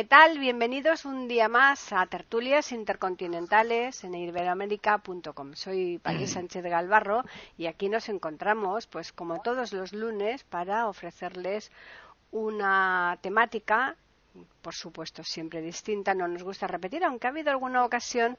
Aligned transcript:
¿Qué 0.00 0.06
tal? 0.06 0.38
Bienvenidos 0.38 1.04
un 1.04 1.28
día 1.28 1.50
más 1.50 1.92
a 1.92 2.06
Tertulias 2.06 2.72
Intercontinentales 2.72 4.02
en 4.02 4.14
iberoamérica.com. 4.14 5.52
Soy 5.52 5.98
París 5.98 6.30
Sánchez 6.32 6.64
Galvarro 6.64 7.22
y 7.58 7.66
aquí 7.66 7.90
nos 7.90 8.08
encontramos, 8.08 8.86
pues 8.86 9.12
como 9.12 9.42
todos 9.42 9.74
los 9.74 9.92
lunes, 9.92 10.42
para 10.44 10.88
ofrecerles 10.88 11.70
una 12.30 13.18
temática 13.20 13.94
por 14.62 14.74
supuesto, 14.74 15.24
siempre 15.24 15.60
distinta, 15.60 16.14
no 16.14 16.28
nos 16.28 16.42
gusta 16.42 16.66
repetir, 16.66 17.04
aunque 17.04 17.26
ha 17.26 17.30
habido 17.30 17.50
alguna 17.50 17.84
ocasión 17.84 18.36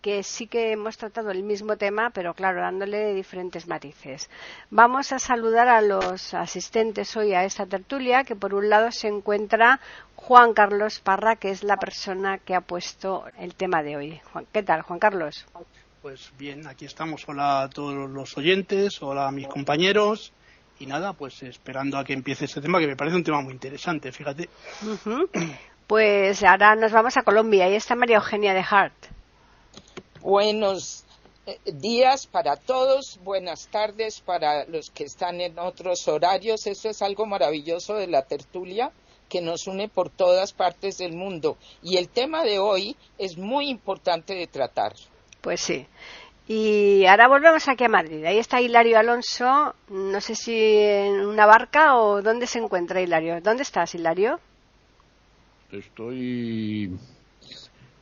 que 0.00 0.22
sí 0.22 0.46
que 0.46 0.72
hemos 0.72 0.96
tratado 0.96 1.30
el 1.30 1.42
mismo 1.42 1.76
tema, 1.76 2.10
pero 2.10 2.34
claro, 2.34 2.60
dándole 2.60 3.14
diferentes 3.14 3.66
matices. 3.66 4.28
Vamos 4.70 5.12
a 5.12 5.18
saludar 5.18 5.68
a 5.68 5.80
los 5.80 6.34
asistentes 6.34 7.16
hoy 7.16 7.34
a 7.34 7.44
esta 7.44 7.66
tertulia, 7.66 8.24
que 8.24 8.36
por 8.36 8.54
un 8.54 8.68
lado 8.68 8.90
se 8.90 9.08
encuentra 9.08 9.80
Juan 10.16 10.54
Carlos 10.54 11.00
Parra, 11.00 11.36
que 11.36 11.50
es 11.50 11.62
la 11.62 11.76
persona 11.76 12.38
que 12.38 12.54
ha 12.54 12.60
puesto 12.60 13.24
el 13.38 13.54
tema 13.54 13.82
de 13.82 13.96
hoy. 13.96 14.20
¿Qué 14.52 14.62
tal, 14.62 14.82
Juan 14.82 14.98
Carlos? 14.98 15.46
Pues 16.02 16.32
bien, 16.36 16.66
aquí 16.66 16.84
estamos. 16.84 17.24
Hola 17.28 17.62
a 17.62 17.68
todos 17.68 18.10
los 18.10 18.36
oyentes, 18.36 19.00
hola 19.02 19.28
a 19.28 19.32
mis 19.32 19.46
compañeros 19.46 20.32
y 20.82 20.86
nada, 20.86 21.12
pues 21.12 21.42
esperando 21.44 21.96
a 21.96 22.04
que 22.04 22.12
empiece 22.12 22.46
este 22.46 22.60
tema, 22.60 22.80
que 22.80 22.88
me 22.88 22.96
parece 22.96 23.16
un 23.16 23.22
tema 23.22 23.40
muy 23.40 23.52
interesante, 23.52 24.10
fíjate. 24.10 24.48
Pues 25.86 26.42
ahora 26.42 26.74
nos 26.74 26.90
vamos 26.90 27.16
a 27.16 27.22
Colombia. 27.22 27.66
Ahí 27.66 27.74
está 27.74 27.94
María 27.94 28.16
Eugenia 28.16 28.54
de 28.54 28.64
Hart. 28.68 28.94
Buenos 30.20 31.04
eh, 31.44 31.58
días 31.66 32.26
para 32.26 32.56
todos, 32.56 33.20
buenas 33.22 33.66
tardes 33.66 34.20
para 34.20 34.64
los 34.64 34.90
que 34.90 35.04
están 35.04 35.40
en 35.40 35.58
otros 35.58 36.08
horarios. 36.08 36.66
Eso 36.66 36.88
es 36.88 37.02
algo 37.02 37.26
maravilloso 37.26 37.94
de 37.94 38.06
la 38.06 38.22
tertulia 38.22 38.90
que 39.28 39.42
nos 39.42 39.66
une 39.66 39.88
por 39.88 40.08
todas 40.08 40.52
partes 40.52 40.98
del 40.98 41.12
mundo. 41.12 41.58
Y 41.82 41.96
el 41.96 42.08
tema 42.08 42.42
de 42.42 42.58
hoy 42.58 42.96
es 43.18 43.36
muy 43.36 43.68
importante 43.68 44.34
de 44.34 44.46
tratar. 44.46 44.94
Pues 45.42 45.60
sí. 45.60 45.86
Y 46.54 47.06
ahora 47.06 47.28
volvemos 47.28 47.66
aquí 47.66 47.84
a 47.84 47.88
Madrid. 47.88 48.22
Ahí 48.26 48.38
está 48.38 48.60
Hilario 48.60 48.98
Alonso. 48.98 49.74
No 49.88 50.20
sé 50.20 50.34
si 50.34 50.54
en 50.54 51.24
una 51.24 51.46
barca 51.46 51.96
o 51.96 52.20
dónde 52.20 52.46
se 52.46 52.58
encuentra 52.58 53.00
Hilario. 53.00 53.40
¿Dónde 53.40 53.62
estás, 53.62 53.94
Hilario? 53.94 54.38
Estoy 55.70 56.94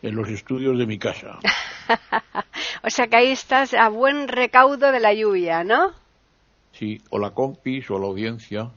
en 0.02 0.16
los 0.16 0.28
estudios 0.28 0.76
de 0.76 0.86
mi 0.86 0.98
casa. 0.98 1.38
o 2.82 2.90
sea 2.90 3.06
que 3.06 3.18
ahí 3.18 3.30
estás 3.30 3.72
a 3.72 3.88
buen 3.88 4.26
recaudo 4.26 4.90
de 4.90 4.98
la 4.98 5.14
lluvia, 5.14 5.62
¿no? 5.62 5.92
Sí, 6.72 7.00
o 7.10 7.20
la 7.20 7.30
compis, 7.30 7.88
o 7.88 8.00
la 8.00 8.06
audiencia, 8.06 8.68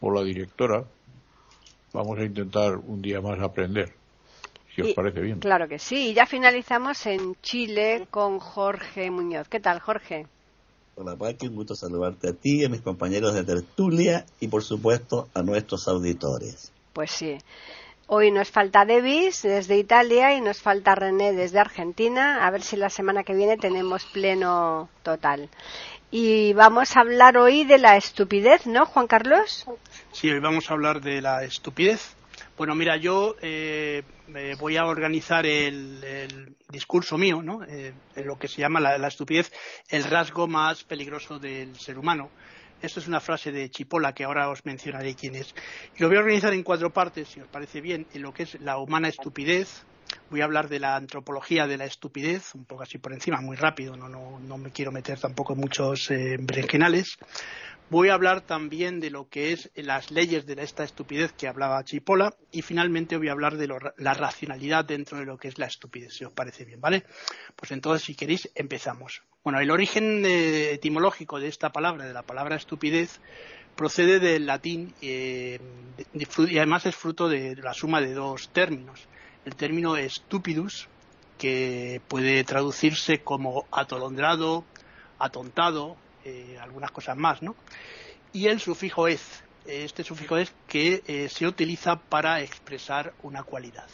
o 0.00 0.12
la 0.12 0.22
directora. 0.22 0.84
Vamos 1.92 2.16
a 2.16 2.22
intentar 2.22 2.76
un 2.76 3.02
día 3.02 3.20
más 3.20 3.40
aprender 3.40 3.97
os 4.82 4.94
parece 4.94 5.20
bien. 5.20 5.40
Claro 5.40 5.68
que 5.68 5.78
sí. 5.78 6.10
Y 6.10 6.14
ya 6.14 6.26
finalizamos 6.26 7.04
en 7.06 7.34
Chile 7.42 8.06
con 8.10 8.38
Jorge 8.38 9.10
Muñoz. 9.10 9.48
¿Qué 9.48 9.60
tal, 9.60 9.80
Jorge? 9.80 10.26
Hola, 10.96 11.16
Paqui. 11.16 11.48
Un 11.48 11.54
gusto 11.54 11.74
saludarte 11.74 12.30
a 12.30 12.32
ti, 12.32 12.64
a 12.64 12.68
mis 12.68 12.80
compañeros 12.80 13.34
de 13.34 13.44
tertulia 13.44 14.26
y, 14.40 14.48
por 14.48 14.62
supuesto, 14.62 15.28
a 15.34 15.42
nuestros 15.42 15.86
auditores. 15.86 16.72
Pues 16.92 17.10
sí. 17.10 17.38
Hoy 18.08 18.30
nos 18.30 18.50
falta 18.50 18.86
Devis 18.86 19.42
desde 19.42 19.76
Italia 19.76 20.34
y 20.34 20.40
nos 20.40 20.62
falta 20.62 20.94
René 20.94 21.34
desde 21.34 21.60
Argentina. 21.60 22.46
A 22.46 22.50
ver 22.50 22.62
si 22.62 22.76
la 22.76 22.88
semana 22.88 23.22
que 23.22 23.34
viene 23.34 23.58
tenemos 23.58 24.06
pleno 24.06 24.88
total. 25.02 25.50
Y 26.10 26.54
vamos 26.54 26.96
a 26.96 27.00
hablar 27.00 27.36
hoy 27.36 27.64
de 27.64 27.76
la 27.76 27.98
estupidez, 27.98 28.66
¿no, 28.66 28.86
Juan 28.86 29.06
Carlos? 29.06 29.66
Sí, 30.12 30.30
hoy 30.30 30.40
vamos 30.40 30.70
a 30.70 30.72
hablar 30.72 31.02
de 31.02 31.20
la 31.20 31.44
estupidez. 31.44 32.16
Bueno, 32.56 32.74
mira, 32.74 32.96
yo 32.96 33.36
eh, 33.40 34.02
voy 34.58 34.76
a 34.76 34.86
organizar 34.86 35.46
el, 35.46 36.56
discurso 36.70 37.16
mío, 37.16 37.42
¿no? 37.42 37.64
Eh, 37.64 37.94
lo 38.16 38.38
que 38.38 38.48
se 38.48 38.60
llama 38.60 38.80
la, 38.80 39.08
estupidez, 39.08 39.52
el 39.88 40.04
rasgo 40.04 40.46
más 40.46 40.84
peligroso 40.84 41.38
del 41.38 41.76
ser 41.76 41.98
humano. 41.98 42.30
Esto 42.80 43.00
es 43.00 43.08
una 43.08 43.20
frase 43.20 43.50
de 43.50 43.70
Chipola 43.70 44.12
que 44.12 44.24
ahora 44.24 44.48
os 44.50 44.64
mencionaré 44.64 45.14
quién 45.14 45.34
es. 45.34 45.54
Y 45.96 46.02
lo 46.02 46.08
voy 46.08 46.16
a 46.16 46.20
organizar 46.20 46.52
en 46.52 46.62
cuatro 46.62 46.92
partes, 46.92 47.28
si 47.28 47.40
os 47.40 47.48
parece 47.48 47.80
bien, 47.80 48.06
en 48.12 48.22
lo 48.22 48.32
que 48.32 48.44
es 48.44 48.60
la 48.60 48.78
humana 48.78 49.08
estupidez. 49.08 49.84
Voy 50.30 50.40
a 50.40 50.44
hablar 50.44 50.68
de 50.68 50.78
la 50.78 50.96
antropología 50.96 51.66
de 51.66 51.76
la 51.76 51.84
estupidez, 51.84 52.54
un 52.54 52.64
poco 52.64 52.82
así 52.82 52.98
por 52.98 53.12
encima, 53.12 53.40
muy 53.40 53.56
rápido, 53.56 53.96
no, 53.96 54.08
no, 54.08 54.38
no 54.38 54.58
me 54.58 54.70
quiero 54.70 54.92
meter 54.92 55.18
tampoco 55.18 55.54
en 55.54 55.60
muchos 55.60 56.10
eh, 56.10 56.38
Voy 57.90 58.10
a 58.10 58.14
hablar 58.14 58.42
también 58.42 59.00
de 59.00 59.08
lo 59.08 59.30
que 59.30 59.52
es 59.52 59.70
las 59.74 60.10
leyes 60.10 60.44
de 60.44 60.62
esta 60.62 60.84
estupidez 60.84 61.32
que 61.32 61.48
hablaba 61.48 61.82
Chipola 61.84 62.34
y 62.52 62.60
finalmente 62.60 63.16
voy 63.16 63.28
a 63.28 63.32
hablar 63.32 63.56
de 63.56 63.66
la 63.96 64.12
racionalidad 64.12 64.84
dentro 64.84 65.18
de 65.18 65.24
lo 65.24 65.38
que 65.38 65.48
es 65.48 65.58
la 65.58 65.66
estupidez, 65.66 66.12
si 66.12 66.24
os 66.24 66.32
parece 66.34 66.66
bien, 66.66 66.82
¿vale? 66.82 67.04
Pues 67.56 67.72
entonces, 67.72 68.04
si 68.04 68.14
queréis, 68.14 68.50
empezamos. 68.54 69.22
Bueno, 69.42 69.60
el 69.60 69.70
origen 69.70 70.22
etimológico 70.26 71.40
de 71.40 71.48
esta 71.48 71.72
palabra, 71.72 72.04
de 72.04 72.12
la 72.12 72.24
palabra 72.24 72.56
estupidez, 72.56 73.20
procede 73.74 74.18
del 74.18 74.44
latín 74.44 74.92
eh, 75.00 75.58
y 76.12 76.58
además 76.58 76.84
es 76.84 76.94
fruto 76.94 77.28
de 77.28 77.56
la 77.56 77.72
suma 77.72 78.02
de 78.02 78.12
dos 78.12 78.50
términos. 78.52 79.08
El 79.48 79.56
término 79.56 79.96
stupidus, 80.10 80.88
que 81.38 82.02
puede 82.06 82.44
traducirse 82.44 83.20
como 83.20 83.64
atolondrado, 83.70 84.62
atontado, 85.18 85.96
eh, 86.26 86.58
algunas 86.60 86.90
cosas 86.90 87.16
más, 87.16 87.40
¿no? 87.40 87.56
Y 88.34 88.48
el 88.48 88.60
sufijo 88.60 89.08
es, 89.08 89.42
este 89.64 90.04
sufijo 90.04 90.36
es 90.36 90.52
que 90.66 91.02
eh, 91.06 91.30
se 91.30 91.46
utiliza 91.46 91.96
para 91.96 92.42
expresar 92.42 93.14
una 93.22 93.42
cualidad. 93.42 93.88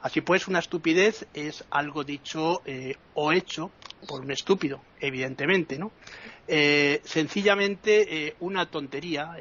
Así 0.00 0.20
pues, 0.20 0.46
una 0.46 0.60
estupidez 0.60 1.26
es 1.34 1.64
algo 1.70 2.04
dicho 2.04 2.62
eh, 2.64 2.94
o 3.14 3.32
hecho 3.32 3.72
por 4.06 4.20
un 4.20 4.30
estúpido, 4.30 4.80
evidentemente, 5.00 5.80
¿no? 5.80 5.90
sencillamente 6.46 8.36
una 8.38 8.66
tontería 8.66 9.34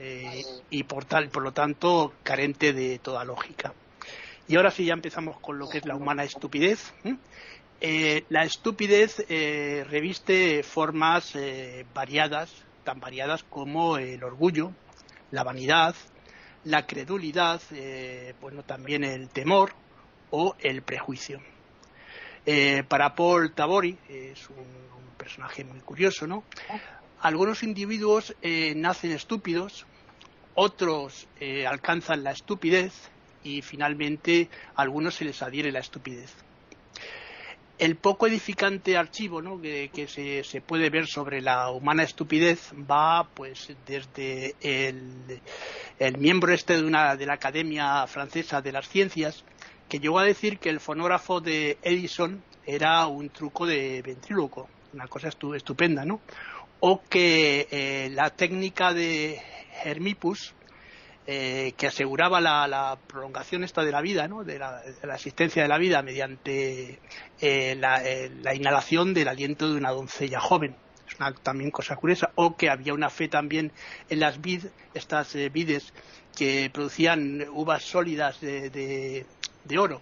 y 0.69 0.83
por 0.83 1.03
tal, 1.03 1.27
por 1.29 1.43
lo 1.43 1.51
tanto, 1.51 2.13
carente 2.23 2.71
de 2.73 2.97
toda 2.97 3.25
lógica. 3.25 3.73
Y 4.47 4.57
ahora 4.57 4.71
sí 4.71 4.85
ya 4.85 4.93
empezamos 4.93 5.39
con 5.39 5.57
lo 5.57 5.69
que 5.69 5.77
es 5.77 5.85
la 5.85 5.95
humana 5.95 6.23
estupidez. 6.23 6.93
Eh, 7.79 8.25
la 8.29 8.43
estupidez 8.43 9.25
eh, 9.29 9.85
reviste 9.89 10.63
formas 10.63 11.35
eh, 11.35 11.85
variadas, 11.93 12.49
tan 12.83 12.99
variadas 12.99 13.43
como 13.43 13.97
el 13.97 14.23
orgullo, 14.23 14.71
la 15.31 15.43
vanidad, 15.43 15.95
la 16.65 16.85
credulidad, 16.85 17.61
bueno, 18.39 18.63
también 18.63 19.03
el 19.03 19.27
temor 19.29 19.73
o 20.31 20.55
el 20.59 20.81
prejuicio. 20.81 21.41
para 22.87 23.15
Paul 23.15 23.53
Tabori, 23.53 23.97
es 24.07 24.49
un, 24.49 24.59
un, 24.59 25.15
personaje 25.17 25.65
muy 25.65 25.81
curioso, 25.81 26.25
¿no? 26.25 26.45
Algunos 27.19 27.63
individuos 27.63 28.33
nacen 28.75 29.11
estúpidos, 29.11 29.85
otros 30.53 31.27
alcanzan 31.67 32.23
la 32.23 32.31
estupidez 32.31 33.11
y 33.43 33.61
finalmente 33.61 34.49
a 34.75 34.81
algunos 34.81 35.15
se 35.15 35.25
les 35.25 35.41
adhiere 35.41 35.71
la 35.71 35.79
estupidez 35.79 36.33
el 37.79 37.95
poco 37.95 38.27
edificante 38.27 38.97
archivo 38.97 39.41
que, 39.61 40.43
se, 40.43 40.61
puede 40.61 40.89
ver 40.89 41.07
sobre 41.07 41.41
la 41.41 41.69
humana 41.71 42.03
estupidez 42.03 42.71
va 42.89 43.27
pues 43.33 43.73
desde 43.85 44.55
el, 44.61 45.41
miembro 46.17 46.53
este 46.53 46.77
de, 46.77 46.83
una, 46.83 47.15
de 47.15 47.25
la 47.25 47.33
Academia 47.33 48.05
Francesa 48.07 48.61
de 48.61 48.71
las 48.71 48.87
Ciencias 48.87 49.43
que 49.89 49.99
llegó 49.99 50.19
a 50.19 50.23
decir 50.23 50.59
que 50.59 50.69
el 50.69 50.79
fonógrafo 50.79 51.41
de 51.41 51.77
Edison 51.81 52.41
era 52.65 53.05
un 53.07 53.29
truco 53.29 53.65
de 53.65 54.01
ventríloco, 54.01 54.69
una 54.93 55.07
cosa 55.07 55.27
estupenda, 55.27 56.05
¿no? 56.05 56.21
O 56.79 57.01
que 57.09 57.67
eh, 57.69 58.09
la 58.13 58.29
técnica 58.29 58.93
de 58.93 59.41
Hermipus 59.83 60.53
eh, 61.25 61.73
que 61.77 61.87
aseguraba 61.87 62.41
la, 62.41 62.97
prolongación 63.07 63.63
esta 63.63 63.83
de 63.83 63.91
la 63.93 64.01
vida, 64.01 64.27
¿no? 64.27 64.43
de, 64.43 64.59
la, 64.59 64.81
existencia 65.13 65.61
de 65.63 65.69
la 65.69 65.77
vida 65.77 66.01
mediante 66.01 66.89
eh, 66.89 66.99
eh, 67.39 68.31
la, 68.41 68.55
inhalación 68.55 69.13
del 69.13 69.29
aliento 69.29 69.71
de 69.71 69.77
una 69.77 69.91
doncella 69.91 70.41
joven. 70.41 70.75
Es 71.07 71.15
una 71.19 71.33
también 71.33 71.71
cosa 71.71 71.95
curiosa. 71.95 72.31
O 72.35 72.57
que 72.57 72.69
había 72.69 72.93
una 72.93 73.09
fe 73.09 73.29
también 73.29 73.71
en 74.09 74.19
las 74.19 74.41
vid, 74.41 74.65
estas 74.93 75.33
vides 75.51 75.93
que 76.35 76.69
producían 76.73 77.45
uvas 77.53 77.83
sólidas 77.83 78.41
de, 78.41 79.25
oro. 79.77 80.01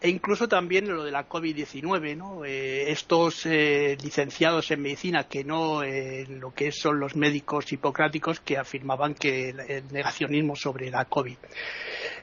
E 0.00 0.08
incluso 0.08 0.46
también 0.48 0.88
lo 0.88 1.02
de 1.02 1.10
la 1.10 1.28
COVID-19, 1.28 2.16
¿no? 2.16 2.44
Eh, 2.44 2.90
estos 2.92 3.44
eh, 3.46 3.96
licenciados 4.00 4.70
en 4.70 4.82
medicina 4.82 5.24
que 5.24 5.42
no 5.42 5.82
eh, 5.82 6.24
lo 6.28 6.54
que 6.54 6.70
son 6.70 7.00
los 7.00 7.16
médicos 7.16 7.72
hipocráticos 7.72 8.38
que 8.38 8.56
afirmaban 8.56 9.14
que 9.14 9.48
el, 9.50 9.92
negacionismo 9.92 10.54
sobre 10.54 10.90
la 10.90 11.04
COVID. 11.04 11.36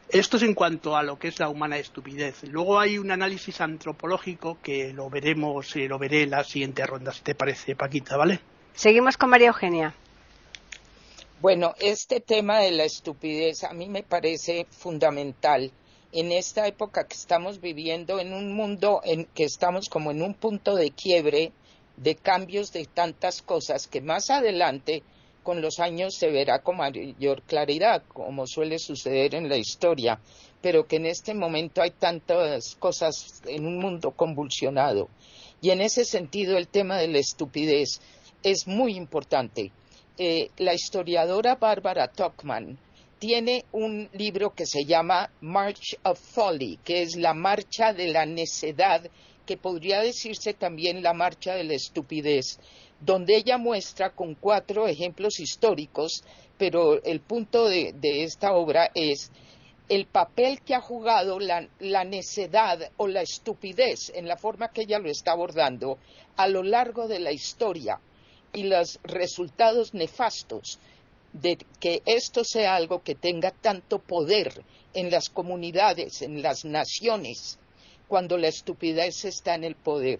Esto 0.07 0.37
es 0.37 0.43
en 0.43 0.53
cuanto 0.53 0.95
a 0.95 1.03
lo 1.03 1.19
que 1.19 1.27
es 1.27 1.39
la 1.39 1.49
humana 1.49 1.77
estupidez. 1.77 2.43
Luego 2.43 2.79
hay 2.79 2.97
un 2.97 3.11
análisis 3.11 3.59
antropológico 3.59 4.59
que 4.61 4.93
lo 4.93 5.09
veremos, 5.09 5.75
lo 5.75 5.99
veré 5.99 6.23
en 6.23 6.29
la 6.29 6.43
siguiente 6.43 6.85
ronda, 6.85 7.11
si 7.11 7.23
te 7.23 7.35
parece, 7.35 7.75
Paquita, 7.75 8.15
¿vale? 8.15 8.39
Seguimos 8.73 9.17
con 9.17 9.29
María 9.31 9.47
Eugenia. 9.47 9.93
Bueno, 11.41 11.73
este 11.79 12.21
tema 12.21 12.59
de 12.59 12.71
la 12.71 12.85
estupidez 12.85 13.65
a 13.65 13.73
mí 13.73 13.89
me 13.89 14.03
parece 14.03 14.65
fundamental 14.69 15.71
en 16.15 16.31
esta 16.31 16.65
época 16.65 17.07
que 17.07 17.13
estamos 17.13 17.59
viviendo, 17.59 18.21
en 18.21 18.33
un 18.33 18.53
mundo 18.53 19.01
en 19.03 19.25
que 19.25 19.43
estamos 19.43 19.89
como 19.89 20.11
en 20.11 20.21
un 20.21 20.33
punto 20.33 20.75
de 20.75 20.91
quiebre, 20.91 21.51
de 21.97 22.15
cambios 22.15 22.71
de 22.71 22.85
tantas 22.85 23.41
cosas 23.41 23.87
que 23.87 23.99
más 23.99 24.29
adelante 24.29 25.03
con 25.43 25.61
los 25.61 25.79
años 25.79 26.15
se 26.15 26.31
verá 26.31 26.59
con 26.59 26.77
mayor 26.77 27.41
claridad, 27.41 28.01
como 28.13 28.47
suele 28.47 28.79
suceder 28.79 29.35
en 29.35 29.49
la 29.49 29.57
historia, 29.57 30.21
pero 30.61 30.87
que 30.87 30.95
en 30.95 31.05
este 31.05 31.33
momento 31.33 31.81
hay 31.81 31.91
tantas 31.91 32.75
cosas 32.75 33.41
en 33.45 33.67
un 33.67 33.77
mundo 33.77 34.11
convulsionado. 34.11 35.09
Y 35.59 35.71
en 35.71 35.81
ese 35.81 36.05
sentido 36.05 36.57
el 36.57 36.69
tema 36.69 36.97
de 36.97 37.09
la 37.09 37.19
estupidez 37.19 37.99
es 38.41 38.67
muy 38.67 38.95
importante. 38.95 39.73
Eh, 40.17 40.49
la 40.59 40.73
historiadora 40.73 41.55
Bárbara 41.55 42.07
Tuckman 42.07 42.79
tiene 43.19 43.65
un 43.71 44.09
libro 44.13 44.53
que 44.53 44.65
se 44.65 44.85
llama 44.85 45.31
March 45.41 45.97
of 46.03 46.19
Folly, 46.19 46.79
que 46.83 47.01
es 47.01 47.15
la 47.15 47.33
marcha 47.33 47.93
de 47.93 48.09
la 48.09 48.25
necedad, 48.25 49.09
que 49.45 49.57
podría 49.57 50.01
decirse 50.01 50.53
también 50.53 51.03
la 51.03 51.13
marcha 51.13 51.55
de 51.55 51.63
la 51.63 51.75
estupidez, 51.75 52.59
donde 52.99 53.37
ella 53.37 53.57
muestra 53.57 54.09
con 54.09 54.35
cuatro 54.35 54.87
ejemplos 54.87 55.39
históricos, 55.39 56.23
pero 56.57 57.01
el 57.03 57.19
punto 57.21 57.69
de, 57.69 57.93
esta 58.01 58.53
obra 58.53 58.91
es 58.95 59.31
el 59.87 60.07
papel 60.07 60.61
que 60.61 60.73
ha 60.73 60.81
jugado 60.81 61.39
la, 61.39 61.67
la, 61.79 62.03
necedad 62.03 62.91
o 62.97 63.07
la 63.07 63.21
estupidez 63.21 64.11
en 64.15 64.27
la 64.27 64.35
forma 64.35 64.69
que 64.69 64.81
ella 64.81 64.97
lo 64.97 65.09
está 65.09 65.33
abordando 65.33 65.99
a 66.37 66.47
lo 66.47 66.63
largo 66.63 67.07
de 67.07 67.19
la 67.19 67.31
historia 67.31 67.99
y 68.51 68.63
los 68.63 68.99
resultados 69.03 69.93
nefastos 69.93 70.79
de 71.41 71.57
que 71.81 72.01
esto 72.05 72.45
sea 72.45 72.75
algo 72.75 73.03
que 73.03 73.15
tenga 73.15 73.51
tanto 73.51 73.99
poder 73.99 74.63
en 74.93 75.11
las 75.11 75.29
comunidades, 75.29 76.21
en 76.21 76.41
las 76.41 76.63
naciones, 76.63 77.59
cuando 78.07 78.37
la 78.37 78.47
estupidez 78.47 79.25
está 79.25 79.55
en 79.55 79.65
el 79.65 79.75
poder. 79.75 80.19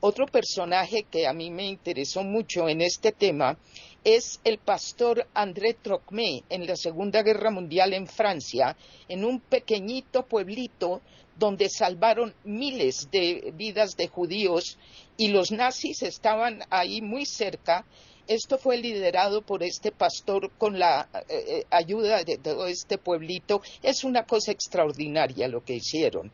Otro 0.00 0.26
personaje 0.26 1.04
que 1.04 1.28
a 1.28 1.32
mí 1.32 1.50
me 1.50 1.66
interesó 1.66 2.24
mucho 2.24 2.68
en 2.68 2.80
este 2.80 3.12
tema 3.12 3.56
es 4.02 4.40
el 4.42 4.58
pastor 4.58 5.28
André 5.32 5.74
Trocmé 5.74 6.42
en 6.48 6.66
la 6.66 6.74
Segunda 6.74 7.22
Guerra 7.22 7.52
Mundial 7.52 7.94
en 7.94 8.08
Francia, 8.08 8.76
en 9.06 9.24
un 9.24 9.38
pequeñito 9.38 10.26
pueblito 10.26 11.02
donde 11.38 11.68
salvaron 11.68 12.34
miles 12.42 13.08
de 13.12 13.52
vidas 13.54 13.96
de 13.96 14.08
judíos 14.08 14.76
y 15.16 15.28
los 15.28 15.52
nazis 15.52 16.02
estaban 16.02 16.64
ahí 16.68 17.00
muy 17.00 17.26
cerca 17.26 17.86
esto 18.28 18.58
fue 18.58 18.76
liderado 18.76 19.42
por 19.42 19.62
este 19.62 19.90
pastor 19.90 20.50
con 20.58 20.78
la 20.78 21.08
eh, 21.28 21.44
eh, 21.48 21.64
ayuda 21.70 22.22
de 22.22 22.38
todo 22.38 22.66
este 22.66 22.98
pueblito. 22.98 23.62
Es 23.82 24.04
una 24.04 24.24
cosa 24.24 24.52
extraordinaria 24.52 25.48
lo 25.48 25.64
que 25.64 25.74
hicieron. 25.74 26.30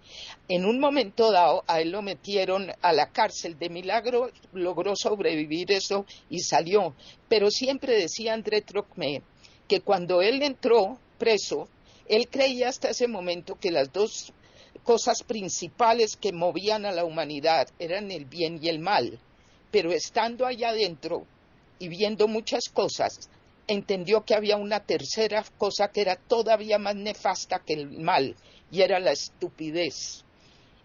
En 0.48 0.64
un 0.64 0.78
momento 0.78 1.32
dado, 1.32 1.64
a 1.66 1.80
él 1.80 1.90
lo 1.90 2.02
metieron 2.02 2.70
a 2.82 2.92
la 2.92 3.10
cárcel. 3.10 3.58
De 3.58 3.68
milagro 3.70 4.30
logró 4.52 4.94
sobrevivir 4.96 5.72
eso 5.72 6.04
y 6.28 6.40
salió. 6.40 6.94
Pero 7.28 7.50
siempre 7.50 7.98
decía 7.98 8.34
André 8.34 8.62
Trocmé 8.62 9.22
que 9.66 9.80
cuando 9.80 10.22
él 10.22 10.42
entró 10.42 10.98
preso, 11.18 11.68
él 12.06 12.28
creía 12.28 12.68
hasta 12.68 12.90
ese 12.90 13.06
momento 13.06 13.56
que 13.60 13.70
las 13.70 13.92
dos 13.92 14.32
cosas 14.82 15.22
principales 15.22 16.16
que 16.16 16.32
movían 16.32 16.86
a 16.86 16.92
la 16.92 17.04
humanidad 17.04 17.68
eran 17.78 18.10
el 18.10 18.24
bien 18.24 18.58
y 18.62 18.68
el 18.68 18.78
mal. 18.78 19.18
Pero 19.70 19.92
estando 19.92 20.46
allá 20.46 20.70
adentro, 20.70 21.26
y 21.78 21.88
viendo 21.88 22.28
muchas 22.28 22.68
cosas, 22.68 23.30
entendió 23.66 24.24
que 24.24 24.34
había 24.34 24.56
una 24.56 24.80
tercera 24.80 25.44
cosa 25.58 25.88
que 25.88 26.00
era 26.00 26.16
todavía 26.16 26.78
más 26.78 26.96
nefasta 26.96 27.60
que 27.60 27.74
el 27.74 27.90
mal, 27.90 28.34
y 28.70 28.82
era 28.82 28.98
la 28.98 29.12
estupidez. 29.12 30.24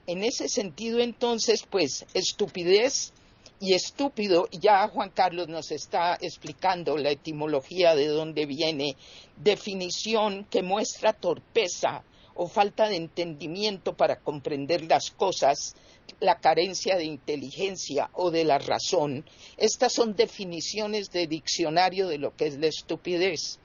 En 0.05 0.23
ese 0.23 0.49
sentido, 0.49 0.99
entonces, 0.99 1.63
pues, 1.69 2.05
estupidez 2.13 3.13
y 3.59 3.73
estúpido, 3.73 4.49
ya 4.51 4.87
Juan 4.89 5.11
Carlos 5.11 5.47
nos 5.47 5.71
está 5.71 6.17
explicando 6.19 6.97
la 6.97 7.11
etimología 7.11 7.95
de 7.95 8.07
dónde 8.07 8.45
viene, 8.45 8.97
definición 9.37 10.45
que 10.49 10.61
muestra 10.61 11.13
torpeza 11.13 12.03
o 12.35 12.47
falta 12.47 12.89
de 12.89 12.95
entendimiento 12.95 13.95
para 13.95 14.19
comprender 14.19 14.83
las 14.83 15.11
cosas, 15.11 15.75
la 16.19 16.39
carencia 16.39 16.97
de 16.97 17.05
inteligencia 17.05 18.09
o 18.13 18.31
de 18.31 18.43
la 18.43 18.57
razón. 18.57 19.25
Estas 19.57 19.93
son 19.93 20.15
definiciones 20.15 21.11
de 21.11 21.27
diccionario 21.27 22.07
de 22.07 22.17
lo 22.17 22.35
que 22.35 22.47
es 22.47 22.57
la 22.57 22.67
estupidez. 22.67 23.59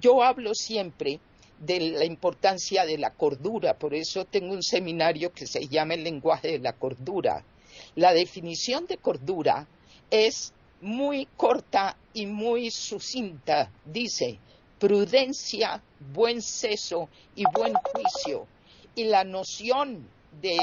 Yo 0.00 0.22
hablo 0.22 0.54
siempre 0.54 1.20
de 1.58 1.80
la 1.80 2.04
importancia 2.04 2.84
de 2.84 2.98
la 2.98 3.10
cordura, 3.10 3.78
por 3.78 3.94
eso 3.94 4.24
tengo 4.24 4.52
un 4.52 4.62
seminario 4.62 5.32
que 5.32 5.46
se 5.46 5.68
llama 5.68 5.94
el 5.94 6.04
lenguaje 6.04 6.48
de 6.48 6.58
la 6.58 6.72
cordura. 6.72 7.44
La 7.94 8.12
definición 8.12 8.86
de 8.86 8.98
cordura 8.98 9.68
es 10.10 10.52
muy 10.80 11.26
corta 11.36 11.96
y 12.12 12.26
muy 12.26 12.70
sucinta. 12.70 13.70
Dice, 13.84 14.38
prudencia, 14.82 15.80
buen 16.12 16.42
seso 16.42 17.08
y 17.36 17.44
buen 17.54 17.72
juicio. 17.74 18.48
Y 18.96 19.04
la 19.04 19.22
noción 19.22 20.08
de 20.40 20.56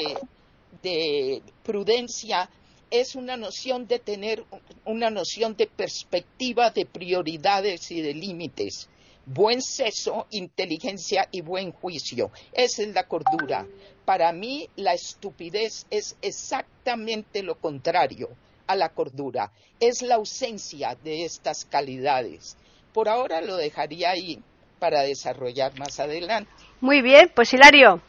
de 0.81 1.41
prudencia 1.63 2.49
es 2.91 3.15
una 3.15 3.37
noción 3.37 3.87
de 3.87 3.99
tener 3.99 4.43
una 4.85 5.09
noción 5.09 5.55
de 5.55 5.67
perspectiva, 5.67 6.71
de 6.71 6.85
prioridades 6.85 7.91
y 7.91 8.01
de 8.01 8.13
límites. 8.13 8.89
Buen 9.25 9.61
seso, 9.61 10.25
inteligencia 10.31 11.27
y 11.31 11.41
buen 11.41 11.71
juicio. 11.71 12.31
Esa 12.51 12.81
es 12.83 12.93
la 12.95 13.07
cordura. 13.07 13.67
Para 14.05 14.31
mí 14.31 14.67
la 14.75 14.93
estupidez 14.93 15.85
es 15.91 16.15
exactamente 16.21 17.43
lo 17.43 17.59
contrario 17.59 18.29
a 18.65 18.75
la 18.75 18.89
cordura. 18.89 19.51
Es 19.79 20.01
la 20.01 20.15
ausencia 20.15 20.97
de 21.03 21.25
estas 21.25 21.65
calidades. 21.65 22.57
Por 22.93 23.09
ahora 23.09 23.41
lo 23.41 23.55
dejaría 23.55 24.11
ahí 24.11 24.39
para 24.79 25.01
desarrollar 25.01 25.77
más 25.77 25.99
adelante. 25.99 26.51
Muy 26.81 27.01
bien, 27.01 27.31
pues 27.35 27.53
Hilario. 27.53 28.01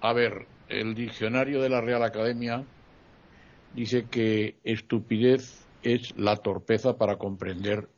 A 0.00 0.12
ver, 0.12 0.46
el 0.68 0.94
diccionario 0.94 1.62
de 1.62 1.68
la 1.68 1.80
Real 1.80 2.02
Academia 2.02 2.64
dice 3.74 4.06
que 4.10 4.56
estupidez 4.64 5.64
es 5.82 6.16
la 6.16 6.36
torpeza 6.36 6.96
para 6.96 7.16
comprender 7.16 7.88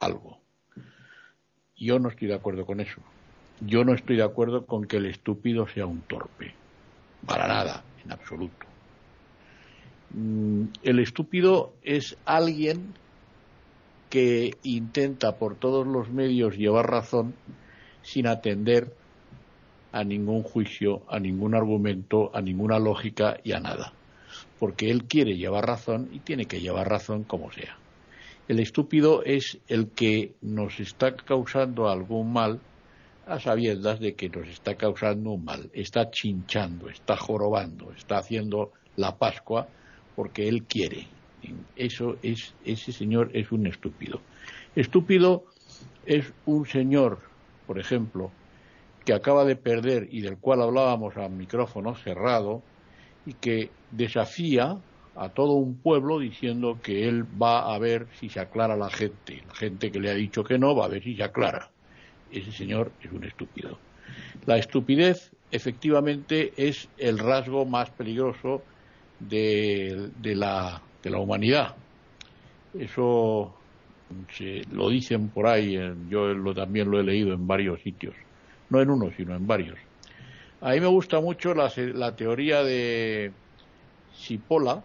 algo. 0.00 0.38
Yo 1.76 1.98
no 1.98 2.08
estoy 2.08 2.28
de 2.28 2.34
acuerdo 2.34 2.64
con 2.64 2.80
eso. 2.80 3.00
Yo 3.60 3.84
no 3.84 3.94
estoy 3.94 4.16
de 4.16 4.24
acuerdo 4.24 4.66
con 4.66 4.86
que 4.86 4.96
el 4.96 5.06
estúpido 5.06 5.68
sea 5.68 5.86
un 5.86 6.00
torpe. 6.02 6.54
Para 7.26 7.46
nada, 7.46 7.84
en 8.04 8.12
absoluto. 8.12 8.66
Mm, 10.10 10.64
el 10.82 10.98
estúpido 10.98 11.74
es 11.82 12.16
alguien 12.24 12.94
que 14.12 14.58
intenta 14.62 15.38
por 15.38 15.56
todos 15.56 15.86
los 15.86 16.10
medios 16.10 16.58
llevar 16.58 16.90
razón 16.90 17.34
sin 18.02 18.26
atender 18.26 18.94
a 19.90 20.04
ningún 20.04 20.42
juicio, 20.42 21.00
a 21.08 21.18
ningún 21.18 21.54
argumento, 21.54 22.30
a 22.34 22.42
ninguna 22.42 22.78
lógica 22.78 23.38
y 23.42 23.52
a 23.52 23.60
nada. 23.60 23.94
Porque 24.58 24.90
él 24.90 25.04
quiere 25.04 25.38
llevar 25.38 25.64
razón 25.64 26.10
y 26.12 26.18
tiene 26.18 26.44
que 26.44 26.60
llevar 26.60 26.90
razón 26.90 27.24
como 27.24 27.50
sea. 27.52 27.78
El 28.48 28.60
estúpido 28.60 29.22
es 29.24 29.58
el 29.66 29.88
que 29.88 30.34
nos 30.42 30.78
está 30.78 31.16
causando 31.16 31.88
algún 31.88 32.34
mal 32.34 32.60
a 33.26 33.40
sabiendas 33.40 33.98
de 33.98 34.12
que 34.12 34.28
nos 34.28 34.46
está 34.46 34.74
causando 34.74 35.30
un 35.30 35.42
mal. 35.46 35.70
Está 35.72 36.10
chinchando, 36.10 36.90
está 36.90 37.16
jorobando, 37.16 37.92
está 37.92 38.18
haciendo 38.18 38.72
la 38.96 39.16
Pascua 39.16 39.68
porque 40.14 40.48
él 40.48 40.64
quiere. 40.64 41.06
Eso 41.76 42.16
es, 42.22 42.54
ese 42.64 42.92
señor 42.92 43.30
es 43.34 43.52
un 43.52 43.66
estúpido. 43.66 44.20
Estúpido 44.76 45.44
es 46.06 46.32
un 46.46 46.66
señor, 46.66 47.20
por 47.66 47.78
ejemplo, 47.78 48.30
que 49.04 49.12
acaba 49.12 49.44
de 49.44 49.56
perder 49.56 50.08
y 50.10 50.20
del 50.20 50.38
cual 50.38 50.62
hablábamos 50.62 51.16
a 51.16 51.28
micrófono 51.28 51.94
cerrado 51.94 52.62
y 53.26 53.34
que 53.34 53.70
desafía 53.90 54.78
a 55.14 55.28
todo 55.28 55.52
un 55.52 55.76
pueblo 55.76 56.18
diciendo 56.18 56.78
que 56.82 57.08
él 57.08 57.24
va 57.40 57.74
a 57.74 57.78
ver 57.78 58.06
si 58.18 58.28
se 58.28 58.40
aclara 58.40 58.76
la 58.76 58.90
gente. 58.90 59.42
La 59.46 59.54
gente 59.54 59.90
que 59.90 60.00
le 60.00 60.10
ha 60.10 60.14
dicho 60.14 60.42
que 60.44 60.58
no 60.58 60.74
va 60.74 60.86
a 60.86 60.88
ver 60.88 61.02
si 61.02 61.16
se 61.16 61.22
aclara. 61.22 61.70
Ese 62.30 62.52
señor 62.52 62.92
es 63.02 63.12
un 63.12 63.24
estúpido. 63.24 63.78
La 64.46 64.56
estupidez 64.56 65.32
efectivamente 65.50 66.52
es 66.56 66.88
el 66.98 67.18
rasgo 67.18 67.66
más 67.66 67.90
peligroso 67.90 68.62
de, 69.20 70.10
la, 70.22 70.80
de 71.02 71.10
la 71.10 71.18
humanidad. 71.18 71.74
Eso 72.78 73.54
se, 74.36 74.62
lo 74.72 74.88
dicen 74.88 75.28
por 75.28 75.46
ahí, 75.46 75.78
yo 76.08 76.32
lo, 76.34 76.54
también 76.54 76.90
lo 76.90 77.00
he 77.00 77.04
leído 77.04 77.34
en 77.34 77.46
varios 77.46 77.80
sitios, 77.82 78.14
no 78.70 78.80
en 78.80 78.90
uno, 78.90 79.10
sino 79.16 79.34
en 79.34 79.46
varios. 79.46 79.78
A 80.60 80.70
mí 80.70 80.80
me 80.80 80.86
gusta 80.86 81.20
mucho 81.20 81.54
la, 81.54 81.72
la 81.76 82.14
teoría 82.14 82.62
de 82.62 83.32
Cipolla, 84.14 84.82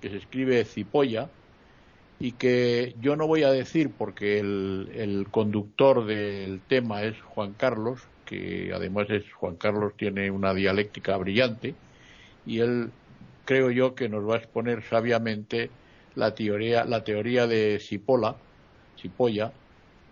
que 0.00 0.10
se 0.10 0.16
escribe 0.16 0.64
Cipolla, 0.64 1.28
y 2.20 2.32
que 2.32 2.96
yo 3.00 3.14
no 3.14 3.26
voy 3.26 3.44
a 3.44 3.50
decir 3.50 3.90
porque 3.96 4.40
el, 4.40 4.90
el, 4.94 5.28
conductor 5.30 6.04
del 6.04 6.60
tema 6.60 7.02
es 7.02 7.20
Juan 7.20 7.52
Carlos, 7.52 8.00
que 8.24 8.72
además 8.74 9.08
es 9.10 9.30
Juan 9.32 9.54
Carlos 9.54 9.92
tiene 9.96 10.30
una 10.30 10.52
dialéctica 10.52 11.16
brillante 11.16 11.74
y 12.44 12.58
él 12.58 12.90
creo 13.48 13.70
yo 13.70 13.94
que 13.94 14.10
nos 14.10 14.28
va 14.28 14.34
a 14.34 14.38
exponer 14.40 14.82
sabiamente 14.82 15.70
la 16.16 16.34
teoría, 16.34 16.84
la 16.84 17.02
teoría 17.02 17.46
de 17.46 17.78
Cipolla, 17.80 18.36
Cipolla, 19.00 19.50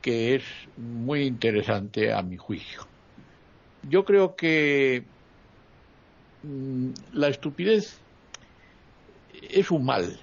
que 0.01 0.37
es 0.37 0.43
muy 0.79 1.25
interesante 1.25 2.15
a 2.15 2.23
mi 2.23 2.39
juicio. 2.39 2.87
Yo 3.91 4.07
creo 4.07 4.37
que 4.37 5.03
mm, 6.45 6.89
la 7.13 7.29
estupidez 7.29 8.01
es 9.51 9.71
un 9.71 9.85
mal, 9.85 10.19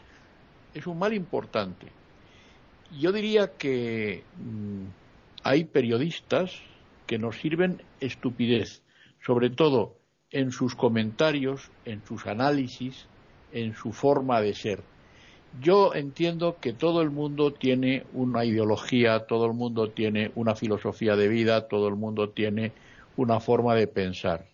es 0.74 0.88
un 0.88 0.98
mal 0.98 1.14
importante. 1.14 1.86
Yo 3.00 3.12
diría 3.12 3.52
que 3.60 4.24
mm, 4.38 4.86
hay 5.44 5.66
periodistas 5.66 6.52
que 7.06 7.20
nos 7.20 7.38
sirven 7.38 7.80
estupidez, 8.00 8.82
sobre 9.24 9.52
todo 9.52 10.03
en 10.34 10.52
sus 10.52 10.76
comentarios, 10.76 11.72
en 11.86 12.04
sus 12.04 12.26
análisis, 12.28 13.06
en 13.54 13.76
su 13.76 13.94
forma 13.94 14.42
de 14.42 14.54
ser. 14.54 14.82
Yo 15.62 15.94
entiendo 15.94 16.58
que 16.60 16.74
todo 16.74 17.02
el 17.04 17.12
mundo 17.12 17.54
tiene 17.54 18.04
una 18.14 18.44
ideología, 18.44 19.28
todo 19.28 19.46
el 19.46 19.54
mundo 19.54 19.92
tiene 19.92 20.32
una 20.36 20.56
filosofía 20.56 21.16
de 21.16 21.28
vida, 21.28 21.68
todo 21.68 21.88
el 21.88 21.96
mundo 21.96 22.30
tiene 22.30 22.72
una 23.16 23.40
forma 23.40 23.76
de 23.76 23.86
pensar. 23.86 24.48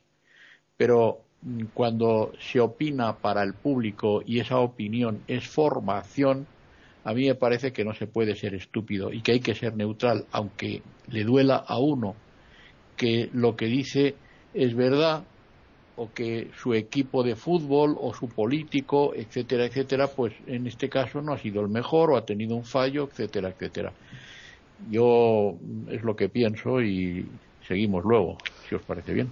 Pero 0.76 1.22
mm, 1.42 1.68
cuando 1.74 2.34
se 2.40 2.60
opina 2.60 3.18
para 3.18 3.42
el 3.44 3.54
público 3.54 4.22
y 4.26 4.40
esa 4.40 4.60
opinión 4.60 5.24
es 5.28 5.48
formación, 5.48 6.46
a 7.06 7.14
mí 7.14 7.28
me 7.28 7.36
parece 7.36 7.72
que 7.72 7.86
no 7.86 7.94
se 7.94 8.06
puede 8.06 8.36
ser 8.36 8.54
estúpido 8.54 9.14
y 9.14 9.22
que 9.22 9.32
hay 9.32 9.40
que 9.40 9.56
ser 9.56 9.78
neutral, 9.78 10.26
aunque 10.32 10.82
le 11.08 11.24
duela 11.24 11.56
a 11.56 11.80
uno 11.80 12.16
que 12.98 13.30
lo 13.32 13.56
que 13.56 13.68
dice 13.68 14.16
es 14.54 14.76
verdad 14.76 15.24
o 16.00 16.14
que 16.14 16.50
su 16.58 16.74
equipo 16.74 17.24
de 17.24 17.36
fútbol 17.36 17.98
o 18.00 18.14
su 18.14 18.30
político, 18.30 19.14
etcétera, 19.14 19.66
etcétera, 19.66 20.08
pues 20.08 20.34
en 20.48 20.66
este 20.66 20.88
caso 20.88 21.22
no 21.22 21.34
ha 21.34 21.38
sido 21.38 21.62
el 21.62 21.68
mejor 21.68 22.12
o 22.12 22.18
ha 22.18 22.26
tenido 22.26 22.56
un 22.56 22.64
fallo, 22.64 23.04
etcétera, 23.04 23.50
etcétera. 23.50 23.92
Yo 24.90 25.58
es 25.90 26.02
lo 26.04 26.16
que 26.16 26.30
pienso 26.30 26.82
y 26.82 27.28
seguimos 27.68 28.06
luego, 28.06 28.38
si 28.70 28.76
os 28.76 28.82
parece 28.84 29.14
bien. 29.14 29.30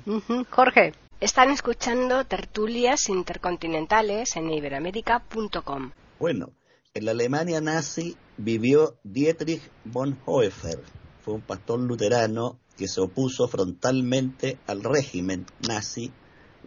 Jorge, 0.50 0.92
están 1.22 1.52
escuchando 1.52 2.26
tertulias 2.26 3.08
intercontinentales 3.08 4.36
en 4.36 4.52
iberamérica.com. 4.52 5.92
Bueno, 6.20 6.50
en 6.94 7.06
la 7.06 7.12
Alemania 7.12 7.62
nazi 7.62 8.18
vivió 8.36 8.96
Dietrich 9.06 9.62
Bonhoeffer. 9.86 10.80
Fue 11.22 11.34
un 11.34 11.42
pastor 11.42 11.80
luterano 11.80 12.60
que 12.78 12.90
se 12.90 13.00
opuso 13.00 13.48
frontalmente 13.48 14.58
al 14.68 14.84
régimen 14.84 15.46
nazi 15.66 16.12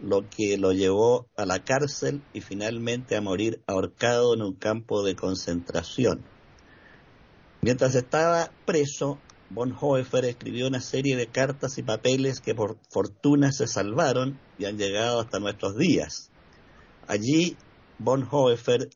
lo 0.01 0.27
que 0.29 0.57
lo 0.57 0.71
llevó 0.71 1.27
a 1.37 1.45
la 1.45 1.63
cárcel 1.63 2.21
y 2.33 2.41
finalmente 2.41 3.15
a 3.15 3.21
morir 3.21 3.61
ahorcado 3.67 4.33
en 4.33 4.41
un 4.41 4.53
campo 4.53 5.03
de 5.03 5.15
concentración. 5.15 6.23
Mientras 7.61 7.93
estaba 7.95 8.51
preso, 8.65 9.19
Bonhoeffer 9.51 10.25
escribió 10.25 10.67
una 10.67 10.81
serie 10.81 11.15
de 11.15 11.27
cartas 11.27 11.77
y 11.77 11.83
papeles 11.83 12.39
que 12.39 12.55
por 12.55 12.77
fortuna 12.89 13.51
se 13.51 13.67
salvaron 13.67 14.39
y 14.57 14.65
han 14.65 14.77
llegado 14.77 15.19
hasta 15.19 15.39
nuestros 15.39 15.77
días. 15.77 16.31
Allí, 17.07 17.57
Bonhoeffer 17.99 18.89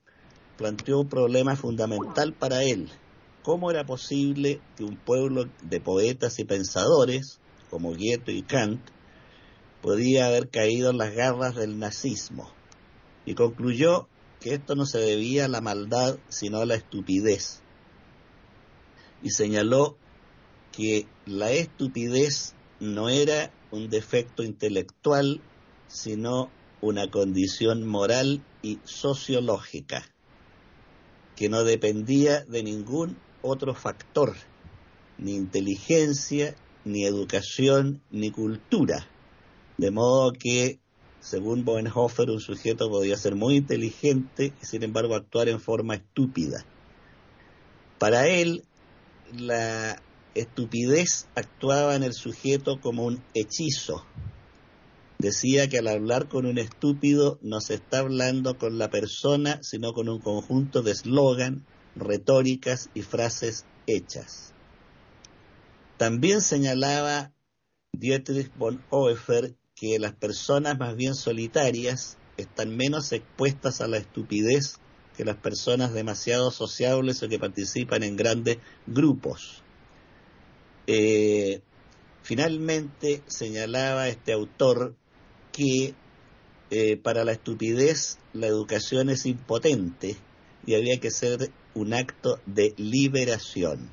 planteó 0.58 1.02
un 1.02 1.10
problema 1.10 1.56
fundamental 1.56 2.34
para 2.34 2.64
él. 2.64 2.90
¿Cómo 3.44 3.70
era 3.70 3.86
posible 3.86 4.62
que 4.76 4.84
un 4.84 4.96
pueblo 4.96 5.46
de 5.62 5.80
poetas 5.80 6.40
y 6.40 6.46
pensadores, 6.46 7.40
como 7.70 7.90
Goethe 7.90 8.32
y 8.32 8.42
Kant, 8.42 8.80
podía 9.86 10.26
haber 10.26 10.50
caído 10.50 10.90
en 10.90 10.98
las 10.98 11.14
garras 11.14 11.54
del 11.54 11.78
nazismo. 11.78 12.50
Y 13.24 13.36
concluyó 13.36 14.08
que 14.40 14.56
esto 14.56 14.74
no 14.74 14.88
se 14.88 14.98
debía 14.98 15.46
a 15.46 15.48
la 15.48 15.62
maldad 15.62 16.18
sino 16.28 16.58
a 16.58 16.66
la 16.66 16.74
estupidez. 16.74 17.62
Y 19.22 19.30
señaló 19.30 19.96
que 20.72 21.06
la 21.28 21.52
estupidez 21.52 22.56
no 22.80 23.10
era 23.10 23.52
un 23.70 23.88
defecto 23.92 24.42
intelectual 24.42 25.40
sino 25.88 26.50
una 26.82 27.12
condición 27.12 27.88
moral 27.88 28.44
y 28.64 28.80
sociológica 28.86 30.04
que 31.36 31.48
no 31.48 31.64
dependía 31.64 32.44
de 32.46 32.64
ningún 32.64 33.20
otro 33.44 33.76
factor, 33.76 34.34
ni 35.20 35.36
inteligencia, 35.36 36.56
ni 36.86 37.06
educación, 37.06 38.02
ni 38.10 38.32
cultura 38.32 39.10
de 39.78 39.92
modo 39.92 40.32
que, 40.34 40.80
según 41.20 41.66
Bonhoeffer, 41.66 42.30
un 42.30 42.40
sujeto 42.40 42.90
podía 42.90 43.18
ser 43.18 43.36
muy 43.36 43.56
inteligente 43.56 44.54
y 44.62 44.66
sin 44.66 44.84
embargo 44.84 45.16
actuar 45.16 45.50
en 45.50 45.60
forma 45.60 45.96
estúpida. 45.96 46.66
Para 48.00 48.28
él, 48.28 48.64
la 49.34 50.02
estupidez 50.36 51.28
actuaba 51.36 51.96
en 51.96 52.04
el 52.04 52.14
sujeto 52.14 52.80
como 52.80 53.06
un 53.06 53.24
hechizo. 53.34 54.06
Decía 55.18 55.70
que 55.70 55.80
al 55.80 55.88
hablar 55.88 56.28
con 56.28 56.46
un 56.46 56.58
estúpido 56.58 57.40
no 57.42 57.62
se 57.62 57.76
está 57.76 58.00
hablando 58.00 58.58
con 58.58 58.78
la 58.78 58.90
persona, 58.90 59.60
sino 59.64 59.94
con 59.94 60.10
un 60.10 60.20
conjunto 60.20 60.82
de 60.82 60.92
eslogan, 60.92 61.66
retóricas 61.96 62.90
y 62.94 63.02
frases 63.02 63.66
hechas. 63.88 64.54
También 65.98 66.42
señalaba 66.42 67.32
Dietrich 67.94 68.52
Bonhoeffer 68.58 69.56
que 69.76 70.00
las 70.00 70.14
personas 70.14 70.80
más 70.80 70.96
bien 70.96 71.16
solitarias 71.16 72.18
están 72.38 72.76
menos 72.76 73.12
expuestas 73.12 73.82
a 73.82 73.88
la 73.88 73.98
estupidez 73.98 74.80
que 75.16 75.26
las 75.26 75.38
personas 75.38 75.94
demasiado 75.94 76.52
sociables 76.52 77.22
o 77.24 77.30
que 77.30 77.40
participan 77.40 78.04
en 78.04 78.16
grandes 78.16 78.58
grupos. 78.88 79.62
Eh, 80.88 81.62
finalmente 82.24 83.22
señalaba 83.28 84.08
este 84.08 84.34
autor 84.34 84.96
que 85.52 85.94
eh, 86.70 86.98
para 86.98 87.24
la 87.24 87.32
estupidez 87.34 88.18
la 88.34 88.48
educación 88.48 89.10
es 89.10 89.26
impotente 89.26 90.18
y 90.66 90.76
había 90.76 91.00
que 91.00 91.12
ser 91.12 91.52
un 91.74 91.94
acto 91.94 92.40
de 92.46 92.74
liberación. 92.78 93.92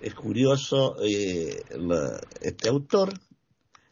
Es 0.00 0.14
curioso 0.14 0.96
eh, 1.02 1.62
este 2.42 2.68
autor 2.68 3.14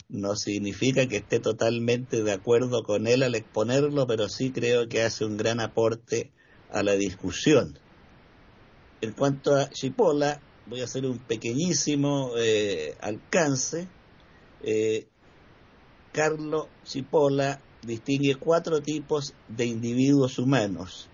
no 0.09 0.37
significa 0.37 1.07
que 1.07 1.17
esté 1.17 1.41
totalmente 1.41 2.23
de 2.23 2.33
acuerdo 2.33 2.83
con 2.83 3.07
él 3.07 3.23
al 3.23 3.35
exponerlo, 3.35 4.07
pero 4.07 4.29
sí 4.29 4.51
creo 4.51 4.89
que 4.89 5.03
hace 5.03 5.25
un 5.25 5.37
gran 5.37 5.61
aporte 5.61 6.31
a 6.71 6.83
la 6.83 6.93
discusión. 6.93 7.79
En 9.01 9.13
cuanto 9.13 9.57
a 9.57 9.69
Chipola, 9.71 10.41
voy 10.67 10.81
a 10.81 10.85
hacer 10.85 11.07
un 11.07 11.19
pequeñísimo 11.19 12.33
eh, 12.39 12.97
alcance. 13.01 13.89
Eh, 14.63 15.07
Carlo 16.13 16.69
Chipola 16.85 17.61
distingue 17.83 18.37
cuatro 18.37 18.81
tipos 18.81 19.35
de 19.49 19.67
individuos 19.67 20.39
humanos, 20.39 21.09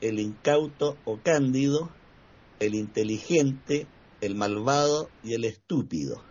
el 0.00 0.18
incauto 0.20 0.96
o 1.04 1.18
cándido, 1.18 1.90
el 2.60 2.74
inteligente, 2.74 3.86
el 4.20 4.34
malvado 4.34 5.08
y 5.24 5.34
el 5.34 5.44
estúpido. 5.44 6.22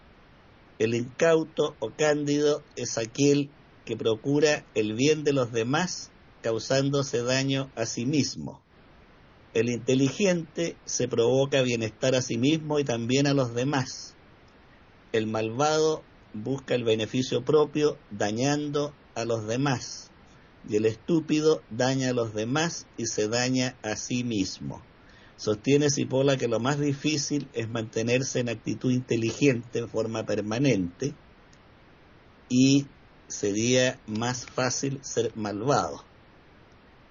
El 0.82 0.96
incauto 0.96 1.76
o 1.78 1.92
cándido 1.92 2.64
es 2.76 2.98
aquel 2.98 3.52
que 3.86 3.96
procura 3.96 4.66
el 4.74 4.96
bien 4.96 5.24
de 5.24 5.32
los 5.32 5.52
demás 5.52 6.10
causándose 6.42 7.22
daño 7.22 7.70
a 7.76 7.86
sí 7.86 8.08
mismo. 8.08 8.64
El 9.54 9.70
inteligente 9.70 10.76
se 10.86 11.08
provoca 11.08 11.62
bienestar 11.62 12.16
a 12.16 12.24
sí 12.24 12.40
mismo 12.40 12.80
y 12.80 12.84
también 12.84 13.28
a 13.28 13.36
los 13.36 13.54
demás. 13.54 14.16
El 15.12 15.28
malvado 15.28 16.02
busca 16.34 16.74
el 16.74 16.84
beneficio 16.84 17.46
propio 17.46 18.00
dañando 18.10 18.92
a 19.14 19.24
los 19.24 19.46
demás. 19.46 20.10
Y 20.68 20.78
el 20.78 20.88
estúpido 20.88 21.62
daña 21.70 22.10
a 22.10 22.14
los 22.14 22.34
demás 22.34 22.88
y 22.98 23.06
se 23.06 23.28
daña 23.28 23.78
a 23.84 23.96
sí 23.96 24.24
mismo. 24.24 24.82
Sostiene 25.42 25.90
Cipolla 25.90 26.38
que 26.38 26.48
lo 26.48 26.60
más 26.60 26.80
difícil 26.80 27.48
es 27.54 27.68
mantenerse 27.68 28.42
en 28.42 28.50
actitud 28.50 28.92
inteligente 28.92 29.80
en 29.80 29.90
forma 29.90 30.24
permanente 30.24 31.16
y 32.48 32.86
sería 33.28 34.00
más 34.06 34.46
fácil 34.46 35.00
ser 35.02 35.36
malvado. 35.36 36.04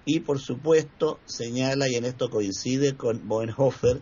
Y 0.05 0.21
por 0.21 0.39
supuesto 0.39 1.19
señala, 1.25 1.89
y 1.89 1.95
en 1.95 2.05
esto 2.05 2.29
coincide 2.29 2.95
con 2.95 3.27
Bonhoeffer, 3.27 3.99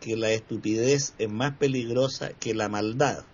que 0.00 0.16
la 0.16 0.30
estupidez 0.30 1.12
es 1.18 1.28
más 1.28 1.58
peligrosa 1.58 2.30
que 2.40 2.54
la 2.54 2.70
maldad. 2.70 3.26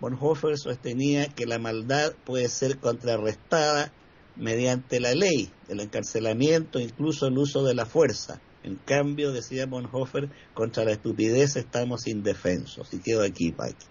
Bonhoeffer 0.00 0.58
sostenía 0.58 1.28
que 1.28 1.46
la 1.46 1.58
maldad 1.58 2.12
puede 2.26 2.50
ser 2.50 2.76
contrarrestada 2.76 3.90
mediante 4.36 5.00
la 5.00 5.14
ley, 5.14 5.50
el 5.68 5.80
encarcelamiento, 5.80 6.78
incluso 6.78 7.26
el 7.26 7.38
uso 7.38 7.64
de 7.64 7.74
la 7.74 7.86
fuerza. 7.86 8.42
En 8.64 8.76
cambio, 8.76 9.32
decía 9.32 9.66
Bonhoeffer, 9.66 10.28
contra 10.54 10.84
la 10.84 10.92
estupidez 10.92 11.56
estamos 11.56 12.06
indefensos. 12.06 12.92
Y 12.92 13.00
quedo 13.00 13.22
aquí, 13.22 13.52
Paqui. 13.52 13.86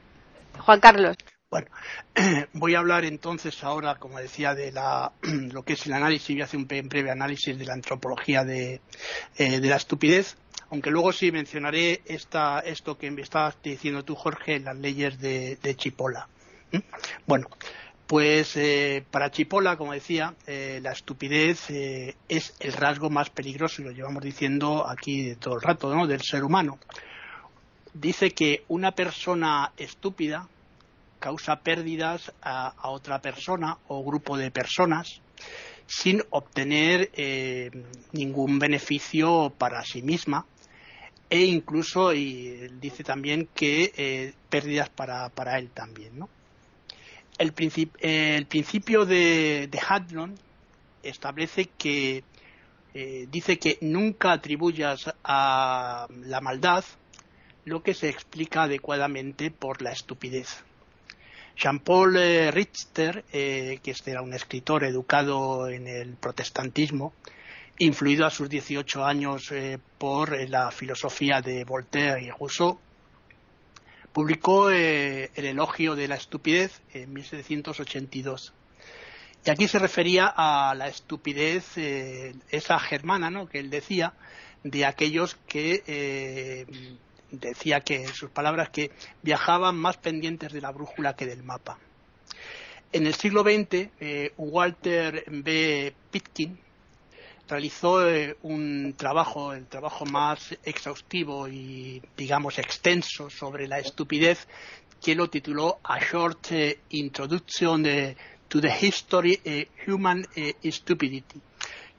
Juan 0.59 0.79
Carlos. 0.79 1.17
Bueno, 1.49 1.67
voy 2.53 2.75
a 2.75 2.79
hablar 2.79 3.03
entonces 3.03 3.61
ahora, 3.63 3.95
como 3.95 4.19
decía, 4.19 4.55
de 4.55 4.71
la, 4.71 5.11
lo 5.51 5.63
que 5.63 5.73
es 5.73 5.85
el 5.85 5.93
análisis, 5.93 6.33
voy 6.35 6.41
a 6.41 6.45
hacer 6.45 6.59
un 6.59 6.67
breve 6.67 7.11
análisis 7.11 7.59
de 7.59 7.65
la 7.65 7.73
antropología 7.73 8.45
de, 8.45 8.79
eh, 9.37 9.59
de 9.59 9.69
la 9.69 9.75
estupidez, 9.75 10.37
aunque 10.69 10.91
luego 10.91 11.11
sí 11.11 11.29
mencionaré 11.33 12.01
esta, 12.05 12.59
esto 12.61 12.97
que 12.97 13.11
me 13.11 13.21
estabas 13.21 13.57
diciendo 13.61 14.05
tú, 14.05 14.15
Jorge, 14.15 14.61
las 14.61 14.77
leyes 14.77 15.19
de, 15.19 15.57
de 15.61 15.75
Chipola. 15.75 16.29
¿Mm? 16.71 16.77
Bueno, 17.27 17.49
pues 18.12 18.58
eh, 18.58 19.06
para 19.10 19.32
Chipola, 19.32 19.77
como 19.77 19.94
decía, 19.94 20.36
eh, 20.46 20.82
la 20.84 20.91
estupidez 20.91 21.70
eh, 21.70 22.18
es 22.27 22.53
el 22.60 22.74
rasgo 22.74 23.10
más 23.10 23.30
peligroso, 23.30 23.82
y 23.82 23.86
lo 23.86 23.91
llevamos 23.91 24.22
diciendo 24.22 24.86
aquí 24.86 25.34
todo 25.38 25.56
el 25.56 25.62
rato, 25.62 25.96
¿no? 25.96 26.06
del 26.06 26.20
ser 26.22 26.44
humano. 26.44 26.77
Dice 27.94 28.32
que 28.32 28.65
una 28.68 28.91
persona 28.91 29.72
estúpida 29.77 30.50
causa 31.20 31.62
pérdidas 31.62 32.34
a, 32.41 32.89
otra 32.89 33.22
persona 33.22 33.77
o 33.88 34.03
grupo 34.03 34.36
de 34.36 34.51
personas 34.51 35.22
sin 35.86 36.22
obtener 36.32 37.12
ningún 38.12 38.60
beneficio 38.60 39.53
para 39.58 39.86
sí 39.86 40.01
misma 40.01 40.46
e 41.30 41.46
incluso 41.46 42.13
y 42.13 42.68
dice 42.82 43.06
también 43.06 43.48
que 43.56 44.34
pérdidas 44.50 44.89
para, 44.89 45.30
para, 45.30 45.58
él 45.58 45.70
también 45.70 46.20
¿no? 46.20 46.27
El, 47.41 47.53
principio 47.53 49.05
de, 49.05 49.67
de 49.71 49.79
establece 51.03 51.69
que 51.77 52.24
eh, 52.93 53.27
dice 53.31 53.57
que 53.57 53.77
nunca 53.81 54.33
atribuyas 54.33 55.12
a 55.24 56.07
la 56.25 56.41
maldad 56.41 56.83
lo 57.65 57.81
que 57.81 57.93
se 57.93 58.10
explica 58.10 58.63
adecuadamente 58.63 59.50
por 59.50 59.81
la 59.81 59.91
estupidez. 59.91 60.63
Jean-Paul 61.55 62.17
eh, 62.17 62.51
Richter, 62.51 63.24
eh, 63.31 63.79
que 63.83 63.91
este 63.91 64.12
era 64.12 64.21
un 64.21 64.33
escritor 64.33 64.83
educado 64.83 65.67
en 65.67 65.88
el 65.88 66.15
protestantismo, 66.15 67.13
influido 67.79 68.25
a 68.25 68.29
sus 68.29 68.50
18 68.50 69.03
años 69.03 69.51
por 69.98 70.38
la 70.50 70.69
filosofía 70.69 71.41
de 71.41 71.63
Voltaire 71.63 72.21
y 72.21 72.29
Rousseau, 72.29 72.79
publicó 74.13 74.70
El 74.70 75.30
elogio 75.36 75.96
de 75.96 76.08
la 76.08 76.15
estupidez 76.15 76.82
en 76.94 77.13
1782. 77.13 78.53
Y 79.46 79.50
aquí 79.50 79.68
se 79.68 79.80
refería 79.80 80.32
a 80.36 80.75
la 80.75 80.88
estupidez, 80.88 81.77
esa 81.77 82.80
germana, 82.80 83.30
¿no? 83.30 83.48
que 83.48 83.60
él 83.60 83.70
decía, 83.70 84.13
de 84.63 84.86
aquellos 84.86 85.36
que 85.48 86.68
decía 87.32 87.82
que 87.82 88.03
en 88.03 88.13
sus 88.13 88.30
palabras 88.30 88.70
que 88.70 88.91
viajaban 89.22 89.75
más 89.75 89.98
pendientes 89.98 90.51
de 90.51 90.62
la 90.62 90.72
brújula 90.72 91.15
que 91.15 91.26
del 91.26 91.43
mapa. 91.43 91.78
En 92.91 93.08
el 93.08 93.13
siglo 93.13 93.41
XX, 93.41 93.89
eh, 94.00 94.34
Walter 94.38 95.24
B. 95.28 95.93
Pitkin 96.12 96.60
realizó 97.51 98.07
eh, 98.07 98.35
un 98.41 98.95
trabajo, 98.97 99.53
el 99.53 99.67
trabajo 99.67 100.05
más 100.05 100.57
exhaustivo 100.63 101.47
y, 101.47 102.01
digamos, 102.17 102.57
extenso 102.57 103.29
sobre 103.29 103.67
la 103.67 103.77
estupidez, 103.77 104.47
que 104.99 105.13
lo 105.13 105.29
tituló 105.29 105.79
A 105.83 105.99
Short 105.99 106.51
eh, 106.51 106.79
Introduction 106.89 107.83
to 108.47 108.59
the 108.59 108.73
History 108.81 109.39
of 109.45 109.87
Human 109.87 110.25
Stupidity 110.63 111.41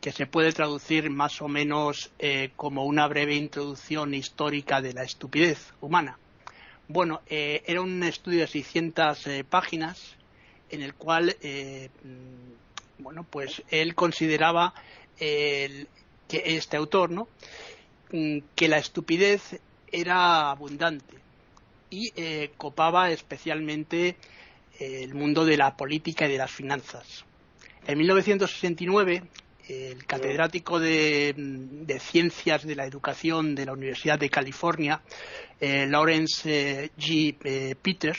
que 0.02 0.10
se 0.10 0.26
puede 0.26 0.52
traducir 0.52 1.08
más 1.10 1.40
o 1.40 1.46
menos 1.46 2.10
eh, 2.18 2.50
como 2.56 2.84
una 2.84 3.06
breve 3.06 3.36
introducción 3.36 4.14
histórica 4.14 4.82
de 4.82 4.92
la 4.92 5.04
estupidez 5.04 5.72
humana. 5.80 6.18
Bueno, 6.88 7.20
eh, 7.28 7.62
era 7.66 7.80
un 7.80 8.02
estudio 8.02 8.40
de 8.40 8.48
600 8.48 9.26
eh, 9.28 9.44
páginas 9.44 10.16
en 10.70 10.82
el 10.82 10.94
cual, 10.94 11.36
mm, 11.40 13.02
bueno, 13.02 13.24
pues 13.30 13.62
él 13.70 13.94
consideraba 13.94 14.74
que 15.18 15.86
este 16.28 16.76
autor, 16.76 17.10
¿no? 17.10 17.28
Mm, 18.10 18.38
que 18.54 18.68
la 18.68 18.78
estupidez 18.78 19.60
era 19.90 20.50
abundante 20.50 21.16
y 21.90 22.10
copaba 22.56 23.10
especialmente 23.10 24.16
el 24.80 25.14
mundo 25.14 25.44
de 25.44 25.58
la 25.58 25.76
política 25.76 26.26
y 26.26 26.32
de 26.32 26.38
las 26.38 26.50
finanzas. 26.50 27.24
En 27.86 27.98
1969 27.98 29.22
el 29.68 30.04
catedrático 30.06 30.80
de, 30.80 31.98
Ciencias 32.00 32.66
de 32.66 32.74
la 32.74 32.86
Educación 32.86 33.54
de 33.54 33.66
la 33.66 33.72
Universidad 33.72 34.18
de 34.18 34.28
California, 34.28 35.00
eh, 35.60 35.86
Lawrence 35.86 36.42
eh, 36.84 36.90
G. 36.98 37.36
Eh, 37.44 37.74
Peter, 37.80 38.16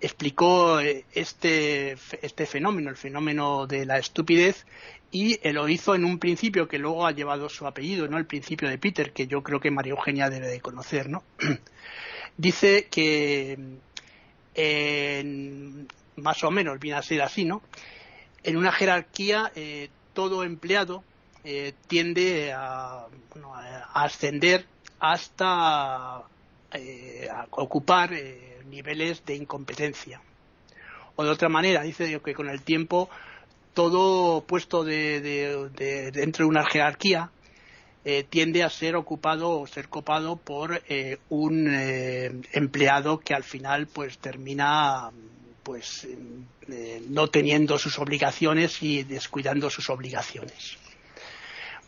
explicó 0.00 0.80
este, 0.80 1.96
este, 2.22 2.46
fenómeno, 2.46 2.90
el 2.90 2.96
fenómeno 2.96 3.66
de 3.66 3.84
la 3.84 3.98
estupidez, 3.98 4.66
y 5.10 5.38
lo 5.50 5.68
hizo 5.68 5.94
en 5.94 6.04
un 6.04 6.18
principio 6.18 6.68
que 6.68 6.78
luego 6.78 7.06
ha 7.06 7.12
llevado 7.12 7.48
su 7.48 7.66
apellido, 7.66 8.06
¿no? 8.08 8.16
El 8.18 8.26
principio 8.26 8.68
de 8.68 8.78
Peter, 8.78 9.12
que 9.12 9.26
yo 9.26 9.42
creo 9.42 9.60
que 9.60 9.70
María 9.70 9.92
Eugenia 9.92 10.30
debe 10.30 10.46
de 10.46 10.60
conocer, 10.60 11.08
¿no? 11.08 11.24
Dice 12.36 12.86
que 12.90 13.58
más 16.16 16.44
o 16.44 16.50
menos 16.50 16.78
viene 16.78 16.98
a 16.98 17.02
ser 17.02 17.22
así, 17.22 17.44
¿no? 17.44 17.62
En 18.42 18.56
una 18.56 18.72
jerarquía 18.72 19.52
todo 20.12 20.44
empleado 20.44 21.04
eh, 21.42 21.72
tiende 21.86 22.52
a, 22.52 23.06
ascender 23.94 24.66
hasta 24.98 26.22
eh, 26.72 27.28
a 27.32 27.46
ocupar 27.52 28.12
eh, 28.12 28.62
niveles 28.66 29.24
de 29.24 29.36
incompetencia. 29.36 30.20
O 31.16 31.24
de 31.24 31.30
otra 31.30 31.48
manera, 31.48 31.82
dice 31.82 32.20
que 32.22 32.34
con 32.34 32.48
el 32.50 32.62
tiempo 32.62 33.08
todo 33.74 34.42
puesto 34.42 34.84
de, 34.84 36.10
dentro 36.12 36.44
de 36.44 36.48
una 36.48 36.64
jerarquía 36.64 37.30
tiende 38.30 38.62
a 38.62 38.70
ser 38.70 38.96
ocupado 38.96 39.60
o 39.60 39.66
ser 39.66 39.88
copado 39.88 40.36
por 40.36 40.82
un 41.28 41.68
empleado 42.52 43.20
que 43.20 43.34
al 43.34 43.44
final 43.44 43.86
pues 43.86 44.18
termina 44.18 45.10
pues 45.62 46.06
eh, 46.68 47.02
no 47.08 47.28
teniendo 47.28 47.78
sus 47.78 47.98
obligaciones 47.98 48.82
y 48.82 49.02
descuidando 49.02 49.70
sus 49.70 49.90
obligaciones. 49.90 50.76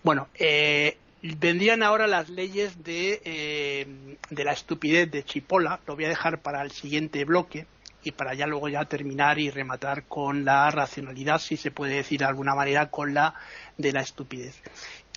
Bueno, 0.03 0.29
eh, 0.35 0.97
vendrían 1.23 1.83
ahora 1.83 2.07
las 2.07 2.29
leyes 2.29 2.83
de, 2.83 3.21
eh, 3.25 4.17
de, 4.31 4.45
la 4.45 4.53
estupidez 4.53 5.11
de 5.11 5.25
Chipola. 5.25 5.81
Lo 5.87 5.95
voy 5.95 6.07
a 6.07 6.09
dejar 6.09 6.41
para 6.43 6.63
el 6.63 6.73
siguiente 6.73 7.25
bloque 7.25 7.67
y 8.05 8.13
para 8.13 8.35
ya 8.35 8.47
luego 8.47 8.69
ya 8.69 8.85
terminar 8.85 9.39
y 9.39 9.51
rematar 9.51 10.05
con 10.05 10.45
la 10.45 10.71
racionalidad, 10.71 11.39
si 11.39 11.57
se 11.57 11.71
puede 11.71 11.97
decir 11.97 12.21
de 12.21 12.27
alguna 12.27 12.55
manera, 12.55 12.91
con 12.91 13.15
la 13.15 13.35
de 13.79 13.93
la 13.93 14.01
estupidez. 14.01 14.61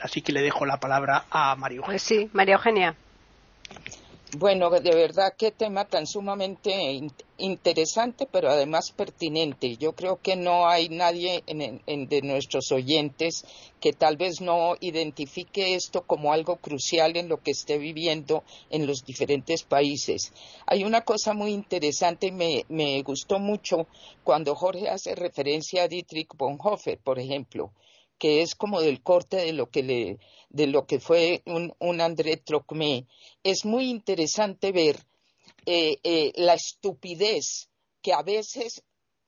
Así 0.02 0.22
que 0.22 0.32
le 0.32 0.42
dejo 0.42 0.66
la 0.66 0.80
palabra 0.80 1.26
a 1.30 1.56
María 1.56 1.78
Eugenia. 1.78 1.94
Pues 1.94 2.04
sí, 2.04 2.30
María 2.34 2.56
Eugenia. 2.56 2.96
Bueno, 4.34 4.70
de 4.70 4.94
verdad 4.94 5.34
qué 5.38 5.52
tema 5.52 5.86
tan 5.86 6.08
sumamente 6.08 7.00
interesante, 7.38 8.28
pero 8.30 8.50
además 8.50 8.92
pertinente. 8.92 9.78
Yo 9.78 9.94
creo 9.94 10.20
que 10.20 10.36
no 10.36 10.68
hay 10.68 10.90
nadie 10.90 11.44
de 11.46 12.22
nuestros 12.22 12.72
oyentes 12.72 13.46
que 13.80 13.94
tal 13.94 14.18
vez 14.18 14.42
no 14.42 14.76
identifique 14.82 15.76
esto 15.76 16.02
como 16.02 16.34
algo 16.34 16.58
crucial 16.58 17.16
en 17.16 17.30
lo 17.30 17.42
que 17.42 17.52
esté 17.52 17.78
viviendo 17.78 18.44
en 18.72 18.88
los 18.88 19.06
diferentes 19.06 19.64
países. 19.64 20.34
Hay 20.66 20.84
una 20.84 21.02
cosa 21.02 21.34
muy 21.34 21.52
interesante 21.52 22.28
y 22.28 22.32
me, 22.32 22.66
me 22.68 23.02
gustó 23.04 23.40
mucho 23.40 23.88
cuando 24.24 24.56
Jorge 24.56 24.90
hace 24.90 25.16
referencia 25.16 25.84
a 25.84 25.88
Dietrich 25.88 26.36
Bonhoeffer, 26.36 26.98
por 26.98 27.20
ejemplo 27.20 27.72
que 28.18 28.42
es 28.42 28.56
como 28.56 28.82
del 28.82 29.02
corte 29.02 29.38
de 29.38 29.54
lo 29.54 29.70
que, 29.70 29.84
le, 29.84 30.20
de 30.50 30.68
lo 30.68 30.86
que 30.86 31.00
fue 31.00 31.42
un, 31.46 31.74
un 31.80 32.02
André 32.02 32.38
Trocmé, 32.38 33.08
es 33.44 33.66
muy 33.66 33.90
interesante 33.90 34.72
ver 34.72 35.06
eh, 35.66 35.98
eh, 36.04 36.32
la 36.36 36.54
estupidez 36.54 37.70
que 38.02 38.14
a 38.14 38.22
veces 38.22 38.84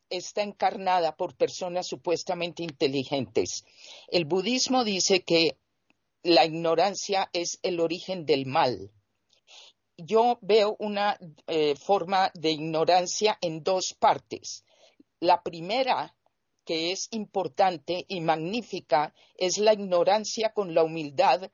está 0.10 0.43
encarnada 0.43 1.15
por 1.15 1.36
personas 1.36 1.88
supuestamente 1.88 2.63
inteligentes. 2.63 3.65
El 4.08 4.26
budismo 4.26 4.84
dice 4.84 5.23
que 5.23 5.58
la 6.23 6.45
ignorancia 6.45 7.30
es 7.34 7.60
el 7.63 7.80
origen 7.80 8.26
del 8.26 8.45
mal. 8.45 8.91
Yo 9.97 10.38
veo 10.41 10.76
una 10.80 11.17
eh, 11.47 11.76
forma 11.76 12.32
de 12.36 12.52
ignorancia 12.52 13.38
en 13.41 13.63
dos 13.63 13.95
partes 13.97 14.63
La 15.19 15.41
primera, 15.41 16.15
que 16.68 16.92
es 16.92 17.08
importante 17.12 18.04
y 18.10 18.20
magnífica, 18.20 19.14
es 19.38 19.58
la 19.58 19.72
ignorancia 19.72 20.52
con 20.54 20.76
la 20.76 20.84
humildad 20.84 21.50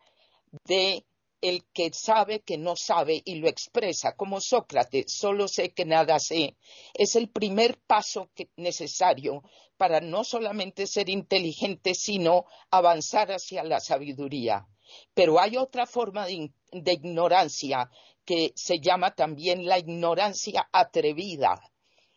de 0.66 1.06
el 1.40 1.66
que 1.72 1.92
sabe 1.94 2.40
que 2.40 2.58
no 2.58 2.76
sabe 2.76 3.22
y 3.24 3.36
lo 3.36 3.48
expresa, 3.48 4.16
como 4.16 4.42
Sócrates, 4.42 5.14
solo 5.14 5.48
sé 5.48 5.72
que 5.74 5.86
nada 5.86 6.18
sé, 6.18 6.56
es 6.96 7.16
el 7.16 7.30
primer 7.30 7.78
paso 7.86 8.32
necesario 8.56 9.44
para 9.78 10.00
no 10.02 10.24
solamente 10.24 10.88
ser 10.88 11.10
inteligente, 11.10 11.94
sino 11.94 12.46
avanzar 12.72 13.32
hacia 13.32 13.64
la 13.64 13.82
sabiduría. 13.82 14.66
Pero 15.14 15.40
hay 15.40 15.58
otra 15.58 15.86
forma 15.86 16.26
de, 16.26 16.54
de 16.72 16.94
ignorancia 16.94 17.90
que 18.26 18.52
se 18.56 18.80
llama 18.80 19.14
también 19.14 19.66
la 19.66 19.78
ignorancia 19.78 20.70
atrevida. 20.72 21.62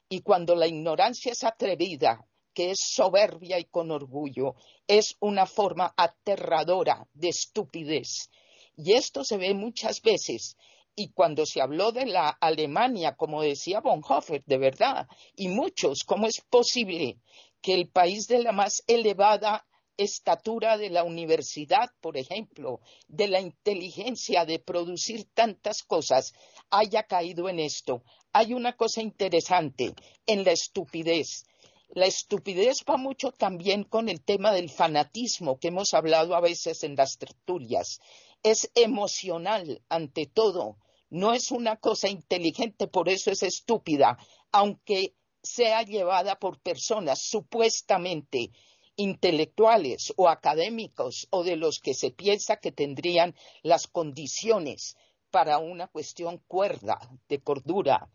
Y 0.08 0.22
cuando 0.22 0.54
la 0.54 0.68
ignorancia 0.68 1.32
es 1.32 1.42
atrevida, 1.42 2.24
que 2.56 2.70
es 2.70 2.78
soberbia 2.80 3.58
y 3.58 3.66
con 3.66 3.90
orgullo, 3.90 4.54
es 4.88 5.14
una 5.20 5.44
forma 5.44 5.92
aterradora 5.94 7.06
de 7.12 7.28
estupidez 7.28 8.30
y 8.76 8.92
esto 8.92 9.24
se 9.24 9.36
ve 9.36 9.54
muchas 9.54 10.02
veces. 10.02 10.56
Y 10.94 11.10
cuando 11.10 11.44
se 11.44 11.60
habló 11.60 11.92
de 11.92 12.06
la 12.06 12.28
Alemania, 12.28 13.14
como 13.16 13.42
decía 13.42 13.80
Bonhoeffer, 13.80 14.42
de 14.46 14.58
verdad, 14.58 15.06
y 15.34 15.48
muchos, 15.48 16.04
¿cómo 16.04 16.26
es 16.26 16.40
posible 16.48 17.18
que 17.60 17.74
el 17.74 17.90
país 17.90 18.26
de 18.26 18.42
la 18.42 18.52
más 18.52 18.82
elevada 18.86 19.66
estatura 19.98 20.76
de 20.76 20.90
la 20.90 21.04
universidad, 21.04 21.90
por 22.00 22.16
ejemplo, 22.16 22.80
de 23.08 23.28
la 23.28 23.40
inteligencia 23.40 24.44
de 24.44 24.58
producir 24.58 25.26
tantas 25.32 25.82
cosas, 25.82 26.32
haya 26.70 27.04
caído 27.04 27.48
en 27.48 27.60
esto. 27.60 28.02
Hay 28.32 28.52
una 28.52 28.74
cosa 28.76 29.00
interesante 29.00 29.94
en 30.26 30.44
la 30.44 30.52
estupidez. 30.52 31.46
La 31.88 32.06
estupidez 32.06 32.84
va 32.88 32.96
mucho 32.96 33.32
también 33.32 33.84
con 33.84 34.08
el 34.08 34.20
tema 34.20 34.52
del 34.52 34.70
fanatismo 34.70 35.58
que 35.58 35.68
hemos 35.68 35.94
hablado 35.94 36.34
a 36.34 36.40
veces 36.40 36.82
en 36.84 36.96
las 36.96 37.18
tertulias 37.18 38.00
es 38.42 38.70
emocional 38.76 39.82
ante 39.88 40.26
todo, 40.26 40.76
no 41.10 41.34
es 41.34 41.50
una 41.50 41.76
cosa 41.76 42.08
inteligente, 42.08 42.86
por 42.86 43.08
eso 43.08 43.32
es 43.32 43.42
estúpida, 43.42 44.18
aunque 44.52 45.14
sea 45.42 45.82
llevada 45.82 46.38
por 46.38 46.60
personas 46.60 47.20
supuestamente 47.20 48.50
intelectuales 48.94 50.12
o 50.16 50.28
académicos 50.28 51.26
o 51.30 51.42
de 51.42 51.56
los 51.56 51.80
que 51.80 51.92
se 51.94 52.12
piensa 52.12 52.58
que 52.58 52.70
tendrían 52.70 53.34
las 53.62 53.88
condiciones 53.88 54.96
para 55.32 55.58
una 55.58 55.88
cuestión 55.88 56.40
cuerda, 56.46 56.98
de 57.28 57.40
cordura. 57.40 58.08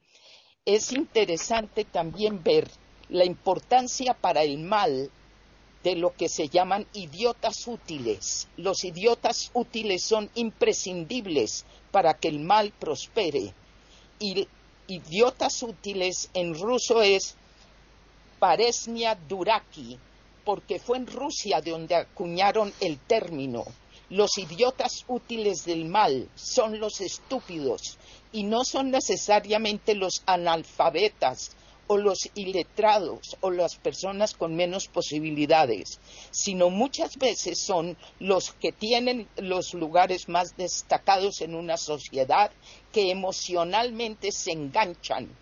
Es 0.64 0.94
interesante 0.94 1.84
también 1.84 2.42
ver 2.42 2.70
la 3.12 3.26
importancia 3.26 4.14
para 4.14 4.42
el 4.42 4.58
mal 4.58 5.12
de 5.84 5.96
lo 5.96 6.16
que 6.16 6.30
se 6.30 6.48
llaman 6.48 6.88
idiotas 6.94 7.68
útiles. 7.68 8.48
Los 8.56 8.86
idiotas 8.86 9.52
útiles 9.54 10.04
son 10.04 10.30
imprescindibles 10.36 11.66
para 11.92 12.14
que 12.14 12.30
el 12.30 12.40
mal 12.40 12.72
prospere. 12.80 13.54
Y 14.20 14.48
idiotas 14.88 15.62
útiles 15.62 16.30
en 16.34 16.58
ruso 16.58 17.02
es 17.02 17.36
Paresnia 18.40 19.16
Duraki, 19.28 20.00
porque 20.46 20.80
fue 20.80 20.98
en 20.98 21.08
Rusia 21.08 21.60
de 21.60 21.72
donde 21.72 21.96
acuñaron 21.96 22.72
el 22.80 22.98
término. 22.98 23.66
Los 24.10 24.38
idiotas 24.38 25.04
útiles 25.08 25.66
del 25.66 25.86
mal 25.86 26.30
son 26.36 26.80
los 26.80 27.02
estúpidos 27.02 27.98
y 28.32 28.44
no 28.44 28.64
son 28.64 28.92
necesariamente 28.92 29.96
los 29.96 30.22
analfabetas 30.26 31.52
o 31.92 31.98
los 31.98 32.30
iletrados 32.36 33.36
o 33.42 33.52
las 33.52 33.76
personas 33.76 34.34
con 34.34 34.56
menos 34.56 34.88
posibilidades, 34.88 36.00
sino 36.32 36.70
muchas 36.70 37.18
veces 37.18 37.60
son 37.60 37.98
los 38.18 38.54
que 38.54 38.72
tienen 38.72 39.28
los 39.36 39.74
lugares 39.74 40.30
más 40.30 40.56
destacados 40.56 41.42
en 41.42 41.54
una 41.54 41.76
sociedad 41.76 42.50
que 42.94 43.12
emocionalmente 43.12 44.32
se 44.32 44.54
enganchan 44.54 45.36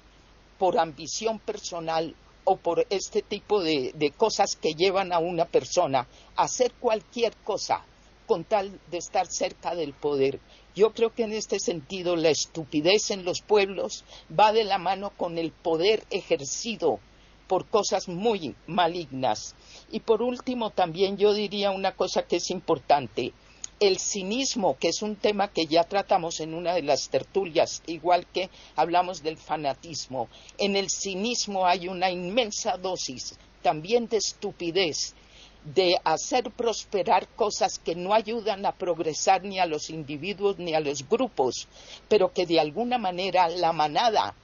por 0.57 0.79
ambición 0.79 1.37
personal 1.37 2.15
o 2.45 2.57
por 2.57 2.87
este 2.89 3.21
tipo 3.21 3.61
de, 3.61 3.91
de 3.93 4.09
cosas 4.09 4.55
que 4.55 4.73
llevan 4.73 5.13
a 5.13 5.19
una 5.19 5.45
persona 5.45 6.07
a 6.35 6.45
hacer 6.45 6.73
cualquier 6.79 7.35
cosa 7.43 7.85
con 8.29 8.43
tal 8.43 8.79
de 8.91 8.99
estar 8.99 9.25
cerca 9.25 9.73
del 9.73 9.93
poder. 9.93 10.39
Yo 10.75 10.93
creo 10.93 11.11
que 11.11 11.23
en 11.23 11.33
este 11.33 11.59
sentido 11.59 12.15
la 12.15 12.29
estupidez 12.29 13.09
en 13.09 13.25
los 13.25 13.41
pueblos 13.41 14.05
va 14.29 14.53
de 14.53 14.65
la 14.65 14.77
mano 14.77 15.09
con 15.17 15.39
el 15.39 15.51
poder 15.51 16.03
ejercido 16.11 16.99
por 17.47 17.65
cosas 17.65 18.07
muy 18.07 18.55
malignas. 18.67 19.55
Y 19.91 20.01
por 20.01 20.21
último, 20.21 20.69
también 20.69 21.17
yo 21.17 21.33
diría 21.33 21.71
una 21.71 21.95
cosa 21.95 22.21
que 22.21 22.35
es 22.35 22.51
importante. 22.51 23.33
El 23.79 23.97
cinismo, 23.97 24.77
que 24.77 24.89
es 24.89 25.01
un 25.01 25.15
tema 25.15 25.47
que 25.47 25.65
ya 25.65 25.83
tratamos 25.83 26.39
en 26.39 26.53
una 26.53 26.75
de 26.75 26.83
las 26.83 27.09
tertulias, 27.09 27.81
igual 27.87 28.27
que 28.27 28.51
hablamos 28.75 29.23
del 29.23 29.37
fanatismo. 29.37 30.29
En 30.59 30.75
el 30.75 30.91
cinismo 30.91 31.65
hay 31.65 31.87
una 31.87 32.11
inmensa 32.11 32.77
dosis 32.77 33.39
también 33.63 34.07
de 34.07 34.17
estupidez 34.17 35.15
de 35.63 35.97
hacer 36.03 36.51
prosperar 36.51 37.27
cosas 37.27 37.79
que 37.79 37.95
no 37.95 38.13
ayudan 38.13 38.65
a 38.65 38.71
progresar 38.71 39.43
ni 39.43 39.59
a 39.59 39.65
los 39.65 39.89
individuos 39.89 40.57
ni 40.57 40.73
a 40.73 40.79
los 40.79 41.07
grupos, 41.07 41.67
pero 42.07 42.33
que 42.33 42.45
de 42.45 42.59
alguna 42.59 42.97
manera 42.97 43.49
la 43.49 43.73
manada 43.73 44.35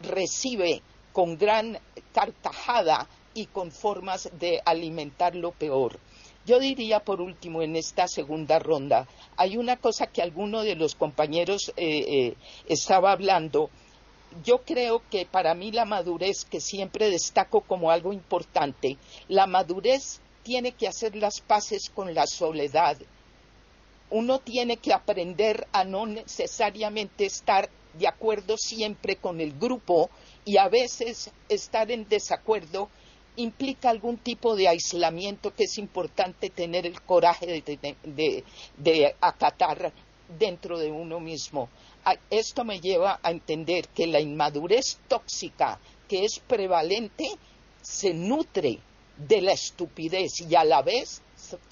recibe 0.00 0.82
con 1.12 1.36
gran 1.36 1.78
carcajada 2.12 3.08
y 3.34 3.46
con 3.46 3.70
formas 3.70 4.30
de 4.38 4.60
alimentar 4.64 5.34
lo 5.34 5.52
peor. 5.52 5.98
Yo 6.46 6.58
diría, 6.58 7.00
por 7.00 7.20
último, 7.20 7.60
en 7.60 7.76
esta 7.76 8.08
segunda 8.08 8.58
ronda, 8.58 9.06
hay 9.36 9.58
una 9.58 9.76
cosa 9.76 10.06
que 10.06 10.22
alguno 10.22 10.62
de 10.62 10.76
los 10.76 10.94
compañeros 10.94 11.72
eh, 11.76 12.04
eh, 12.08 12.34
estaba 12.66 13.12
hablando. 13.12 13.68
Yo 14.44 14.62
creo 14.62 15.02
que 15.10 15.26
para 15.26 15.54
mí 15.54 15.72
la 15.72 15.84
madurez, 15.84 16.46
que 16.46 16.60
siempre 16.60 17.10
destaco 17.10 17.60
como 17.60 17.90
algo 17.90 18.14
importante, 18.14 18.96
la 19.28 19.46
madurez 19.46 20.20
tiene 20.48 20.72
que 20.72 20.88
hacer 20.88 21.14
las 21.14 21.42
paces 21.42 21.90
con 21.94 22.14
la 22.14 22.26
soledad. 22.26 22.96
Uno 24.08 24.38
tiene 24.38 24.78
que 24.78 24.94
aprender 24.94 25.66
a 25.72 25.84
no 25.84 26.06
necesariamente 26.06 27.26
estar 27.26 27.68
de 27.92 28.08
acuerdo 28.08 28.56
siempre 28.56 29.16
con 29.16 29.42
el 29.42 29.52
grupo 29.58 30.08
y 30.46 30.56
a 30.56 30.70
veces 30.70 31.30
estar 31.50 31.90
en 31.90 32.08
desacuerdo 32.08 32.88
implica 33.36 33.90
algún 33.90 34.16
tipo 34.16 34.56
de 34.56 34.68
aislamiento 34.68 35.54
que 35.54 35.64
es 35.64 35.76
importante 35.76 36.48
tener 36.48 36.86
el 36.86 37.02
coraje 37.02 37.62
de, 38.02 39.14
acatar 39.20 39.92
dentro 40.38 40.78
de 40.78 40.90
uno 40.90 41.20
mismo. 41.20 41.68
Esto 42.30 42.64
me 42.64 42.80
lleva 42.80 43.20
a 43.22 43.32
entender 43.32 43.88
que 43.88 44.06
la 44.06 44.18
inmadurez 44.18 44.96
tóxica 45.08 45.78
que 46.08 46.24
es 46.24 46.38
prevalente 46.38 47.32
se 47.82 48.14
nutre 48.14 48.78
de 49.18 49.42
la 49.42 49.52
estupidez 49.52 50.40
y 50.40 50.54
a 50.54 50.64
la 50.64 50.82
vez 50.82 51.22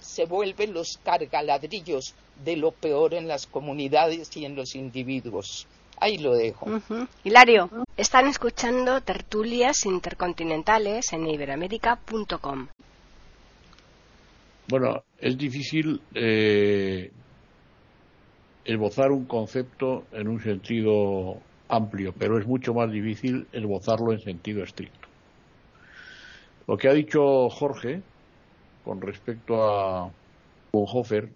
se 0.01 0.25
vuelven 0.27 0.73
los 0.73 0.99
cargaladrillos 1.03 2.15
de 2.45 2.57
lo 2.57 2.73
peor 2.73 3.15
en 3.15 3.29
las 3.29 3.47
comunidades 3.47 4.37
y 4.37 4.45
en 4.45 4.57
los 4.57 4.75
individuos. 4.75 5.67
Ahí 5.99 6.19
lo 6.19 6.35
dejo. 6.35 6.67
Hilario, 7.25 7.71
están 7.97 8.27
escuchando 8.27 9.01
tertulias 9.01 9.87
intercontinentales 9.87 11.13
en 11.13 11.27
iberamérica.com. 11.27 12.69
Bueno, 14.69 15.05
es 15.19 15.39
difícil 15.39 16.03
eh, 16.15 17.13
esbozar 18.65 19.11
un 19.13 19.25
concepto 19.25 20.05
en 20.13 20.29
un 20.29 20.43
sentido 20.43 21.39
amplio, 21.69 22.13
pero 22.19 22.39
es 22.39 22.47
mucho 22.47 22.75
más 22.75 22.91
difícil 22.91 23.47
esbozarlo 23.53 24.13
en 24.13 24.21
sentido 24.21 24.63
estricto. 24.65 25.06
Lo 26.67 26.77
que 26.77 26.89
ha 26.89 26.93
dicho 26.93 27.49
Jorge 27.49 28.03
con 28.85 29.01
respecto 29.01 29.63
a 29.63 30.11
Bonhoeffer 30.73 31.29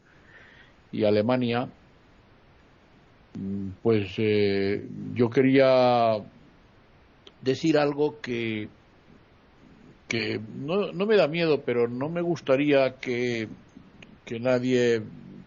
y 0.93 1.05
Alemania, 1.05 1.69
mm, 3.39 3.69
pues 3.83 4.15
eh, 4.19 4.85
yo 5.15 5.31
quería 5.31 6.17
decir 7.43 7.79
algo 7.79 8.21
que, 8.21 8.69
que 10.09 10.41
no, 10.59 10.93
no, 10.93 11.07
me 11.07 11.17
da 11.17 11.29
miedo, 11.29 11.61
pero 11.65 11.89
no 11.89 12.09
me 12.09 12.23
gustaría 12.23 12.97
que, 12.97 13.49
que 14.25 14.41
nadie 14.41 15.03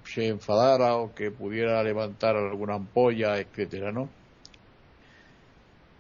se 0.06 0.28
enfadara 0.28 0.96
o 0.96 1.14
que 1.14 1.32
pudiera 1.32 1.84
levantar 1.84 2.36
alguna 2.36 2.76
ampolla, 2.76 3.38
etcétera, 3.38 3.92
¿no? 3.92 4.10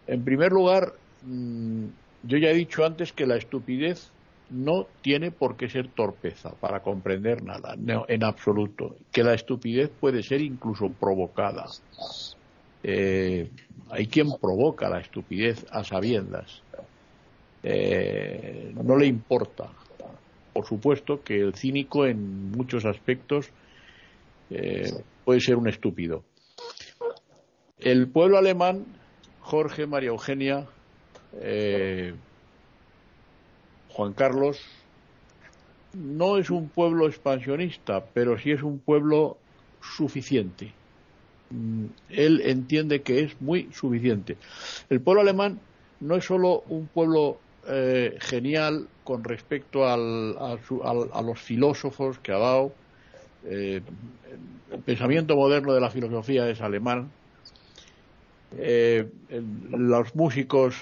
En 0.08 0.24
primer 0.24 0.52
lugar, 0.52 0.93
mm, 1.22 1.86
yo 2.24 2.38
ya 2.38 2.50
he 2.50 2.54
dicho 2.54 2.86
antes 2.86 3.14
que 3.14 3.26
la 3.26 3.36
estupidez 3.36 4.12
no 4.50 4.88
tiene 5.02 5.32
por 5.32 5.58
qué 5.58 5.70
ser 5.70 5.88
torpeza 5.90 6.52
para 6.52 6.82
comprender 6.82 7.44
nada, 7.44 7.76
en 8.08 8.24
absoluto. 8.24 8.96
Que 9.12 9.24
la 9.24 9.34
estupidez 9.34 9.90
puede 9.90 10.22
ser 10.24 10.42
incluso 10.42 10.90
provocada. 10.90 11.66
Eh, 12.84 13.50
hay 13.90 14.08
quien 14.08 14.28
provoca 14.40 14.90
la 14.90 15.00
estupidez 15.00 15.66
a 15.72 15.84
sabiendas. 15.84 16.62
eh, 17.64 18.74
no 18.84 18.98
le 18.98 19.06
importa. 19.08 19.70
Por 20.52 20.66
supuesto 20.66 21.24
que 21.24 21.40
el 21.40 21.56
cínico 21.56 22.06
en 22.06 22.52
muchos 22.52 22.86
aspectos 22.86 23.50
eh, 24.50 24.92
puede 25.26 25.40
ser 25.40 25.56
un 25.56 25.68
estúpido. 25.68 26.24
El 27.80 28.08
pueblo 28.08 28.38
alemán, 28.38 28.86
Jorge, 29.40 29.88
María 29.88 30.10
Eugenia, 30.10 30.68
eh, 31.41 32.13
Juan 33.89 34.13
Carlos, 34.13 34.60
no 35.93 36.38
es 36.38 36.50
un 36.50 36.69
pueblo 36.69 37.08
expansionista, 37.08 38.04
pero 38.13 38.38
sí 38.38 38.52
es 38.52 38.63
un 38.63 38.80
pueblo 38.80 39.38
suficiente. 39.82 40.72
Mm, 41.52 41.86
él 42.10 42.41
entiende 42.43 43.02
que 43.02 43.24
es 43.24 43.39
muy 43.41 43.69
suficiente. 43.74 44.38
El 44.89 45.02
pueblo 45.02 45.22
alemán 45.22 45.60
no 46.00 46.15
es 46.15 46.26
solo 46.26 46.63
un 46.69 46.88
pueblo 46.88 47.38
eh, 47.67 48.17
genial 48.19 48.88
con 49.04 49.24
respecto 49.24 49.86
a, 49.86 49.96
los 49.98 51.39
filósofos 51.39 52.17
que 52.19 52.32
ha 52.32 52.39
dado. 52.39 52.74
Eh, 53.46 53.82
el 54.72 54.80
pensamiento 54.80 55.36
moderno 55.36 55.74
de 55.74 55.82
la 55.82 55.89
filosofía 55.89 56.50
es 56.50 56.62
alemán. 56.62 57.12
Los 59.72 60.15
músicos, 60.15 60.76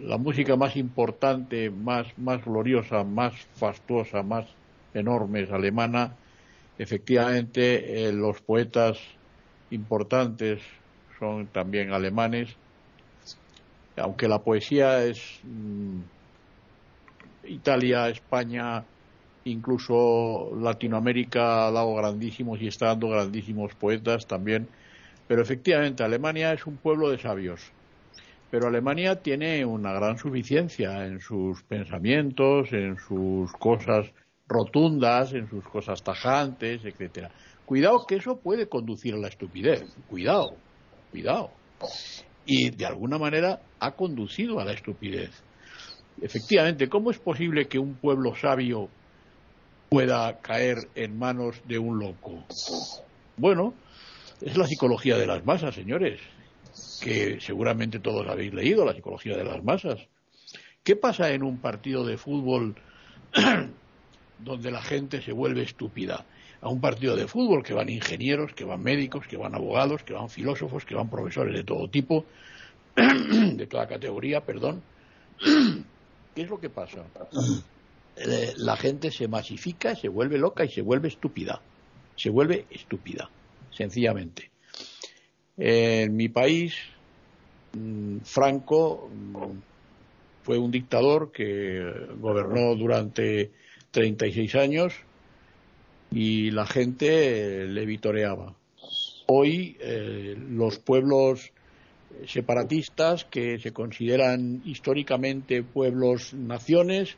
la 0.00 0.18
música 0.18 0.56
más 0.56 0.76
importante, 0.76 1.70
más, 1.70 2.06
más 2.18 2.44
gloriosa, 2.44 3.04
más 3.04 3.34
fastuosa, 3.54 4.22
más 4.22 4.46
enorme 4.94 5.42
es 5.42 5.50
alemana. 5.50 6.16
Efectivamente, 6.78 8.12
los 8.12 8.40
poetas 8.40 8.98
importantes 9.70 10.62
son 11.18 11.46
también 11.48 11.92
alemanes 11.92 12.56
aunque 13.96 14.28
la 14.28 14.38
poesía 14.38 15.04
es 15.04 15.40
mm, 15.42 16.00
Italia, 17.44 18.08
España, 18.08 18.84
incluso 19.44 20.52
Latinoamérica 20.60 21.66
ha 21.66 21.70
dado 21.70 21.94
grandísimos 21.94 22.60
y 22.60 22.68
está 22.68 22.86
dando 22.86 23.08
grandísimos 23.08 23.74
poetas 23.74 24.26
también, 24.26 24.68
pero 25.26 25.42
efectivamente 25.42 26.02
Alemania 26.02 26.52
es 26.52 26.66
un 26.66 26.76
pueblo 26.76 27.10
de 27.10 27.18
sabios. 27.18 27.60
Pero 28.52 28.68
Alemania 28.68 29.16
tiene 29.16 29.64
una 29.64 29.92
gran 29.92 30.18
suficiencia 30.18 31.06
en 31.06 31.18
sus 31.18 31.62
pensamientos, 31.64 32.72
en 32.72 32.98
sus 32.98 33.50
cosas 33.54 34.12
rotundas, 34.46 35.32
en 35.32 35.48
sus 35.48 35.64
cosas 35.64 36.04
tajantes, 36.04 36.84
etcétera. 36.84 37.32
Cuidado 37.66 38.04
que 38.06 38.16
eso 38.16 38.36
puede 38.36 38.68
conducir 38.68 39.14
a 39.14 39.18
la 39.18 39.28
estupidez. 39.28 39.82
Cuidado, 40.08 40.54
cuidado 41.10 41.50
y 42.44 42.70
de 42.70 42.86
alguna 42.86 43.18
manera 43.18 43.60
ha 43.80 43.92
conducido 43.92 44.60
a 44.60 44.64
la 44.64 44.72
estupidez. 44.72 45.30
Efectivamente, 46.20 46.88
¿cómo 46.88 47.10
es 47.10 47.18
posible 47.18 47.66
que 47.68 47.78
un 47.78 47.94
pueblo 47.94 48.34
sabio 48.34 48.88
pueda 49.88 50.38
caer 50.40 50.76
en 50.94 51.18
manos 51.18 51.62
de 51.66 51.78
un 51.78 51.98
loco? 51.98 52.44
Bueno, 53.36 53.74
es 54.40 54.56
la 54.56 54.66
psicología 54.66 55.16
de 55.16 55.26
las 55.26 55.44
masas, 55.44 55.74
señores, 55.74 56.20
que 57.00 57.40
seguramente 57.40 57.98
todos 57.98 58.26
habéis 58.28 58.54
leído, 58.54 58.84
la 58.84 58.94
psicología 58.94 59.36
de 59.36 59.44
las 59.44 59.62
masas. 59.62 60.08
¿Qué 60.82 60.96
pasa 60.96 61.30
en 61.32 61.42
un 61.42 61.58
partido 61.58 62.04
de 62.04 62.16
fútbol 62.16 62.74
donde 64.38 64.70
la 64.70 64.82
gente 64.82 65.22
se 65.22 65.32
vuelve 65.32 65.62
estúpida? 65.62 66.26
a 66.62 66.68
un 66.68 66.80
partido 66.80 67.16
de 67.16 67.26
fútbol 67.26 67.64
que 67.64 67.74
van 67.74 67.88
ingenieros, 67.88 68.54
que 68.54 68.64
van 68.64 68.80
médicos, 68.82 69.26
que 69.26 69.36
van 69.36 69.54
abogados, 69.54 70.04
que 70.04 70.12
van 70.12 70.30
filósofos, 70.30 70.84
que 70.84 70.94
van 70.94 71.10
profesores 71.10 71.54
de 71.54 71.64
todo 71.64 71.90
tipo, 71.90 72.24
de 72.96 73.66
toda 73.66 73.88
categoría, 73.88 74.40
perdón. 74.42 74.80
¿Qué 76.34 76.42
es 76.42 76.48
lo 76.48 76.60
que 76.60 76.70
pasa? 76.70 77.04
Eh, 78.16 78.52
la 78.58 78.76
gente 78.76 79.10
se 79.10 79.26
masifica, 79.26 79.96
se 79.96 80.08
vuelve 80.08 80.38
loca 80.38 80.64
y 80.64 80.68
se 80.68 80.82
vuelve 80.82 81.08
estúpida. 81.08 81.60
Se 82.14 82.30
vuelve 82.30 82.66
estúpida, 82.70 83.28
sencillamente. 83.72 84.51
En 85.56 86.16
mi 86.16 86.28
país, 86.28 86.74
mm, 87.72 88.18
Franco 88.24 89.10
mm, 89.12 89.46
fue 90.42 90.58
un 90.58 90.70
dictador 90.70 91.30
que 91.32 91.82
gobernó 92.18 92.74
durante 92.74 93.50
36 93.90 94.54
años 94.54 94.94
y 96.10 96.50
la 96.50 96.66
gente 96.66 97.66
le 97.66 97.86
vitoreaba. 97.86 98.54
Hoy 99.26 99.76
eh, 99.80 100.36
los 100.50 100.78
pueblos 100.78 101.52
separatistas 102.26 103.24
que 103.24 103.58
se 103.58 103.72
consideran 103.72 104.62
históricamente 104.64 105.62
pueblos 105.62 106.34
naciones 106.34 107.16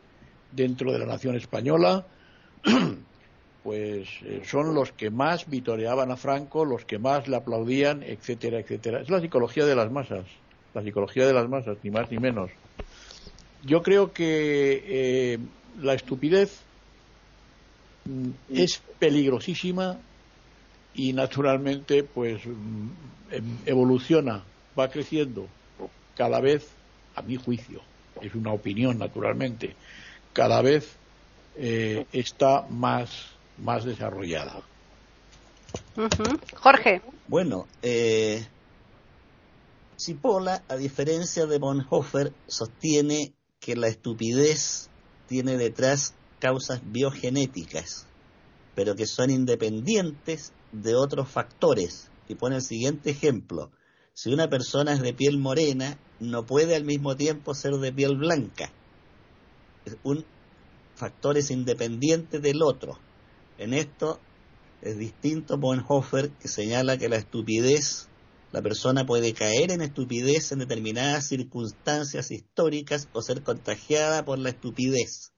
dentro 0.52 0.92
de 0.92 0.98
la 0.98 1.06
nación 1.06 1.36
española 1.36 2.06
pues 3.64 4.08
eh, 4.24 4.42
son 4.44 4.74
los 4.74 4.92
que 4.92 5.10
más 5.10 5.48
vitoreaban 5.48 6.12
a 6.12 6.16
Franco, 6.16 6.64
los 6.64 6.84
que 6.84 6.98
más 6.98 7.26
le 7.26 7.36
aplaudían, 7.36 8.02
etcétera, 8.02 8.60
etcétera. 8.60 9.00
Es 9.00 9.10
la 9.10 9.20
psicología 9.20 9.64
de 9.64 9.74
las 9.74 9.90
masas, 9.90 10.26
la 10.74 10.82
psicología 10.82 11.26
de 11.26 11.32
las 11.32 11.48
masas, 11.48 11.78
ni 11.82 11.90
más 11.90 12.10
ni 12.10 12.18
menos. 12.18 12.50
Yo 13.64 13.82
creo 13.82 14.12
que 14.12 14.84
eh, 14.86 15.38
la 15.80 15.94
estupidez 15.94 16.64
Mm, 18.06 18.30
es 18.50 18.82
peligrosísima 18.98 19.96
y 20.94 21.12
naturalmente 21.12 22.02
pues 22.02 22.44
mm, 22.46 22.88
em, 23.30 23.44
evoluciona, 23.66 24.44
va 24.78 24.88
creciendo 24.88 25.46
cada 26.14 26.40
vez, 26.40 26.68
a 27.16 27.22
mi 27.22 27.36
juicio, 27.36 27.80
es 28.20 28.34
una 28.34 28.52
opinión 28.52 28.98
naturalmente, 28.98 29.74
cada 30.32 30.60
vez 30.60 30.96
eh, 31.56 32.04
está 32.12 32.66
más, 32.68 33.10
más 33.58 33.84
desarrollada. 33.84 34.62
Jorge. 36.56 37.02
Bueno, 37.28 37.66
eh, 37.82 38.46
Cipolla, 39.96 40.62
a 40.68 40.76
diferencia 40.76 41.46
de 41.46 41.58
Bonhoeffer, 41.58 42.32
sostiene 42.46 43.34
que 43.60 43.76
la 43.76 43.88
estupidez 43.88 44.90
tiene 45.26 45.56
detrás 45.56 46.14
causas 46.38 46.80
biogenéticas, 46.84 48.06
pero 48.74 48.94
que 48.94 49.06
son 49.06 49.30
independientes 49.30 50.52
de 50.72 50.94
otros 50.94 51.28
factores. 51.28 52.10
Y 52.28 52.34
pone 52.34 52.56
el 52.56 52.62
siguiente 52.62 53.10
ejemplo. 53.10 53.70
Si 54.14 54.32
una 54.32 54.48
persona 54.48 54.92
es 54.92 55.00
de 55.00 55.12
piel 55.12 55.38
morena, 55.38 55.98
no 56.20 56.46
puede 56.46 56.74
al 56.74 56.84
mismo 56.84 57.16
tiempo 57.16 57.54
ser 57.54 57.74
de 57.74 57.92
piel 57.92 58.16
blanca. 58.16 58.72
Un 60.02 60.24
factor 60.94 61.36
es 61.36 61.50
independiente 61.50 62.38
del 62.40 62.62
otro. 62.62 62.98
En 63.58 63.72
esto 63.72 64.20
es 64.82 64.98
distinto 64.98 65.58
Bonhoeffer, 65.58 66.30
que 66.30 66.48
señala 66.48 66.98
que 66.98 67.08
la 67.08 67.16
estupidez, 67.16 68.08
la 68.52 68.62
persona 68.62 69.06
puede 69.06 69.32
caer 69.32 69.70
en 69.70 69.80
estupidez 69.80 70.52
en 70.52 70.60
determinadas 70.60 71.28
circunstancias 71.28 72.30
históricas 72.30 73.08
o 73.12 73.22
ser 73.22 73.42
contagiada 73.42 74.24
por 74.24 74.38
la 74.38 74.50
estupidez. 74.50 75.32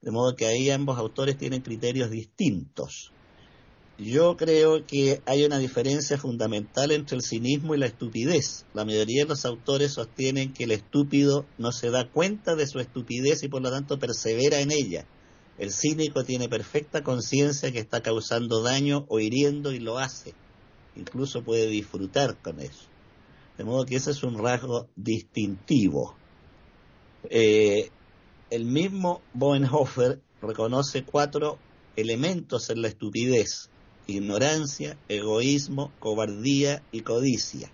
De 0.00 0.10
modo 0.10 0.36
que 0.36 0.46
ahí 0.46 0.70
ambos 0.70 0.98
autores 0.98 1.36
tienen 1.36 1.62
criterios 1.62 2.10
distintos. 2.10 3.12
Yo 3.98 4.36
creo 4.36 4.86
que 4.86 5.22
hay 5.26 5.44
una 5.44 5.58
diferencia 5.58 6.18
fundamental 6.18 6.92
entre 6.92 7.16
el 7.16 7.22
cinismo 7.22 7.74
y 7.74 7.78
la 7.78 7.86
estupidez. 7.86 8.64
La 8.72 8.84
mayoría 8.84 9.24
de 9.24 9.30
los 9.30 9.44
autores 9.44 9.92
sostienen 9.92 10.52
que 10.52 10.64
el 10.64 10.70
estúpido 10.70 11.46
no 11.58 11.72
se 11.72 11.90
da 11.90 12.08
cuenta 12.08 12.54
de 12.54 12.66
su 12.68 12.78
estupidez 12.78 13.42
y 13.42 13.48
por 13.48 13.60
lo 13.60 13.70
tanto 13.70 13.98
persevera 13.98 14.60
en 14.60 14.70
ella. 14.70 15.04
El 15.58 15.72
cínico 15.72 16.24
tiene 16.24 16.48
perfecta 16.48 17.02
conciencia 17.02 17.72
que 17.72 17.80
está 17.80 18.00
causando 18.00 18.62
daño 18.62 19.04
o 19.08 19.18
hiriendo 19.18 19.72
y 19.72 19.80
lo 19.80 19.98
hace. 19.98 20.34
Incluso 20.94 21.42
puede 21.42 21.66
disfrutar 21.66 22.36
con 22.36 22.60
eso. 22.60 22.84
De 23.56 23.64
modo 23.64 23.84
que 23.84 23.96
ese 23.96 24.12
es 24.12 24.22
un 24.22 24.38
rasgo 24.38 24.88
distintivo. 24.94 26.14
Eh, 27.28 27.90
el 28.50 28.64
mismo 28.64 29.20
Boenhofer 29.34 30.20
reconoce 30.40 31.02
cuatro 31.02 31.58
elementos 31.96 32.70
en 32.70 32.82
la 32.82 32.88
estupidez, 32.88 33.68
ignorancia, 34.06 34.96
egoísmo, 35.08 35.92
cobardía 35.98 36.84
y 36.92 37.00
codicia. 37.00 37.72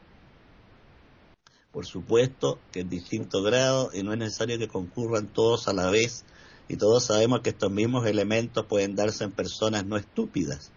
Por 1.70 1.84
supuesto 1.84 2.58
que 2.72 2.80
en 2.80 2.88
distinto 2.88 3.42
grado 3.42 3.90
y 3.92 4.02
no 4.02 4.12
es 4.12 4.18
necesario 4.18 4.58
que 4.58 4.68
concurran 4.68 5.28
todos 5.28 5.68
a 5.68 5.74
la 5.74 5.90
vez 5.90 6.24
y 6.68 6.76
todos 6.76 7.04
sabemos 7.06 7.40
que 7.40 7.50
estos 7.50 7.70
mismos 7.70 8.06
elementos 8.06 8.66
pueden 8.66 8.96
darse 8.96 9.24
en 9.24 9.32
personas 9.32 9.84
no 9.84 9.96
estúpidas. 9.96 10.72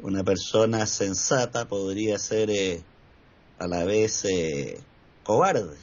Una 0.00 0.24
persona 0.24 0.86
sensata 0.86 1.68
podría 1.68 2.18
ser 2.18 2.50
eh, 2.50 2.82
a 3.58 3.66
la 3.66 3.84
vez 3.84 4.24
eh, 4.24 4.80
cobarde, 5.24 5.76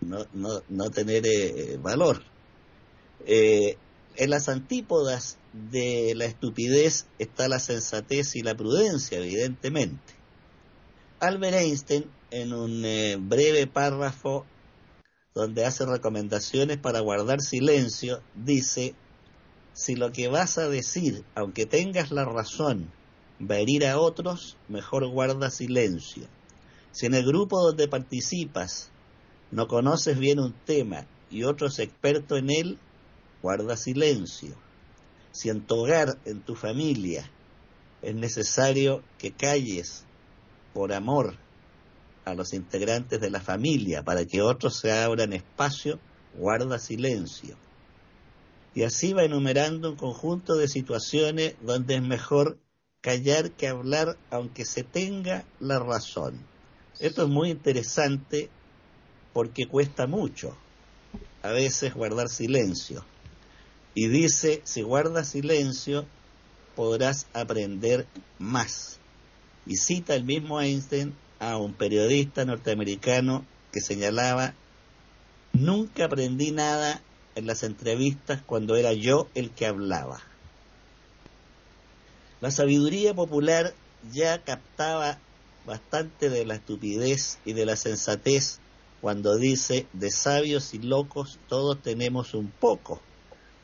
no, 0.00 0.26
no, 0.32 0.62
no 0.68 0.90
tener 0.90 1.26
eh, 1.26 1.78
valor. 1.80 2.22
Eh, 3.26 3.76
en 4.16 4.30
las 4.30 4.48
antípodas 4.48 5.38
de 5.52 6.12
la 6.16 6.24
estupidez 6.24 7.06
está 7.18 7.48
la 7.48 7.58
sensatez 7.58 8.36
y 8.36 8.42
la 8.42 8.56
prudencia, 8.56 9.18
evidentemente. 9.18 10.14
Albert 11.20 11.56
Einstein, 11.56 12.04
en 12.30 12.52
un 12.52 12.84
eh, 12.84 13.16
breve 13.18 13.66
párrafo, 13.66 14.44
donde 15.34 15.64
hace 15.64 15.86
recomendaciones 15.86 16.78
para 16.78 17.00
guardar 17.00 17.40
silencio, 17.40 18.22
dice, 18.34 18.94
si 19.72 19.94
lo 19.94 20.10
que 20.12 20.28
vas 20.28 20.58
a 20.58 20.68
decir, 20.68 21.24
aunque 21.34 21.66
tengas 21.66 22.10
la 22.10 22.24
razón, 22.24 22.90
va 23.40 23.56
a 23.56 23.58
herir 23.58 23.86
a 23.86 23.98
otros, 23.98 24.56
mejor 24.68 25.06
guarda 25.08 25.50
silencio. 25.50 26.26
Si 26.90 27.06
en 27.06 27.14
el 27.14 27.24
grupo 27.24 27.62
donde 27.62 27.86
participas 27.86 28.90
no 29.50 29.68
conoces 29.68 30.18
bien 30.18 30.40
un 30.40 30.52
tema 30.52 31.06
y 31.30 31.44
otro 31.44 31.68
es 31.68 31.78
experto 31.78 32.36
en 32.36 32.50
él, 32.50 32.78
guarda 33.42 33.76
silencio. 33.76 34.56
Si 35.30 35.48
en 35.48 35.60
tu 35.60 35.76
hogar, 35.76 36.18
en 36.24 36.40
tu 36.40 36.56
familia, 36.56 37.30
es 38.02 38.14
necesario 38.14 39.02
que 39.18 39.32
calles 39.32 40.04
por 40.74 40.92
amor 40.92 41.36
a 42.30 42.34
los 42.34 42.52
integrantes 42.52 43.20
de 43.20 43.30
la 43.30 43.40
familia 43.40 44.02
para 44.02 44.24
que 44.24 44.42
otros 44.42 44.76
se 44.76 44.92
abran 44.92 45.32
espacio, 45.32 45.98
guarda 46.34 46.78
silencio. 46.78 47.56
Y 48.74 48.82
así 48.82 49.12
va 49.12 49.24
enumerando 49.24 49.90
un 49.90 49.96
conjunto 49.96 50.56
de 50.56 50.68
situaciones 50.68 51.54
donde 51.62 51.96
es 51.96 52.02
mejor 52.02 52.58
callar 53.00 53.52
que 53.52 53.68
hablar 53.68 54.16
aunque 54.30 54.64
se 54.64 54.84
tenga 54.84 55.44
la 55.58 55.78
razón. 55.78 56.46
Esto 57.00 57.22
es 57.22 57.28
muy 57.28 57.50
interesante 57.50 58.50
porque 59.32 59.66
cuesta 59.66 60.06
mucho 60.06 60.56
a 61.42 61.50
veces 61.50 61.94
guardar 61.94 62.28
silencio. 62.28 63.04
Y 63.94 64.08
dice, 64.08 64.60
si 64.64 64.82
guardas 64.82 65.30
silencio, 65.30 66.06
podrás 66.76 67.26
aprender 67.32 68.06
más. 68.38 68.98
Y 69.66 69.76
cita 69.76 70.14
el 70.14 70.24
mismo 70.24 70.60
Einstein 70.60 71.14
a 71.38 71.56
un 71.56 71.74
periodista 71.74 72.44
norteamericano 72.44 73.44
que 73.72 73.80
señalaba, 73.80 74.54
nunca 75.52 76.06
aprendí 76.06 76.50
nada 76.50 77.02
en 77.34 77.46
las 77.46 77.62
entrevistas 77.62 78.42
cuando 78.44 78.76
era 78.76 78.92
yo 78.92 79.28
el 79.34 79.50
que 79.50 79.66
hablaba. 79.66 80.20
La 82.40 82.50
sabiduría 82.50 83.14
popular 83.14 83.74
ya 84.12 84.42
captaba 84.42 85.18
bastante 85.66 86.30
de 86.30 86.46
la 86.46 86.54
estupidez 86.54 87.38
y 87.44 87.52
de 87.52 87.66
la 87.66 87.76
sensatez 87.76 88.60
cuando 89.00 89.36
dice, 89.36 89.86
de 89.92 90.10
sabios 90.10 90.74
y 90.74 90.78
locos 90.78 91.38
todos 91.48 91.80
tenemos 91.80 92.34
un 92.34 92.50
poco, 92.50 93.00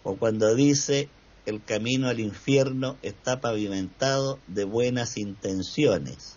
o 0.05 0.17
cuando 0.17 0.55
dice, 0.55 1.09
el 1.47 1.63
camino 1.63 2.09
al 2.09 2.21
infierno 2.21 2.97
está 3.03 3.41
pavimentado 3.41 4.39
de 4.47 4.65
buenas 4.65 5.17
intenciones. 5.17 6.34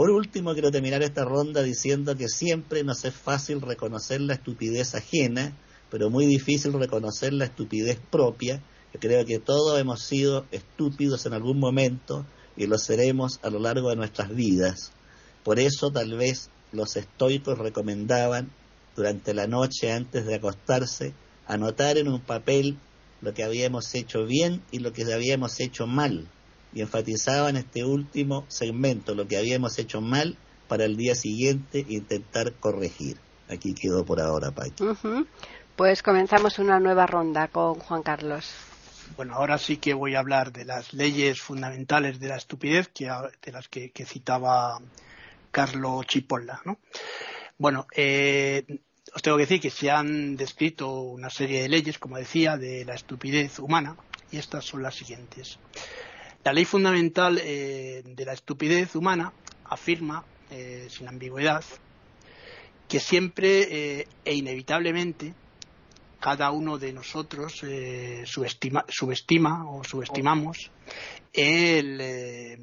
Por 0.00 0.08
último, 0.08 0.54
quiero 0.54 0.70
terminar 0.70 1.02
esta 1.02 1.26
ronda 1.26 1.62
diciendo 1.62 2.16
que 2.16 2.26
siempre 2.26 2.84
nos 2.84 3.04
es 3.04 3.12
fácil 3.12 3.60
reconocer 3.60 4.22
la 4.22 4.32
estupidez 4.32 4.94
ajena, 4.94 5.54
pero 5.90 6.08
muy 6.08 6.24
difícil 6.24 6.72
reconocer 6.72 7.34
la 7.34 7.44
estupidez 7.44 7.98
propia. 8.10 8.62
Creo 8.98 9.26
que 9.26 9.38
todos 9.40 9.78
hemos 9.78 10.02
sido 10.02 10.46
estúpidos 10.52 11.26
en 11.26 11.34
algún 11.34 11.60
momento 11.60 12.24
y 12.56 12.66
lo 12.66 12.78
seremos 12.78 13.40
a 13.42 13.50
lo 13.50 13.58
largo 13.58 13.90
de 13.90 13.96
nuestras 13.96 14.34
vidas. 14.34 14.92
Por 15.44 15.58
eso 15.58 15.90
tal 15.90 16.16
vez 16.16 16.48
los 16.72 16.96
estoicos 16.96 17.58
recomendaban 17.58 18.50
durante 18.96 19.34
la 19.34 19.48
noche 19.48 19.92
antes 19.92 20.24
de 20.24 20.36
acostarse 20.36 21.12
anotar 21.46 21.98
en 21.98 22.08
un 22.08 22.22
papel 22.22 22.78
lo 23.20 23.34
que 23.34 23.44
habíamos 23.44 23.94
hecho 23.94 24.24
bien 24.24 24.62
y 24.70 24.78
lo 24.78 24.94
que 24.94 25.02
habíamos 25.12 25.60
hecho 25.60 25.86
mal. 25.86 26.26
Y 26.72 26.82
enfatizaban 26.82 27.56
este 27.56 27.84
último 27.84 28.44
segmento, 28.48 29.14
lo 29.14 29.26
que 29.26 29.36
habíamos 29.36 29.78
hecho 29.78 30.00
mal, 30.00 30.36
para 30.68 30.84
el 30.84 30.96
día 30.96 31.14
siguiente 31.14 31.84
intentar 31.88 32.52
corregir. 32.54 33.18
Aquí 33.48 33.74
quedó 33.74 34.04
por 34.04 34.20
ahora, 34.20 34.52
Paqui. 34.52 34.84
Pues 35.74 36.02
comenzamos 36.02 36.58
una 36.58 36.78
nueva 36.78 37.06
ronda 37.06 37.48
con 37.48 37.74
Juan 37.74 38.02
Carlos. 38.02 38.52
Bueno, 39.16 39.34
ahora 39.34 39.58
sí 39.58 39.78
que 39.78 39.94
voy 39.94 40.14
a 40.14 40.20
hablar 40.20 40.52
de 40.52 40.64
las 40.64 40.92
leyes 40.92 41.40
fundamentales 41.40 42.20
de 42.20 42.28
la 42.28 42.36
estupidez, 42.36 42.88
que, 42.88 43.06
de 43.06 43.52
las 43.52 43.68
que, 43.68 43.90
citaba 44.06 44.78
Carlos 45.50 46.06
Chipolla. 46.06 46.60
¿no? 46.64 46.78
Bueno, 47.58 47.86
eh, 47.96 48.64
os 49.14 49.22
tengo 49.22 49.36
que 49.36 49.44
decir 49.44 49.60
que 49.60 49.70
se 49.70 49.90
han 49.90 50.36
descrito 50.36 51.00
una 51.00 51.30
serie 51.30 51.62
de 51.62 51.68
leyes, 51.68 51.98
como 51.98 52.16
decía, 52.16 52.56
de 52.56 52.84
la 52.84 52.94
estupidez 52.94 53.58
humana, 53.58 53.96
y 54.30 54.38
estas 54.38 54.64
son 54.64 54.82
las 54.82 54.94
siguientes. 54.94 55.58
La 56.44 56.52
ley 56.52 56.64
fundamental 56.64 57.38
eh, 57.42 58.02
de 58.04 58.24
la 58.24 58.32
estupidez 58.32 58.94
humana 58.96 59.32
afirma, 59.64 60.24
eh, 60.50 60.86
sin 60.90 61.08
ambigüedad, 61.08 61.64
que 62.88 62.98
siempre 62.98 64.06
e 64.24 64.34
inevitablemente 64.34 65.34
cada 66.20 66.50
uno 66.50 66.78
de 66.78 66.92
nosotros 66.92 67.62
eh, 67.64 68.24
subestima, 68.26 69.70
o 69.70 69.82
subestimamos 69.82 70.70
el, 71.32 71.98
eh, 72.00 72.58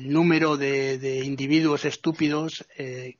número 0.00 0.56
de, 0.56 1.22
individuos 1.24 1.86
estúpidos 1.86 2.66
eh, 2.76 3.16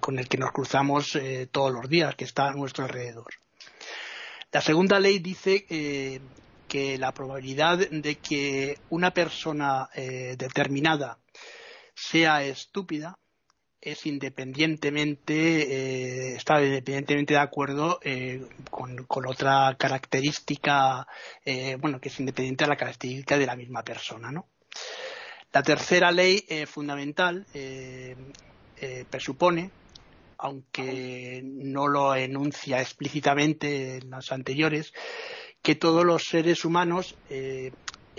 con 0.00 0.18
el 0.18 0.28
que 0.28 0.38
nos 0.38 0.52
cruzamos 0.52 1.18
todos 1.50 1.72
los 1.72 1.88
días, 1.88 2.14
que 2.14 2.24
está 2.24 2.48
a 2.48 2.54
nuestro 2.54 2.84
alrededor. 2.84 3.32
La 4.52 4.60
segunda 4.60 5.00
ley 5.00 5.20
dice 5.20 5.64
que 6.70 6.96
la 6.96 7.12
probabilidad 7.12 7.78
de 7.78 8.14
que 8.18 8.78
una 8.90 9.10
persona 9.10 9.90
determinada 9.94 11.18
sea 11.94 12.44
estúpida 12.44 13.18
es 13.80 14.04
independientemente, 14.06 15.32
eh, 15.32 16.36
está 16.36 16.62
independientemente 16.62 17.34
de 17.34 17.40
acuerdo 17.40 17.98
eh, 18.02 18.46
con, 18.70 19.26
otra 19.26 19.74
característica, 19.78 21.06
eh, 21.44 21.76
bueno, 21.76 22.00
que 22.00 22.10
es 22.10 22.20
independiente 22.20 22.64
de 22.64 22.68
la 22.68 22.76
característica 22.76 23.38
de 23.38 23.46
la 23.46 23.56
misma 23.56 23.82
persona, 23.82 24.30
¿no? 24.30 24.48
La 25.52 25.62
tercera 25.62 26.12
ley 26.12 26.44
fundamental 26.66 27.44
presupone, 29.10 29.72
aunque 30.38 31.40
no 31.42 31.88
lo 31.88 32.14
enuncia 32.14 32.80
explícitamente 32.80 33.96
en 33.96 34.10
las 34.10 34.30
anteriores, 34.30 34.92
que 35.62 35.74
todos 35.74 36.04
los 36.04 36.24
seres 36.24 36.64
humanos 36.64 37.16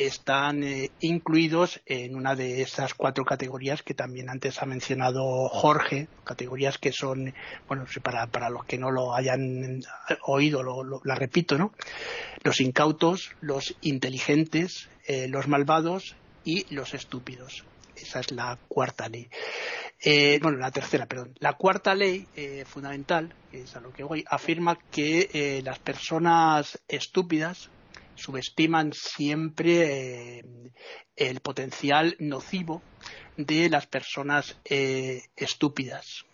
están 0.05 0.63
eh, 0.63 0.91
incluidos 0.99 1.81
en 1.85 2.15
una 2.15 2.35
de 2.35 2.61
esas 2.61 2.93
cuatro 2.93 3.25
categorías 3.25 3.83
que 3.83 3.93
también 3.93 4.29
antes 4.29 4.61
ha 4.61 4.65
mencionado 4.65 5.47
Jorge, 5.49 6.07
categorías 6.23 6.77
que 6.77 6.91
son, 6.91 7.33
bueno, 7.67 7.85
para, 8.01 8.27
para 8.27 8.49
los 8.49 8.65
que 8.65 8.77
no 8.77 8.91
lo 8.91 9.15
hayan 9.15 9.81
oído, 10.23 10.63
lo, 10.63 11.01
la 11.03 11.15
repito, 11.15 11.57
¿no? 11.57 11.73
Los 12.43 12.61
incautos, 12.61 13.31
los 13.41 13.75
inteligentes, 13.81 14.89
eh, 15.07 15.27
los 15.27 15.47
malvados 15.47 16.15
y 16.43 16.73
los 16.73 16.93
estúpidos. 16.93 17.63
Esa 17.95 18.19
es 18.19 18.31
la 18.31 18.57
cuarta 18.67 19.09
ley. 19.09 19.29
Eh, 20.03 20.39
bueno, 20.41 20.57
la 20.57 20.71
tercera, 20.71 21.05
perdón. 21.05 21.35
La 21.39 21.53
cuarta 21.53 21.93
ley 21.93 22.27
fundamental, 22.65 23.33
que 23.51 23.61
es 23.61 23.75
a 23.75 23.81
lo 23.81 23.93
que 23.93 24.03
voy, 24.03 24.23
afirma 24.27 24.77
que 24.91 25.61
las 25.63 25.79
personas 25.79 26.81
estúpidas 26.87 27.69
subestiman 28.21 28.93
siempre 28.93 30.39
eh, 30.39 30.43
el 31.15 31.39
potencial 31.39 32.15
nocivo 32.19 32.81
de 33.37 33.69
las 33.69 33.87
personas 33.87 34.57
eh, 34.65 35.23
estúpidas. 35.35 36.25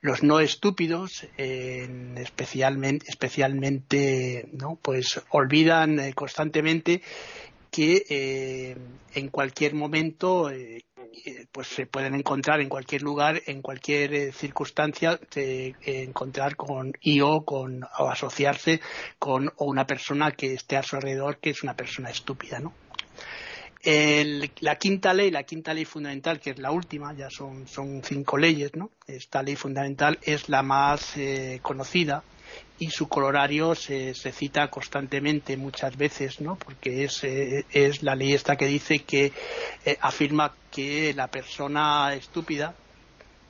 Los 0.00 0.22
no 0.22 0.40
estúpidos, 0.40 1.28
especialmente, 1.36 3.06
especialmente, 3.08 4.48
¿no? 4.52 4.76
pues 4.82 5.20
olvidan 5.30 6.00
eh, 6.00 6.12
constantemente 6.12 7.02
que 7.70 8.76
en 9.14 9.28
cualquier 9.28 9.74
momento 9.74 10.50
pues 11.52 11.68
se 11.68 11.86
pueden 11.86 12.14
encontrar 12.14 12.60
en 12.60 12.68
cualquier 12.68 13.02
lugar, 13.02 13.42
en 13.46 13.62
cualquier 13.62 14.14
eh, 14.14 14.32
circunstancia, 14.32 15.18
encontrar 15.34 16.56
con 16.56 16.92
y 17.00 17.20
o 17.20 17.44
con 17.44 17.84
o 17.98 18.08
asociarse 18.08 18.80
con 19.18 19.52
una 19.58 19.86
persona 19.86 20.32
que 20.32 20.54
esté 20.54 20.76
a 20.76 20.82
su 20.82 20.96
alrededor 20.96 21.38
que 21.38 21.50
es 21.50 21.62
una 21.62 21.74
persona 21.74 22.10
estúpida, 22.10 22.60
¿no? 22.60 22.72
la 23.84 24.76
quinta 24.76 25.12
ley, 25.12 25.32
la 25.32 25.42
quinta 25.42 25.74
ley 25.74 25.84
fundamental, 25.84 26.38
que 26.38 26.50
es 26.50 26.58
la 26.58 26.70
última, 26.70 27.14
ya 27.14 27.28
son, 27.30 27.66
son 27.66 28.00
cinco 28.04 28.38
leyes, 28.38 28.76
¿no? 28.76 28.90
Esta 29.08 29.42
ley 29.42 29.56
fundamental 29.56 30.20
es 30.22 30.48
la 30.48 30.62
más 30.62 31.16
eh, 31.16 31.58
conocida 31.62 32.22
y 32.78 32.90
su 32.90 33.08
colorario 33.08 33.74
se, 33.74 34.14
cita 34.14 34.68
constantemente 34.68 35.56
muchas 35.56 35.96
veces, 35.96 36.40
¿no? 36.40 36.56
Porque 36.56 37.04
es, 37.04 37.22
eh, 37.24 37.64
es 37.70 38.02
la 38.02 38.14
ley 38.16 38.32
esta 38.32 38.56
que 38.56 38.66
dice 38.66 39.00
que 39.00 39.32
eh, 39.84 39.98
afirma 40.00 40.52
que 40.70 41.14
la 41.14 41.28
persona 41.28 42.12
estúpida 42.14 42.74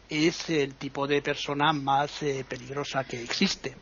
es 0.08 0.50
el 0.50 0.74
tipo 0.74 1.06
de 1.06 1.22
persona 1.22 1.72
más 1.72 2.22
eh, 2.22 2.44
peligrosa 2.46 3.04
que 3.04 3.22
existe. 3.22 3.74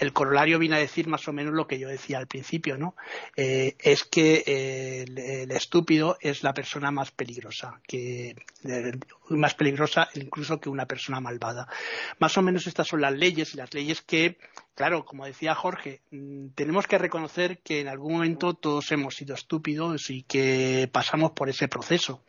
El 0.00 0.12
corolario 0.12 0.58
viene 0.58 0.76
a 0.76 0.80
decir 0.80 1.06
más 1.06 1.28
o 1.28 1.32
menos 1.32 1.54
lo 1.54 1.66
que 1.66 1.78
yo 1.78 1.88
decía 1.88 2.18
al 2.18 2.26
principio, 2.26 2.78
¿no? 2.78 2.96
Eh, 3.36 3.76
es 3.78 4.04
que 4.04 4.42
eh, 4.46 5.04
el, 5.06 5.50
estúpido 5.52 6.16
es 6.20 6.42
la 6.42 6.54
persona 6.54 6.90
más 6.90 7.10
peligrosa, 7.10 7.80
que 7.86 8.34
más 9.28 9.54
peligrosa 9.54 10.08
incluso 10.14 10.58
que 10.58 10.70
una 10.70 10.86
persona 10.86 11.20
malvada. 11.20 11.68
Más 12.18 12.36
o 12.38 12.42
menos 12.42 12.66
estas 12.66 12.88
son 12.88 13.02
las 13.02 13.12
leyes 13.12 13.54
y 13.54 13.58
las 13.58 13.72
leyes 13.74 14.00
que 14.00 14.38
claro, 14.74 15.04
como 15.04 15.26
decía 15.26 15.54
Jorge, 15.54 16.00
mm, 16.10 16.48
tenemos 16.54 16.86
que 16.86 16.96
reconocer 16.96 17.58
que 17.58 17.80
en 17.80 17.88
algún 17.88 18.14
momento 18.14 18.54
todos 18.54 18.90
hemos 18.92 19.14
sido 19.14 19.34
estúpidos 19.34 20.08
y 20.08 20.22
que 20.22 20.88
pasamos 20.90 21.32
por 21.32 21.50
ese 21.50 21.68
proceso. 21.68 22.22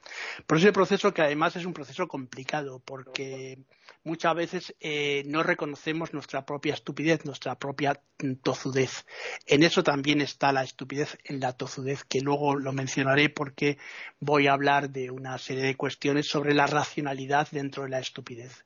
Por 0.45 0.57
ese 0.57 0.73
proceso 0.73 1.13
que 1.13 1.21
además 1.21 1.55
es 1.55 1.65
un 1.65 1.73
proceso 1.73 2.09
complicado 2.09 2.79
porque 2.83 3.57
muchas 4.03 4.35
veces 4.35 4.75
eh, 4.79 5.23
no 5.27 5.43
reconocemos 5.43 6.13
nuestra 6.13 6.45
propia 6.45 6.73
estupidez, 6.73 7.23
nuestra 7.25 7.55
propia 7.61 8.01
tozudez. 8.41 9.05
En 9.45 9.63
eso 9.63 9.83
también 9.83 10.19
está 10.19 10.51
la 10.51 10.63
estupidez, 10.63 11.17
en 11.23 11.39
la 11.39 11.53
tozudez, 11.53 12.03
que 12.03 12.19
luego 12.19 12.55
lo 12.55 12.73
mencionaré 12.73 13.29
porque 13.29 13.77
voy 14.19 14.47
a 14.47 14.53
hablar 14.53 14.89
de 14.89 15.11
una 15.11 15.37
serie 15.37 15.63
de 15.63 15.77
cuestiones 15.77 16.27
sobre 16.27 16.55
la 16.55 16.65
racionalidad 16.65 17.47
dentro 17.51 17.83
de 17.83 17.89
la 17.89 17.99
estupidez. 17.99 18.65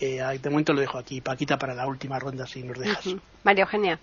Eh, 0.00 0.22
de 0.40 0.50
momento 0.50 0.72
lo 0.72 0.80
dejo 0.80 0.98
aquí. 0.98 1.20
Paquita, 1.20 1.58
para 1.58 1.74
la 1.74 1.86
última 1.86 2.18
ronda, 2.18 2.46
si 2.46 2.62
nos 2.62 2.78
dejas. 2.78 3.04
María 3.42 3.64
Eugenia. 3.64 3.98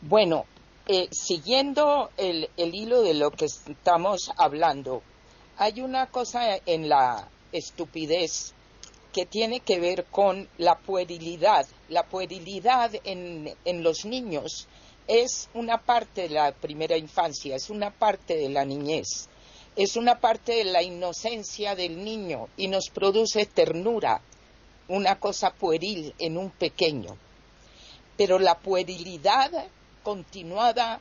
Bueno, 0.00 0.46
eh, 0.86 1.08
siguiendo 1.10 2.10
el, 2.16 2.48
hilo 2.56 3.02
de 3.02 3.14
lo 3.14 3.30
que 3.30 3.44
estamos 3.44 4.32
hablando, 4.38 5.02
hay 5.58 5.82
una 5.82 6.06
cosa 6.06 6.56
en 6.64 6.88
la 6.88 7.28
estupidez 7.52 8.54
que 9.14 9.24
tiene 9.24 9.60
que 9.60 9.80
ver 9.80 10.04
con 10.10 10.48
la 10.58 10.76
puerilidad. 10.76 11.66
La 11.88 12.02
puerilidad 12.02 12.90
en, 13.04 13.54
en, 13.64 13.82
los 13.82 14.04
niños 14.04 14.68
es 15.06 15.48
una 15.54 15.78
parte 15.78 16.22
de 16.22 16.30
la 16.30 16.52
primera 16.52 16.98
infancia, 16.98 17.56
es 17.56 17.70
una 17.70 17.90
parte 17.90 18.36
de 18.36 18.50
la 18.50 18.66
niñez 18.66 19.28
es 19.76 19.96
una 19.96 20.20
parte 20.20 20.52
de 20.52 20.64
la 20.64 20.82
inocencia 20.82 21.74
del 21.74 22.04
niño 22.04 22.48
y 22.56 22.68
nos 22.68 22.90
produce 22.90 23.46
ternura, 23.46 24.20
una 24.86 25.18
cosa 25.18 25.50
pueril 25.50 26.14
en 26.18 26.38
un 26.38 26.50
pequeño. 26.50 27.16
Pero 28.16 28.38
la 28.38 28.56
puerilidad 28.58 29.50
continuada 30.04 31.00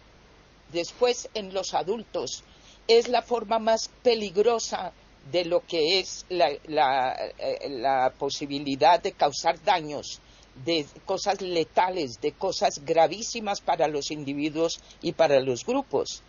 después 0.71 1.29
en 1.35 1.53
los 1.53 1.75
adultos 1.75 2.43
es 2.87 3.09
la 3.09 3.21
forma 3.21 3.59
más 3.59 3.89
peligrosa 4.01 4.91
de 5.31 5.45
lo 5.45 5.65
que 5.65 5.99
es 5.99 6.25
la, 6.29 6.49
la, 6.67 8.13
posibilidad 8.19 9.01
de 9.01 9.13
causar 9.13 9.61
daños, 9.63 10.19
de 10.65 10.85
cosas 11.05 11.41
letales, 11.41 12.19
de 12.21 12.33
cosas 12.33 12.83
gravísimas 12.85 13.61
para 13.61 13.87
los 13.87 14.11
individuos 14.11 14.79
y 15.01 15.13
para 15.13 15.39
los 15.39 15.65
grupos 15.65 16.23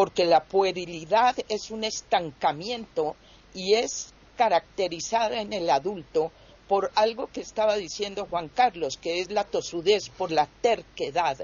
porque 0.00 0.24
la 0.24 0.44
puerilidad 0.44 1.36
es 1.48 1.70
un 1.70 1.84
estancamiento 1.84 3.16
y 3.54 3.74
es 3.74 4.14
caracterizada 4.36 5.40
en 5.40 5.52
el 5.52 5.68
adulto 5.68 6.32
por 6.68 6.90
algo 6.94 7.26
que 7.26 7.40
estaba 7.40 7.76
diciendo 7.76 8.26
Juan 8.30 8.48
Carlos, 8.48 8.96
que 8.96 9.20
es 9.20 9.30
la 9.30 9.44
tosudez, 9.44 10.08
por 10.08 10.30
la 10.30 10.46
terquedad, 10.62 11.36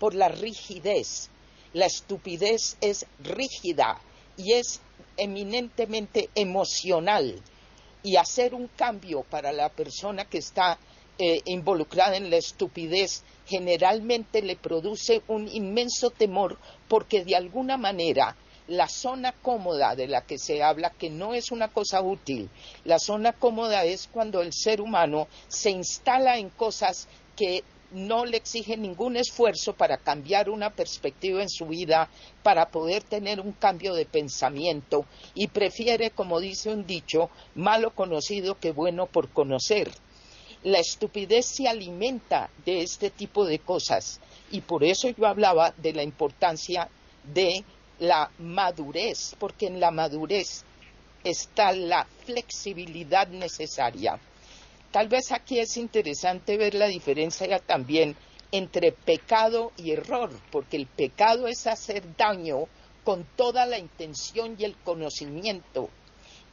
por 0.00 0.14
la 0.14 0.28
rigidez. 0.28 1.28
La 1.74 1.86
estupidez 1.86 2.76
es 2.80 3.06
rígida 3.20 4.00
y 4.36 4.54
es 4.54 4.80
eminentemente 5.16 6.30
emocional. 6.34 7.40
Y 8.02 8.16
hacer 8.16 8.54
un 8.54 8.68
cambio 8.68 9.22
para 9.22 9.52
la 9.52 9.68
persona 9.68 10.24
que 10.24 10.38
está 10.38 10.78
eh, 11.18 11.40
involucrada 11.44 12.16
en 12.16 12.30
la 12.30 12.36
estupidez 12.36 13.22
generalmente 13.46 14.42
le 14.42 14.56
produce 14.56 15.22
un 15.28 15.46
inmenso 15.46 16.10
temor 16.10 16.58
porque 16.88 17.24
de 17.24 17.36
alguna 17.36 17.76
manera 17.76 18.36
la 18.66 18.88
zona 18.88 19.32
cómoda 19.32 19.94
de 19.94 20.06
la 20.06 20.22
que 20.22 20.38
se 20.38 20.62
habla, 20.62 20.90
que 20.90 21.10
no 21.10 21.34
es 21.34 21.50
una 21.50 21.68
cosa 21.68 22.00
útil, 22.00 22.48
la 22.84 22.98
zona 22.98 23.32
cómoda 23.32 23.84
es 23.84 24.08
cuando 24.10 24.40
el 24.40 24.52
ser 24.52 24.80
humano 24.80 25.28
se 25.48 25.70
instala 25.70 26.38
en 26.38 26.48
cosas 26.48 27.08
que 27.36 27.62
no 27.92 28.24
le 28.24 28.36
exigen 28.36 28.82
ningún 28.82 29.16
esfuerzo 29.16 29.74
para 29.74 29.98
cambiar 29.98 30.50
una 30.50 30.70
perspectiva 30.70 31.42
en 31.42 31.48
su 31.48 31.66
vida, 31.66 32.08
para 32.42 32.68
poder 32.68 33.02
tener 33.02 33.40
un 33.40 33.52
cambio 33.52 33.94
de 33.94 34.06
pensamiento. 34.06 35.04
Y 35.34 35.48
prefiere, 35.48 36.10
como 36.10 36.40
dice 36.40 36.70
un 36.70 36.86
dicho, 36.86 37.30
malo 37.54 37.94
conocido 37.94 38.58
que 38.58 38.72
bueno 38.72 39.06
por 39.06 39.28
conocer. 39.30 39.90
La 40.62 40.78
estupidez 40.78 41.46
se 41.46 41.68
alimenta 41.68 42.50
de 42.64 42.82
este 42.82 43.10
tipo 43.10 43.44
de 43.44 43.58
cosas. 43.58 44.20
Y 44.50 44.60
por 44.60 44.84
eso 44.84 45.08
yo 45.10 45.26
hablaba 45.26 45.72
de 45.76 45.92
la 45.92 46.02
importancia 46.02 46.88
de 47.34 47.64
la 47.98 48.30
madurez, 48.38 49.34
porque 49.38 49.66
en 49.66 49.80
la 49.80 49.90
madurez 49.90 50.64
está 51.24 51.72
la 51.72 52.06
flexibilidad 52.24 53.28
necesaria. 53.28 54.18
Tal 54.92 55.08
vez 55.08 55.32
aquí 55.32 55.58
es 55.58 55.76
interesante 55.76 56.56
ver 56.56 56.74
la 56.74 56.86
diferencia 56.86 57.58
también 57.58 58.16
entre 58.52 58.92
pecado 58.92 59.72
y 59.76 59.90
error, 59.90 60.30
porque 60.50 60.76
el 60.76 60.86
pecado 60.86 61.48
es 61.48 61.66
hacer 61.66 62.16
daño 62.16 62.68
con 63.02 63.26
toda 63.36 63.66
la 63.66 63.78
intención 63.78 64.54
y 64.58 64.64
el 64.64 64.76
conocimiento, 64.76 65.88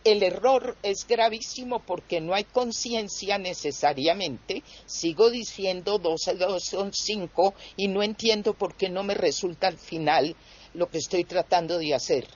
el 0.06 0.24
error 0.24 0.78
es 0.82 1.06
gravísimo 1.06 1.80
porque 1.80 2.22
no 2.22 2.34
hay 2.34 2.46
conciencia 2.46 3.38
necesariamente. 3.38 4.64
Sigo 4.86 5.30
diciendo 5.30 6.00
12, 6.00 6.36
2 6.36 6.64
son 6.64 6.94
5 6.94 7.54
y 7.76 7.90
no 7.90 8.02
entiendo 8.02 8.54
por 8.54 8.76
qué 8.76 8.90
no 8.90 9.04
me 9.04 9.14
resulta 9.14 9.68
al 9.68 9.78
final 9.78 10.36
lo 10.74 10.90
que 10.90 11.00
estoy 11.00 11.26
tratando 11.26 11.78
de 11.78 11.94
hacer. 11.94 12.28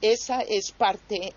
Esa 0.00 0.42
es 0.42 0.70
parte 0.70 1.34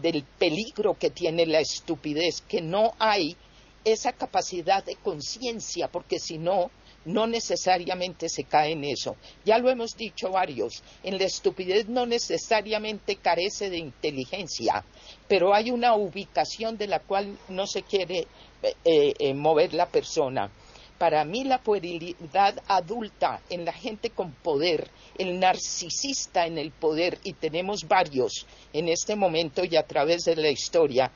del 0.00 0.24
peligro 0.38 0.98
que 0.98 1.10
tiene 1.10 1.46
la 1.46 1.60
estupidez, 1.60 2.42
que 2.42 2.60
no 2.60 2.94
hay 2.98 3.36
esa 3.84 4.12
capacidad 4.12 4.84
de 4.84 4.96
conciencia, 4.96 5.88
porque 5.88 6.18
si 6.18 6.38
no, 6.38 6.70
no 7.04 7.26
necesariamente 7.26 8.28
se 8.28 8.44
cae 8.44 8.72
en 8.72 8.84
eso. 8.84 9.16
Ya 9.44 9.58
lo 9.58 9.70
hemos 9.70 9.96
dicho 9.96 10.30
varios, 10.30 10.82
en 11.02 11.18
la 11.18 11.24
estupidez 11.24 11.88
no 11.88 12.06
necesariamente 12.06 13.16
carece 13.16 13.70
de 13.70 13.78
inteligencia, 13.78 14.84
pero 15.26 15.54
hay 15.54 15.70
una 15.70 15.94
ubicación 15.94 16.76
de 16.76 16.86
la 16.86 17.00
cual 17.00 17.38
no 17.48 17.66
se 17.66 17.82
quiere 17.82 18.26
eh, 18.62 18.74
eh, 18.84 19.14
eh, 19.18 19.34
mover 19.34 19.72
la 19.74 19.86
persona. 19.86 20.50
Para 20.98 21.24
mí 21.24 21.44
la 21.44 21.58
puerilidad 21.62 22.60
adulta 22.66 23.40
en 23.48 23.64
la 23.64 23.72
gente 23.72 24.10
con 24.10 24.32
poder, 24.32 24.90
el 25.16 25.38
narcisista 25.38 26.46
en 26.46 26.58
el 26.58 26.72
poder, 26.72 27.18
y 27.22 27.34
tenemos 27.34 27.86
varios 27.86 28.46
en 28.72 28.88
este 28.88 29.14
momento 29.14 29.64
y 29.64 29.76
a 29.76 29.86
través 29.86 30.24
de 30.24 30.34
la 30.34 30.50
historia, 30.50 31.12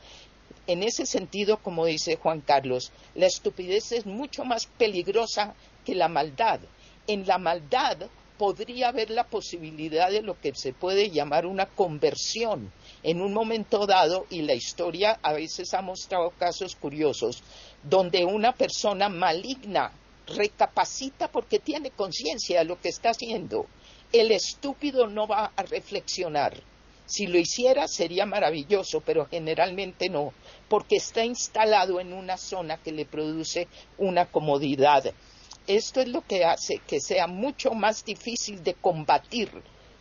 en 0.66 0.84
ese 0.84 1.06
sentido, 1.06 1.56
como 1.56 1.86
dice 1.86 2.16
Juan 2.16 2.40
Carlos, 2.40 2.92
la 3.16 3.26
estupidez 3.26 3.90
es 3.92 4.06
mucho 4.06 4.44
más 4.44 4.66
peligrosa 4.66 5.54
que 5.84 5.96
la 5.96 6.08
maldad. 6.08 6.60
En 7.08 7.26
la 7.26 7.38
maldad 7.38 7.98
podría 8.38 8.88
haber 8.88 9.10
la 9.10 9.24
posibilidad 9.24 10.10
de 10.10 10.22
lo 10.22 10.40
que 10.40 10.54
se 10.54 10.72
puede 10.72 11.10
llamar 11.10 11.46
una 11.46 11.66
conversión 11.66 12.72
en 13.02 13.20
un 13.20 13.32
momento 13.32 13.86
dado, 13.86 14.26
y 14.30 14.42
la 14.42 14.54
historia 14.54 15.18
a 15.22 15.32
veces 15.32 15.74
ha 15.74 15.82
mostrado 15.82 16.30
casos 16.38 16.76
curiosos, 16.76 17.42
donde 17.82 18.24
una 18.24 18.52
persona 18.52 19.08
maligna 19.08 19.92
recapacita 20.26 21.28
porque 21.28 21.58
tiene 21.58 21.90
conciencia 21.90 22.60
de 22.60 22.64
lo 22.64 22.80
que 22.80 22.88
está 22.88 23.10
haciendo. 23.10 23.66
El 24.12 24.30
estúpido 24.30 25.06
no 25.06 25.26
va 25.26 25.52
a 25.56 25.62
reflexionar. 25.62 26.54
Si 27.06 27.26
lo 27.26 27.38
hiciera 27.38 27.88
sería 27.88 28.24
maravilloso, 28.24 29.00
pero 29.00 29.26
generalmente 29.26 30.08
no, 30.08 30.32
porque 30.68 30.96
está 30.96 31.24
instalado 31.24 32.00
en 32.00 32.12
una 32.12 32.36
zona 32.36 32.78
que 32.78 32.92
le 32.92 33.04
produce 33.04 33.68
una 33.98 34.26
comodidad 34.26 35.12
esto 35.66 36.00
es 36.00 36.08
lo 36.08 36.26
que 36.26 36.44
hace 36.44 36.80
que 36.86 37.00
sea 37.00 37.26
mucho 37.26 37.72
más 37.72 38.04
difícil 38.04 38.62
de 38.64 38.74
combatir 38.74 39.50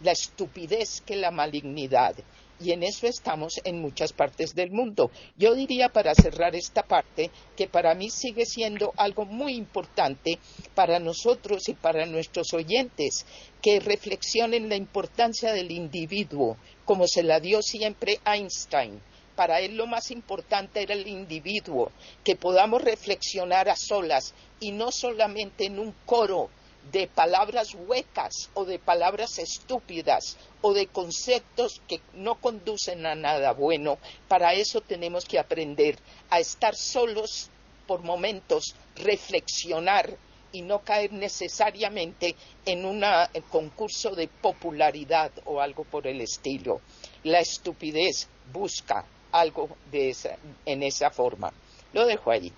la 0.01 0.11
estupidez 0.11 1.01
que 1.01 1.15
la 1.15 1.29
malignidad. 1.29 2.15
Y 2.64 2.72
en 2.72 2.84
eso 2.84 3.07
estamos 3.07 3.59
en 3.64 3.82
muchas 3.82 4.14
partes 4.14 4.53
del 4.53 4.72
mundo. 4.72 5.09
Yo 5.38 5.55
diría 5.55 5.89
para 5.89 6.14
cerrar 6.14 6.55
esta 6.55 6.84
parte 6.84 7.32
que 7.57 7.68
para 7.68 7.95
mí 7.95 8.09
sigue 8.09 8.45
siendo 8.45 8.93
algo 8.97 9.26
muy 9.26 9.55
importante 9.55 10.38
para 10.76 10.99
nosotros 10.99 11.68
y 11.70 11.74
para 11.74 12.05
nuestros 12.05 12.53
oyentes 12.53 13.26
que 13.62 13.80
reflexionen 13.80 14.70
la 14.70 14.76
importancia 14.76 15.53
del 15.53 15.72
individuo, 15.72 16.57
como 16.86 17.07
se 17.07 17.24
la 17.24 17.39
dio 17.39 17.62
siempre 17.62 18.20
Einstein 18.26 19.01
para 19.36 19.59
él 19.62 19.76
lo 19.76 19.88
más 19.88 20.12
importante 20.12 20.84
era 20.84 20.93
el 20.93 21.07
individuo, 21.07 21.91
que 22.24 22.36
podamos 22.36 22.84
reflexionar 22.84 23.70
a 23.70 23.76
solas 23.76 24.36
y 24.59 24.72
no 24.72 24.91
solamente 24.91 25.66
en 25.66 25.80
un 25.80 25.95
coro 26.05 26.49
de 26.91 27.07
palabras 27.07 27.75
huecas 27.75 28.49
o 28.53 28.65
de 28.65 28.79
palabras 28.79 29.39
estúpidas 29.39 30.38
o 30.61 30.73
de 30.73 30.88
conceptos 30.88 31.82
que 31.88 32.01
no 32.13 32.36
conducen 32.36 33.05
a 33.05 33.15
nada 33.15 33.53
bueno. 33.53 33.97
Para 34.27 34.53
eso 34.53 34.82
tenemos 34.82 35.25
que 35.25 35.39
aprender 35.39 35.97
a 36.29 36.39
estar 36.39 36.75
solos 36.75 37.49
por 37.88 38.01
momentos 38.03 38.75
reflexionar 38.95 40.17
y 40.51 40.61
no 40.61 40.79
caer 40.79 41.13
necesariamente 41.13 42.36
en 42.65 42.86
un 42.86 43.03
concurso 43.49 44.15
de 44.15 44.27
popularidad 44.27 45.32
o 45.45 45.61
algo 45.61 45.84
por 45.84 46.07
el 46.07 46.21
estilo. 46.21 46.82
La 47.23 47.39
estupidez 47.39 48.27
busca 48.51 49.05
algo 49.32 49.69
de 49.91 50.09
esa, 50.09 50.38
en 50.65 50.84
esa 50.84 51.09
forma. 51.09 51.53
Lo 51.94 52.06
dejo 52.06 52.32
ahí. 52.32 52.52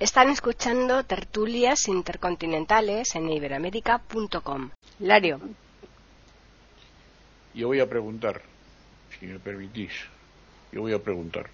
Están 0.00 0.30
escuchando 0.30 1.04
tertulias 1.04 1.88
intercontinentales 1.88 3.14
en 3.14 3.30
iberamérica.com. 3.30 4.70
Lario. 5.00 5.40
Yo 7.54 7.68
voy 7.68 7.80
a 7.80 7.88
preguntar, 7.88 8.42
si 9.18 9.26
me 9.26 9.38
permitís, 9.38 9.92
yo 10.72 10.82
voy 10.82 10.92
a 10.92 10.98
preguntar. 10.98 11.48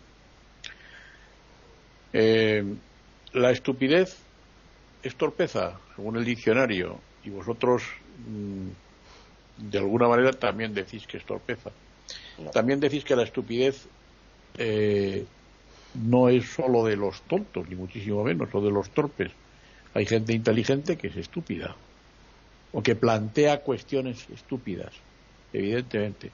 Eh, 2.13 2.65
la 3.33 3.51
estupidez 3.51 4.17
es 5.03 5.15
torpeza, 5.15 5.79
según 5.95 6.17
el 6.17 6.25
diccionario, 6.25 6.99
y 7.25 7.31
vosotros 7.31 7.83
mm, 8.27 9.71
de 9.71 9.79
alguna 9.79 10.09
manera 10.09 10.33
también 10.33 10.75
decís 10.75 11.07
que 11.07 11.19
es 11.19 11.25
torpeza. 11.25 11.71
También 12.53 12.81
decís 12.81 13.05
que 13.05 13.15
la 13.15 13.23
estupidez 13.23 13.87
eh, 14.59 15.25
no 15.95 16.29
es 16.29 16.47
solo 16.53 16.85
de 16.85 16.97
los 16.97 17.23
tontos, 17.23 17.69
ni 17.69 17.77
muchísimo 17.77 18.25
menos, 18.25 18.55
o 18.55 18.61
de 18.61 18.71
los 18.71 18.91
torpes. 18.91 19.33
Hay 19.95 20.07
gente 20.07 20.33
inteligente 20.33 20.97
que 20.97 21.09
es 21.09 21.17
estúpida, 21.17 21.77
o 22.73 22.83
que 22.83 22.97
plantea 22.97 23.61
cuestiones 23.61 24.27
estúpidas, 24.31 24.93
evidentemente. 25.53 26.31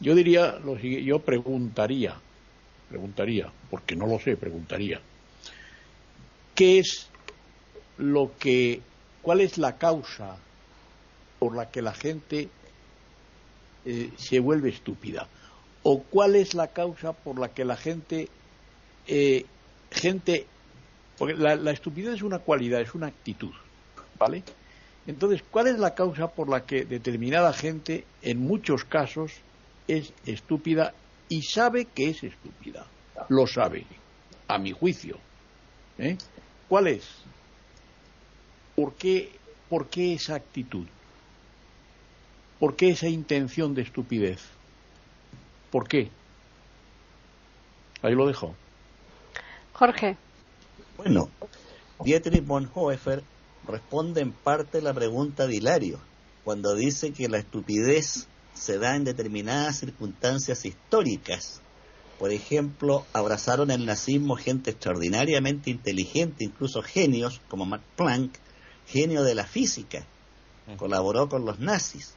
Yo 0.00 0.14
diría, 0.14 0.58
lo 0.64 0.76
yo 0.78 1.18
preguntaría, 1.18 2.14
preguntaría, 2.88 3.50
porque 3.70 3.96
no 3.96 4.06
lo 4.06 4.18
sé, 4.18 4.36
preguntaría, 4.36 5.00
¿qué 6.54 6.78
es 6.78 7.08
lo 7.98 8.32
que, 8.38 8.80
cuál 9.22 9.40
es 9.40 9.58
la 9.58 9.76
causa 9.76 10.36
por 11.38 11.54
la 11.54 11.70
que 11.70 11.82
la 11.82 11.92
gente 11.92 12.48
eh, 13.84 14.10
se 14.16 14.40
vuelve 14.40 14.70
estúpida? 14.70 15.28
¿O 15.82 16.02
cuál 16.02 16.36
es 16.36 16.54
la 16.54 16.68
causa 16.68 17.12
por 17.12 17.38
la 17.38 17.48
que 17.48 17.64
la 17.64 17.76
gente, 17.76 18.28
eh, 19.08 19.46
gente, 19.90 20.46
porque 21.16 21.34
la, 21.34 21.70
estupidez 21.70 22.16
es 22.16 22.22
una 22.22 22.38
cualidad, 22.38 22.80
es 22.80 22.94
una 22.94 23.06
actitud, 23.06 23.52
¿vale? 24.18 24.44
Entonces, 25.06 25.42
¿cuál 25.50 25.68
es 25.68 25.78
la 25.78 25.94
causa 25.94 26.28
por 26.28 26.50
la 26.50 26.66
que 26.66 26.84
determinada 26.84 27.54
gente, 27.54 28.04
en 28.20 28.38
muchos 28.40 28.84
casos, 28.84 29.32
es 29.88 30.12
estúpida 30.26 30.92
y 31.30 31.42
sabe 31.42 31.86
que 31.86 32.10
es 32.10 32.22
estúpida? 32.22 32.86
Lo 33.30 33.46
sabe, 33.46 33.86
a 34.46 34.58
mi 34.58 34.72
juicio. 34.72 35.18
¿eh? 35.98 36.18
¿Cuál 36.68 36.88
es? 36.88 37.08
¿Por 38.76 38.92
qué, 38.94 39.32
¿Por 39.70 39.88
qué 39.88 40.12
esa 40.12 40.34
actitud? 40.34 40.86
¿Por 42.60 42.76
qué 42.76 42.90
esa 42.90 43.08
intención 43.08 43.74
de 43.74 43.82
estupidez? 43.82 44.42
¿Por 45.70 45.88
qué? 45.88 46.10
Ahí 48.02 48.14
lo 48.14 48.26
dejo. 48.26 48.54
Jorge. 49.78 50.16
Bueno, 50.96 51.30
Dietrich 52.02 52.44
Bonhoeffer 52.44 53.22
responde 53.64 54.20
en 54.20 54.32
parte 54.32 54.82
la 54.82 54.92
pregunta 54.92 55.46
de 55.46 55.54
Hilario, 55.54 56.00
cuando 56.42 56.74
dice 56.74 57.12
que 57.12 57.28
la 57.28 57.38
estupidez 57.38 58.26
se 58.54 58.78
da 58.78 58.96
en 58.96 59.04
determinadas 59.04 59.78
circunstancias 59.78 60.64
históricas. 60.64 61.60
Por 62.18 62.32
ejemplo, 62.32 63.06
abrazaron 63.12 63.70
el 63.70 63.86
nazismo 63.86 64.34
gente 64.34 64.72
extraordinariamente 64.72 65.70
inteligente, 65.70 66.42
incluso 66.42 66.82
genios 66.82 67.40
como 67.48 67.64
Max 67.64 67.84
Planck, 67.94 68.36
genio 68.88 69.22
de 69.22 69.36
la 69.36 69.46
física, 69.46 70.04
colaboró 70.76 71.28
con 71.28 71.44
los 71.44 71.60
nazis. 71.60 72.16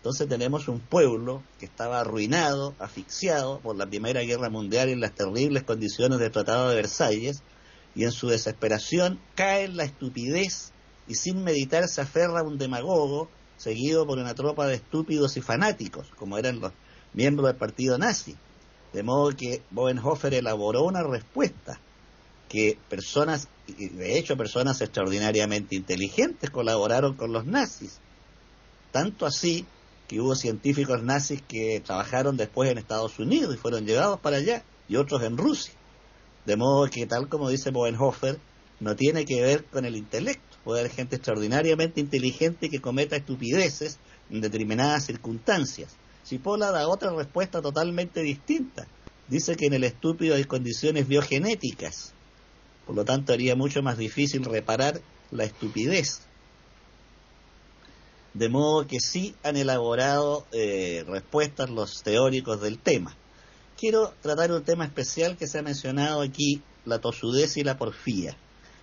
Entonces 0.00 0.28
tenemos 0.28 0.66
un 0.68 0.80
pueblo 0.80 1.42
que 1.58 1.66
estaba 1.66 2.00
arruinado, 2.00 2.74
asfixiado 2.78 3.60
por 3.60 3.76
la 3.76 3.86
Primera 3.86 4.22
Guerra 4.22 4.48
Mundial 4.48 4.88
y 4.88 4.96
las 4.96 5.14
terribles 5.14 5.62
condiciones 5.62 6.18
del 6.18 6.32
Tratado 6.32 6.70
de 6.70 6.76
Versalles, 6.76 7.42
y 7.94 8.04
en 8.04 8.12
su 8.12 8.28
desesperación 8.28 9.20
cae 9.34 9.64
en 9.64 9.76
la 9.76 9.84
estupidez 9.84 10.72
y 11.06 11.16
sin 11.16 11.44
meditar 11.44 11.86
se 11.86 12.00
aferra 12.00 12.40
a 12.40 12.44
un 12.44 12.56
demagogo 12.56 13.28
seguido 13.58 14.06
por 14.06 14.18
una 14.18 14.34
tropa 14.34 14.66
de 14.66 14.76
estúpidos 14.76 15.36
y 15.36 15.42
fanáticos, 15.42 16.06
como 16.16 16.38
eran 16.38 16.60
los 16.60 16.72
miembros 17.12 17.48
del 17.48 17.56
partido 17.56 17.98
nazi. 17.98 18.36
De 18.94 19.02
modo 19.02 19.36
que 19.36 19.62
Boenhofer 19.70 20.32
elaboró 20.32 20.84
una 20.84 21.02
respuesta 21.02 21.78
que 22.48 22.78
personas, 22.88 23.48
de 23.66 24.18
hecho 24.18 24.36
personas 24.38 24.80
extraordinariamente 24.80 25.76
inteligentes, 25.76 26.48
colaboraron 26.48 27.16
con 27.16 27.32
los 27.32 27.44
nazis. 27.44 27.98
Tanto 28.92 29.26
así 29.26 29.66
que 30.10 30.20
hubo 30.20 30.34
científicos 30.34 31.04
nazis 31.04 31.40
que 31.46 31.80
trabajaron 31.80 32.36
después 32.36 32.68
en 32.68 32.78
Estados 32.78 33.20
Unidos 33.20 33.54
y 33.54 33.58
fueron 33.58 33.86
llevados 33.86 34.18
para 34.18 34.38
allá, 34.38 34.64
y 34.88 34.96
otros 34.96 35.22
en 35.22 35.36
Rusia. 35.36 35.72
De 36.44 36.56
modo 36.56 36.90
que, 36.90 37.06
tal 37.06 37.28
como 37.28 37.48
dice 37.48 37.70
Boenhofer, 37.70 38.40
no 38.80 38.96
tiene 38.96 39.24
que 39.24 39.40
ver 39.40 39.64
con 39.66 39.84
el 39.84 39.94
intelecto. 39.94 40.56
Puede 40.64 40.80
haber 40.80 40.92
gente 40.92 41.14
extraordinariamente 41.14 42.00
inteligente 42.00 42.68
que 42.68 42.80
cometa 42.80 43.14
estupideces 43.14 44.00
en 44.30 44.40
determinadas 44.40 45.06
circunstancias. 45.06 45.94
Cipolla 46.26 46.72
da 46.72 46.88
otra 46.88 47.12
respuesta 47.12 47.62
totalmente 47.62 48.20
distinta. 48.20 48.88
Dice 49.28 49.54
que 49.54 49.66
en 49.66 49.74
el 49.74 49.84
estúpido 49.84 50.34
hay 50.34 50.44
condiciones 50.44 51.06
biogenéticas 51.06 52.14
por 52.90 52.96
lo 52.96 53.04
tanto, 53.04 53.32
haría 53.32 53.54
mucho 53.54 53.82
más 53.82 53.98
difícil 53.98 54.44
reparar 54.44 55.00
la 55.30 55.44
estupidez. 55.44 56.22
De 58.34 58.48
modo 58.48 58.86
que 58.86 59.00
sí 59.00 59.34
han 59.42 59.56
elaborado 59.56 60.46
eh, 60.52 61.04
respuestas 61.06 61.70
los 61.70 62.02
teóricos 62.02 62.60
del 62.60 62.78
tema. 62.78 63.16
Quiero 63.76 64.14
tratar 64.20 64.52
un 64.52 64.62
tema 64.62 64.84
especial 64.84 65.36
que 65.36 65.46
se 65.46 65.58
ha 65.58 65.62
mencionado 65.62 66.22
aquí, 66.22 66.62
la 66.84 67.00
tosudez 67.00 67.56
y 67.56 67.64
la 67.64 67.78
porfía. 67.78 68.36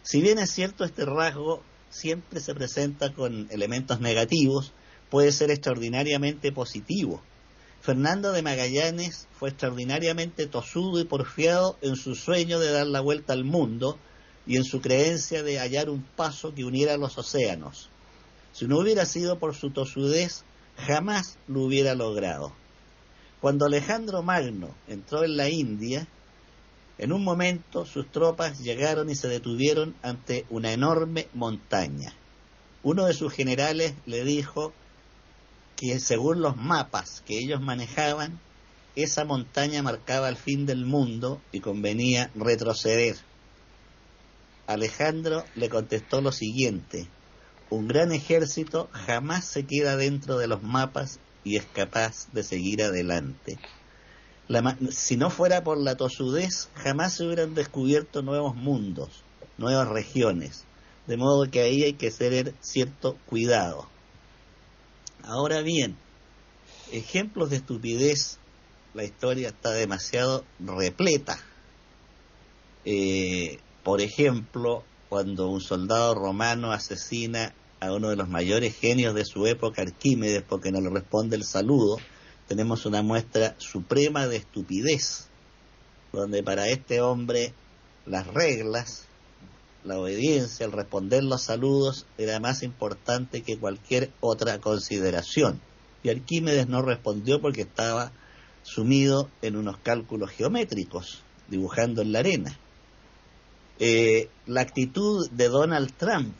Si 0.04 0.22
bien 0.22 0.40
es 0.40 0.52
cierto 0.52 0.84
este 0.84 1.06
rasgo 1.06 1.64
siempre 1.90 2.40
se 2.40 2.54
presenta 2.54 3.14
con 3.14 3.48
elementos 3.52 4.00
negativos, 4.02 4.74
puede 5.10 5.32
ser 5.32 5.52
extraordinariamente 5.52 6.52
positivo 6.52 7.22
Fernando 7.88 8.34
de 8.34 8.42
Magallanes 8.42 9.28
fue 9.40 9.48
extraordinariamente 9.48 10.46
tosudo 10.48 11.00
y 11.00 11.06
porfiado 11.06 11.78
en 11.82 11.96
su 11.96 12.16
sueño 12.16 12.60
de 12.60 12.72
dar 12.72 12.88
la 12.88 13.00
vuelta 13.00 13.32
al 13.32 13.46
mundo 13.46 13.98
y 14.46 14.58
en 14.58 14.66
su 14.66 14.82
creencia 14.82 15.42
de 15.42 15.58
hallar 15.60 15.90
un 15.90 16.04
paso 16.04 16.54
que 16.54 16.66
uniera 16.66 16.98
los 16.98 17.18
océanos. 17.18 17.90
Si 18.58 18.66
no 18.66 18.80
hubiera 18.80 19.06
sido 19.06 19.38
por 19.38 19.54
su 19.54 19.70
tosudez, 19.70 20.44
jamás 20.78 21.38
lo 21.48 21.62
hubiera 21.62 21.94
logrado. 21.94 22.54
Cuando 23.40 23.68
Alejandro 23.68 24.24
Magno 24.24 24.74
entró 24.88 25.24
en 25.24 25.38
la 25.38 25.48
India, 25.48 26.08
en 26.98 27.14
un 27.14 27.24
momento 27.24 27.86
sus 27.86 28.12
tropas 28.12 28.58
llegaron 28.58 29.12
y 29.12 29.16
se 29.16 29.28
detuvieron 29.28 29.96
ante 30.02 30.48
una 30.50 30.72
enorme 30.72 31.28
montaña. 31.36 32.16
Uno 32.82 33.06
de 33.06 33.14
sus 33.14 33.32
generales 33.32 33.94
le 34.08 34.24
dijo 34.24 34.74
que 35.76 36.00
según 36.00 36.42
los 36.42 36.58
mapas 36.58 37.22
que 37.28 37.38
ellos 37.38 37.62
manejaban, 37.62 38.40
esa 38.96 39.24
montaña 39.24 39.84
marcaba 39.84 40.30
el 40.30 40.36
fin 40.36 40.66
del 40.66 40.84
mundo 40.84 41.40
y 41.52 41.60
convenía 41.60 42.32
retroceder. 42.34 43.18
Alejandro 44.66 45.44
le 45.54 45.70
contestó 45.70 46.22
lo 46.22 46.32
siguiente, 46.32 47.08
un 47.70 47.88
gran 47.88 48.12
ejército 48.12 48.90
jamás 48.94 49.46
se 49.46 49.66
queda 49.66 49.98
dentro 49.98 50.38
de 50.38 50.48
los 50.48 50.64
mapas 50.64 51.20
y 51.44 51.58
es 51.58 51.66
capaz 51.66 52.32
de 52.32 52.44
seguir 52.44 52.82
adelante. 52.84 53.58
si 54.92 55.18
no 55.18 55.30
fuera 55.30 55.64
por 55.64 55.78
la 55.78 55.96
tosudez, 55.96 56.70
jamás 56.76 57.14
se 57.14 57.26
hubieran 57.26 57.54
descubierto 57.56 58.22
nuevos 58.22 58.56
mundos, 58.56 59.24
nuevas 59.58 59.88
regiones, 59.88 60.66
de 61.08 61.18
modo 61.18 61.50
que 61.50 61.62
ahí 61.62 61.84
hay 61.84 61.94
que 61.94 62.12
tener 62.12 62.54
cierto 62.62 63.18
cuidado. 63.26 63.88
Ahora 65.24 65.62
bien, 65.62 65.98
ejemplos 66.92 67.50
de 67.50 67.58
estupidez, 67.58 68.40
la 68.94 69.04
historia 69.04 69.50
está 69.50 69.72
demasiado 69.72 70.46
repleta. 70.60 71.38
Eh, 72.86 73.60
por 73.84 74.02
ejemplo, 74.02 74.84
cuando 75.10 75.50
un 75.50 75.62
soldado 75.62 76.16
romano 76.16 76.72
asesina 76.72 77.54
a 77.80 77.94
uno 77.94 78.10
de 78.10 78.16
los 78.16 78.30
mayores 78.30 78.76
genios 78.76 79.14
de 79.14 79.26
su 79.26 79.46
época, 79.46 79.82
Arquímedes, 79.82 80.44
porque 80.44 80.72
no 80.72 80.82
le 80.82 80.90
responde 80.90 81.36
el 81.36 81.44
saludo, 81.44 81.98
tenemos 82.48 82.86
una 82.86 83.02
muestra 83.02 83.56
suprema 83.58 84.28
de 84.28 84.38
estupidez, 84.38 85.28
donde 86.14 86.44
para 86.44 86.70
este 86.70 87.02
hombre 87.02 87.54
las 88.06 88.28
reglas 88.28 89.08
la 89.84 90.00
obediencia, 90.00 90.66
el 90.66 90.74
responder 90.74 91.24
los 91.24 91.44
saludos 91.44 92.06
era 92.18 92.40
más 92.40 92.62
importante 92.62 93.42
que 93.42 93.58
cualquier 93.58 94.12
otra 94.20 94.60
consideración. 94.60 95.62
Y 96.04 96.10
Arquímedes 96.10 96.68
no 96.68 96.82
respondió 96.82 97.42
porque 97.42 97.62
estaba 97.62 98.12
sumido 98.64 99.30
en 99.42 99.56
unos 99.56 99.78
cálculos 99.78 100.32
geométricos, 100.32 101.24
dibujando 101.48 102.02
en 102.02 102.12
la 102.12 102.20
arena. 102.20 102.58
Eh, 103.80 104.30
la 104.46 104.62
actitud 104.62 105.30
de 105.32 105.48
Donald 105.48 105.94
Trump 105.96 106.36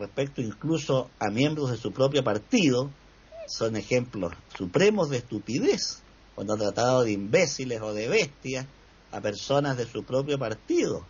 respecto 0.00 0.40
incluso 0.40 1.10
a 1.18 1.30
miembros 1.30 1.70
de 1.70 1.76
su 1.76 1.92
propio 1.92 2.24
partido 2.24 2.90
son 3.46 3.76
ejemplos 3.76 4.32
supremos 4.56 5.10
de 5.10 5.18
estupidez 5.18 6.02
cuando 6.34 6.54
ha 6.54 6.58
tratado 6.58 7.04
de 7.04 7.12
imbéciles 7.12 7.80
o 7.82 7.92
de 7.92 8.08
bestias 8.08 8.66
a 9.12 9.20
personas 9.20 9.76
de 9.76 9.86
su 9.86 10.04
propio 10.04 10.38
partido. 10.38 11.04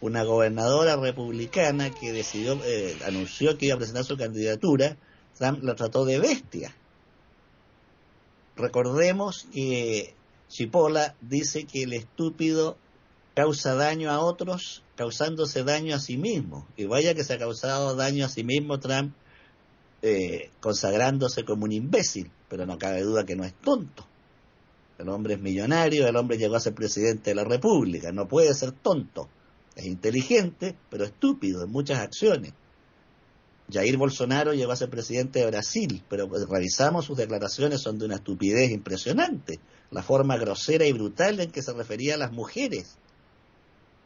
Una 0.00 0.24
gobernadora 0.24 0.96
republicana 0.96 1.90
que 1.90 2.12
decidió, 2.12 2.60
eh, 2.64 2.96
anunció 3.06 3.56
que 3.56 3.66
iba 3.66 3.76
a 3.76 3.78
presentar 3.78 4.04
su 4.04 4.16
candidatura, 4.16 4.96
Trump 5.38 5.62
la 5.62 5.74
trató 5.74 6.04
de 6.04 6.18
bestia. 6.18 6.74
Recordemos 8.56 9.46
que 9.52 10.14
Chipola 10.48 11.14
dice 11.20 11.64
que 11.64 11.84
el 11.84 11.94
estúpido 11.94 12.76
causa 13.34 13.74
daño 13.74 14.10
a 14.10 14.20
otros 14.20 14.82
causándose 14.96 15.64
daño 15.64 15.94
a 15.94 16.00
sí 16.00 16.16
mismo. 16.16 16.66
Y 16.76 16.86
vaya 16.86 17.14
que 17.14 17.24
se 17.24 17.34
ha 17.34 17.38
causado 17.38 17.96
daño 17.96 18.24
a 18.24 18.28
sí 18.28 18.44
mismo 18.44 18.78
Trump 18.78 19.14
eh, 20.02 20.50
consagrándose 20.60 21.44
como 21.44 21.64
un 21.64 21.72
imbécil, 21.72 22.30
pero 22.48 22.66
no 22.66 22.78
cabe 22.78 23.02
duda 23.02 23.24
que 23.24 23.36
no 23.36 23.44
es 23.44 23.54
tonto. 23.54 24.06
El 24.98 25.08
hombre 25.08 25.34
es 25.34 25.40
millonario, 25.40 26.06
el 26.06 26.16
hombre 26.16 26.38
llegó 26.38 26.56
a 26.56 26.60
ser 26.60 26.74
presidente 26.74 27.30
de 27.30 27.36
la 27.36 27.44
República, 27.44 28.12
no 28.12 28.28
puede 28.28 28.54
ser 28.54 28.72
tonto. 28.72 29.28
Es 29.74 29.86
inteligente, 29.86 30.76
pero 30.88 31.04
estúpido 31.04 31.64
en 31.64 31.72
muchas 31.72 31.98
acciones. 31.98 32.52
Jair 33.72 33.96
Bolsonaro 33.96 34.52
llegó 34.52 34.72
a 34.72 34.76
ser 34.76 34.90
presidente 34.90 35.40
de 35.40 35.46
Brasil, 35.46 36.02
pero 36.08 36.28
revisamos 36.50 37.06
sus 37.06 37.16
declaraciones, 37.16 37.80
son 37.80 37.98
de 37.98 38.04
una 38.04 38.16
estupidez 38.16 38.70
impresionante. 38.70 39.58
La 39.90 40.02
forma 40.02 40.36
grosera 40.36 40.86
y 40.86 40.92
brutal 40.92 41.40
en 41.40 41.50
que 41.50 41.62
se 41.62 41.72
refería 41.72 42.14
a 42.14 42.18
las 42.18 42.32
mujeres, 42.32 42.98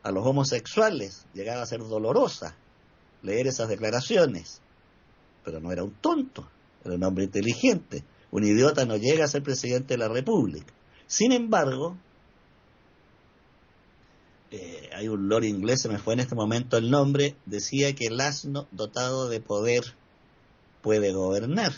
a 0.03 0.11
los 0.11 0.27
homosexuales, 0.27 1.27
llegaba 1.35 1.63
a 1.63 1.67
ser 1.67 1.81
dolorosa 1.81 2.57
leer 3.23 3.47
esas 3.47 3.69
declaraciones. 3.69 4.61
Pero 5.45 5.61
no 5.61 5.73
era 5.73 5.85
un 5.85 5.95
tonto, 5.95 6.49
era 6.85 6.95
un 6.95 7.05
hombre 7.05 7.25
inteligente. 7.25 8.05
Un 8.31 8.45
idiota 8.45 8.85
no 8.85 8.97
llega 8.97 9.25
a 9.25 9.29
ser 9.29 9.43
presidente 9.43 9.95
de 9.95 9.99
la 9.99 10.09
República. 10.09 10.73
Sin 11.07 11.33
embargo, 11.33 11.97
eh, 14.51 14.91
hay 14.95 15.09
un 15.09 15.29
lord 15.29 15.45
inglés, 15.45 15.83
se 15.83 15.89
me 15.89 15.99
fue 15.99 16.15
en 16.15 16.21
este 16.21 16.35
momento 16.35 16.77
el 16.77 16.91
nombre, 16.91 17.37
decía 17.47 17.95
que 17.95 18.07
el 18.07 18.21
asno 18.21 18.67
dotado 18.71 19.29
de 19.29 19.41
poder 19.41 19.85
puede 20.83 21.13
gobernar. 21.13 21.73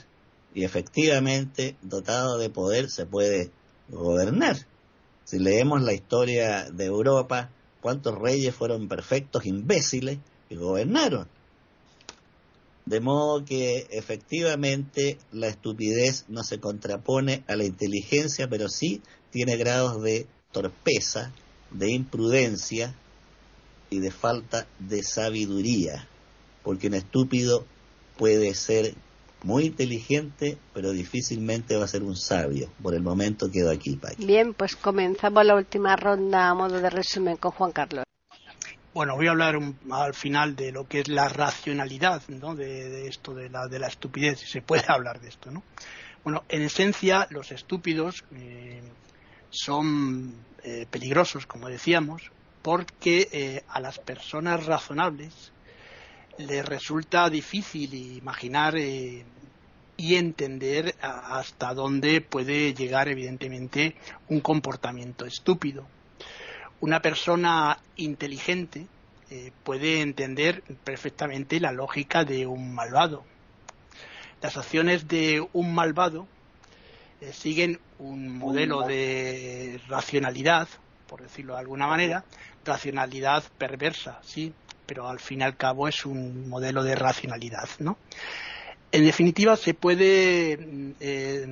Y 0.52 0.64
efectivamente, 0.64 1.76
dotado 1.82 2.38
de 2.38 2.50
poder 2.50 2.90
se 2.90 3.06
puede 3.06 3.52
gobernar. 3.88 4.56
Si 5.24 5.38
leemos 5.38 5.82
la 5.82 5.92
historia 5.92 6.68
de 6.70 6.86
Europa, 6.86 7.50
cuántos 7.80 8.18
reyes 8.18 8.54
fueron 8.54 8.88
perfectos 8.88 9.46
imbéciles 9.46 10.18
y 10.48 10.56
gobernaron. 10.56 11.28
De 12.86 13.00
modo 13.00 13.44
que 13.44 13.86
efectivamente 13.90 15.18
la 15.32 15.48
estupidez 15.48 16.24
no 16.28 16.42
se 16.42 16.58
contrapone 16.58 17.44
a 17.46 17.56
la 17.56 17.64
inteligencia, 17.64 18.48
pero 18.48 18.68
sí 18.68 19.02
tiene 19.30 19.56
grados 19.56 20.02
de 20.02 20.26
torpeza, 20.50 21.32
de 21.70 21.92
imprudencia 21.92 22.94
y 23.90 24.00
de 24.00 24.10
falta 24.10 24.66
de 24.78 25.02
sabiduría, 25.02 26.08
porque 26.64 26.88
un 26.88 26.94
estúpido 26.94 27.64
puede 28.16 28.54
ser 28.54 28.94
muy 29.42 29.66
inteligente, 29.66 30.58
pero 30.74 30.92
difícilmente 30.92 31.76
va 31.76 31.84
a 31.84 31.88
ser 31.88 32.02
un 32.02 32.16
sabio. 32.16 32.70
Por 32.82 32.94
el 32.94 33.02
momento 33.02 33.50
quedo 33.50 33.70
aquí, 33.70 33.96
Paqui. 33.96 34.24
Bien, 34.24 34.54
pues 34.54 34.76
comenzamos 34.76 35.44
la 35.44 35.54
última 35.54 35.96
ronda 35.96 36.48
a 36.48 36.54
modo 36.54 36.80
de 36.80 36.90
resumen 36.90 37.36
con 37.36 37.52
Juan 37.52 37.72
Carlos. 37.72 38.04
Bueno, 38.92 39.14
voy 39.14 39.28
a 39.28 39.30
hablar 39.30 39.56
al 39.92 40.14
final 40.14 40.56
de 40.56 40.72
lo 40.72 40.88
que 40.88 41.00
es 41.00 41.08
la 41.08 41.28
racionalidad, 41.28 42.22
¿no? 42.28 42.56
De, 42.56 43.06
esto 43.06 43.34
de 43.34 43.48
la, 43.48 43.68
de 43.68 43.78
la 43.78 43.86
estupidez, 43.86 44.40
si 44.40 44.46
se 44.46 44.62
puede 44.62 44.84
hablar 44.88 45.20
de 45.20 45.28
esto, 45.28 45.50
¿no? 45.50 45.62
Bueno, 46.24 46.44
en 46.48 46.62
esencia, 46.62 47.26
los 47.30 47.50
estúpidos 47.52 48.24
eh, 48.34 48.82
son 49.48 50.34
eh, 50.64 50.86
peligrosos, 50.90 51.46
como 51.46 51.68
decíamos, 51.68 52.30
porque 52.62 53.28
eh, 53.32 53.62
a 53.68 53.80
las 53.80 53.98
personas 53.98 54.66
razonables 54.66 55.52
les 56.40 56.64
resulta 56.64 57.30
difícil 57.30 57.94
imaginar 57.94 58.76
y 58.76 59.24
entender 60.14 60.94
hasta 61.00 61.74
dónde 61.74 62.20
puede 62.20 62.74
llegar, 62.74 63.08
evidentemente, 63.08 63.96
un 64.28 64.40
comportamiento 64.40 65.26
estúpido 65.26 65.86
una 66.80 67.02
persona 67.02 67.78
inteligente 67.96 68.86
eh, 69.30 69.52
puede 69.64 70.00
entender 70.00 70.62
perfectamente 70.82 71.60
la 71.60 71.72
lógica 71.72 72.24
de 72.24 72.46
un 72.46 72.74
malvado. 72.74 73.24
Las 74.42 74.56
acciones 74.56 75.06
de 75.06 75.46
un 75.52 75.74
malvado 75.74 76.26
eh, 77.20 77.32
siguen 77.32 77.78
un 77.98 78.36
modelo 78.38 78.82
de 78.82 79.80
racionalidad, 79.88 80.68
por 81.06 81.22
decirlo 81.22 81.54
de 81.54 81.60
alguna 81.60 81.86
manera, 81.86 82.24
racionalidad 82.64 83.44
perversa, 83.58 84.20
sí, 84.22 84.54
pero 84.90 85.08
al 85.08 85.20
fin 85.20 85.38
y 85.38 85.44
al 85.44 85.56
cabo 85.56 85.86
es 85.86 86.04
un 86.04 86.48
modelo 86.48 86.82
de 86.82 86.96
racionalidad, 86.96 87.68
¿no? 87.78 87.96
En 88.90 89.04
definitiva, 89.04 89.56
se 89.56 89.72
puede, 89.72 90.58
eh, 90.98 91.46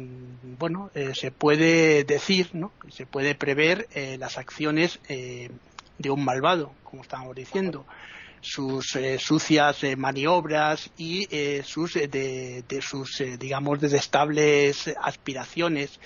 bueno, 0.59 0.91
eh, 0.93 1.12
se 1.14 1.30
puede 1.30 2.03
decir, 2.03 2.51
¿no? 2.53 2.72
Se 2.91 3.07
puede 3.07 3.36
prever 3.36 3.86
eh, 3.95 4.16
las 4.18 4.39
acciones 4.39 4.99
de 5.07 6.11
un 6.11 6.24
malvado, 6.24 6.72
como 6.82 7.03
estábamos 7.03 7.36
diciendo, 7.36 7.86
sus 8.41 8.99
sucias 9.18 9.84
maniobras 9.97 10.91
y 10.97 11.28
sus, 11.62 11.95
de, 11.95 12.80
sus, 12.82 13.22
digamos, 13.39 13.80
detestables 13.80 14.93
aspiraciones 15.01 16.01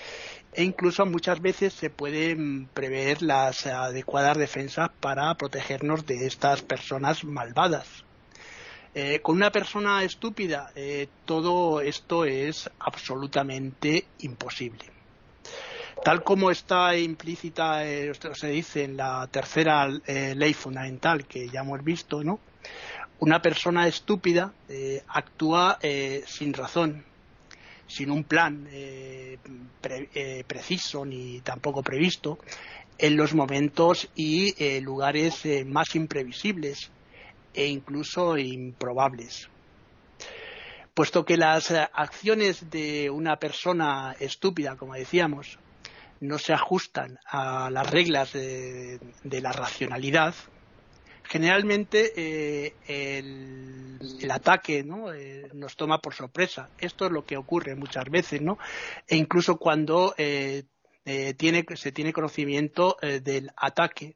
e 0.55 0.63
incluso 0.63 1.05
muchas 1.05 1.41
veces 1.41 1.73
se 1.73 1.89
pueden 1.89 2.67
prever 2.73 3.21
las 3.21 3.65
adecuadas 3.65 4.37
defensas 4.37 4.89
para 4.99 5.33
protegernos 5.35 6.05
de 6.05 6.27
estas 6.27 6.61
personas 6.61 7.23
malvadas. 7.23 8.03
Eh, 8.95 9.21
con 9.21 9.37
una 9.37 9.51
persona 9.51 10.03
estúpida, 10.03 10.71
eh, 10.75 11.07
todo 11.25 11.81
esto 11.81 12.25
es 12.25 12.69
absolutamente 12.79 14.05
imposible. 14.19 14.85
Tal 16.03 16.23
como 16.23 16.51
está 16.51 16.95
implícita, 16.95 17.87
eh, 17.87 18.11
se 18.33 18.47
dice 18.49 18.83
en 18.83 18.97
la 18.97 19.27
tercera 19.31 19.87
ley 19.87 20.53
fundamental 20.53 21.25
que 21.25 21.49
ya 21.49 21.61
hemos 21.61 21.83
visto, 21.83 22.23
¿no? 22.23 22.39
Una 23.19 23.41
persona 23.41 23.87
estúpida 23.87 24.51
actúa 25.07 25.79
sin 26.25 26.53
razón, 26.53 27.05
sin 27.93 28.09
un 28.09 28.23
plan 28.23 28.67
preciso 30.47 31.05
ni 31.05 31.41
tampoco 31.41 31.83
previsto, 31.83 32.39
en 32.97 33.17
los 33.17 33.33
momentos 33.33 34.09
y 34.15 34.79
lugares 34.81 35.43
más 35.65 35.95
imprevisibles 35.95 36.91
e 37.53 37.67
incluso 37.67 38.37
improbables. 38.37 39.49
Puesto 40.93 41.25
que 41.25 41.37
las 41.37 41.71
acciones 41.71 42.69
de 42.69 43.09
una 43.09 43.37
persona 43.37 44.15
estúpida, 44.19 44.75
como 44.75 44.93
decíamos, 44.93 45.57
no 46.19 46.37
se 46.37 46.53
ajustan 46.53 47.19
a 47.25 47.69
las 47.69 47.89
reglas 47.89 48.33
de, 48.33 48.99
la 49.23 49.51
racionalidad, 49.51 50.35
generalmente 51.33 52.13
eh, 52.15 52.73
el, 52.87 54.31
ataque 54.31 54.85
eh, 54.85 55.49
nos 55.53 55.75
toma 55.75 55.97
por 55.97 56.13
sorpresa. 56.13 56.69
Esto 56.77 57.05
es 57.05 57.11
lo 57.11 57.25
que 57.25 57.37
ocurre 57.37 57.75
muchas 57.75 58.05
veces, 58.05 58.41
¿no? 58.41 58.57
E 59.07 59.17
incluso 59.17 59.57
cuando 59.57 60.13
eh, 60.17 60.63
se 61.03 61.91
tiene 61.91 62.13
conocimiento 62.13 62.97
del 63.01 63.51
ataque, 63.57 64.15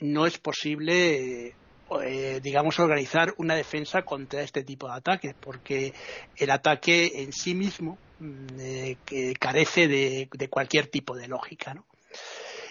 no 0.00 0.26
es 0.26 0.38
posible 0.38 1.54
eh, 2.02 2.40
digamos, 2.42 2.80
organizar 2.80 3.32
una 3.38 3.54
defensa 3.54 4.02
contra 4.02 4.42
este 4.42 4.64
tipo 4.64 4.88
de 4.88 4.94
ataques, 4.94 5.34
porque 5.38 5.94
el 6.36 6.50
ataque 6.50 7.22
en 7.22 7.32
sí 7.32 7.54
mismo 7.54 7.96
mm, 8.18 8.46
eh, 8.58 8.96
carece 9.38 9.86
de, 9.86 10.48
cualquier 10.50 10.88
tipo 10.88 11.16
de 11.16 11.28
lógica. 11.28 11.74
¿no? 11.74 11.86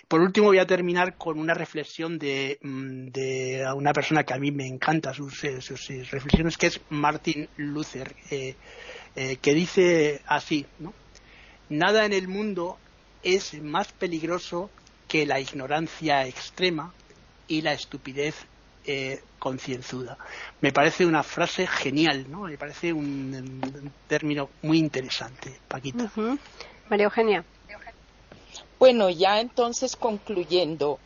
Por 0.08 0.22
último, 0.22 0.48
voy 0.48 0.60
a 0.60 0.68
terminar 0.68 1.18
con 1.18 1.40
una 1.40 1.54
reflexión 1.54 2.20
de, 2.20 2.60
mm, 2.62 3.76
una 3.76 3.94
persona 3.94 4.24
que 4.24 4.34
a 4.34 4.38
mí 4.38 4.52
me 4.52 4.68
encanta 4.68 5.14
sus, 5.14 5.44
eh, 5.44 5.62
sus 5.62 5.88
reflexiones, 6.12 6.58
que 6.58 6.68
es 6.68 6.80
Martin 6.90 7.50
Luther, 7.58 8.16
que 8.30 9.54
dice 9.54 10.22
así. 10.28 10.66
Nada 11.70 12.06
en 12.06 12.14
el 12.14 12.28
mundo 12.28 12.78
es 13.24 13.60
más 13.62 13.92
peligroso 13.92 14.70
que 15.08 15.26
la 15.26 15.40
ignorancia 15.40 16.28
extrema 16.28 16.94
y 17.48 17.62
la 17.62 17.74
estupidez 17.74 18.36
eh, 18.86 19.22
concienzuda. 19.40 20.18
Me 20.62 20.72
parece 20.72 21.06
una 21.06 21.24
frase 21.24 21.66
genial, 21.66 22.28
¿no? 22.30 22.42
Me 22.42 22.58
parece 22.58 22.94
un, 22.94 23.92
término 24.08 24.50
muy 24.62 24.78
interesante, 24.78 25.60
Paquita. 25.68 26.12
María 26.90 27.06
Eugenia. 27.06 27.44
Bueno, 28.78 29.10
ya 29.10 29.40
entonces 29.40 29.96
concluyendo, 29.96 31.00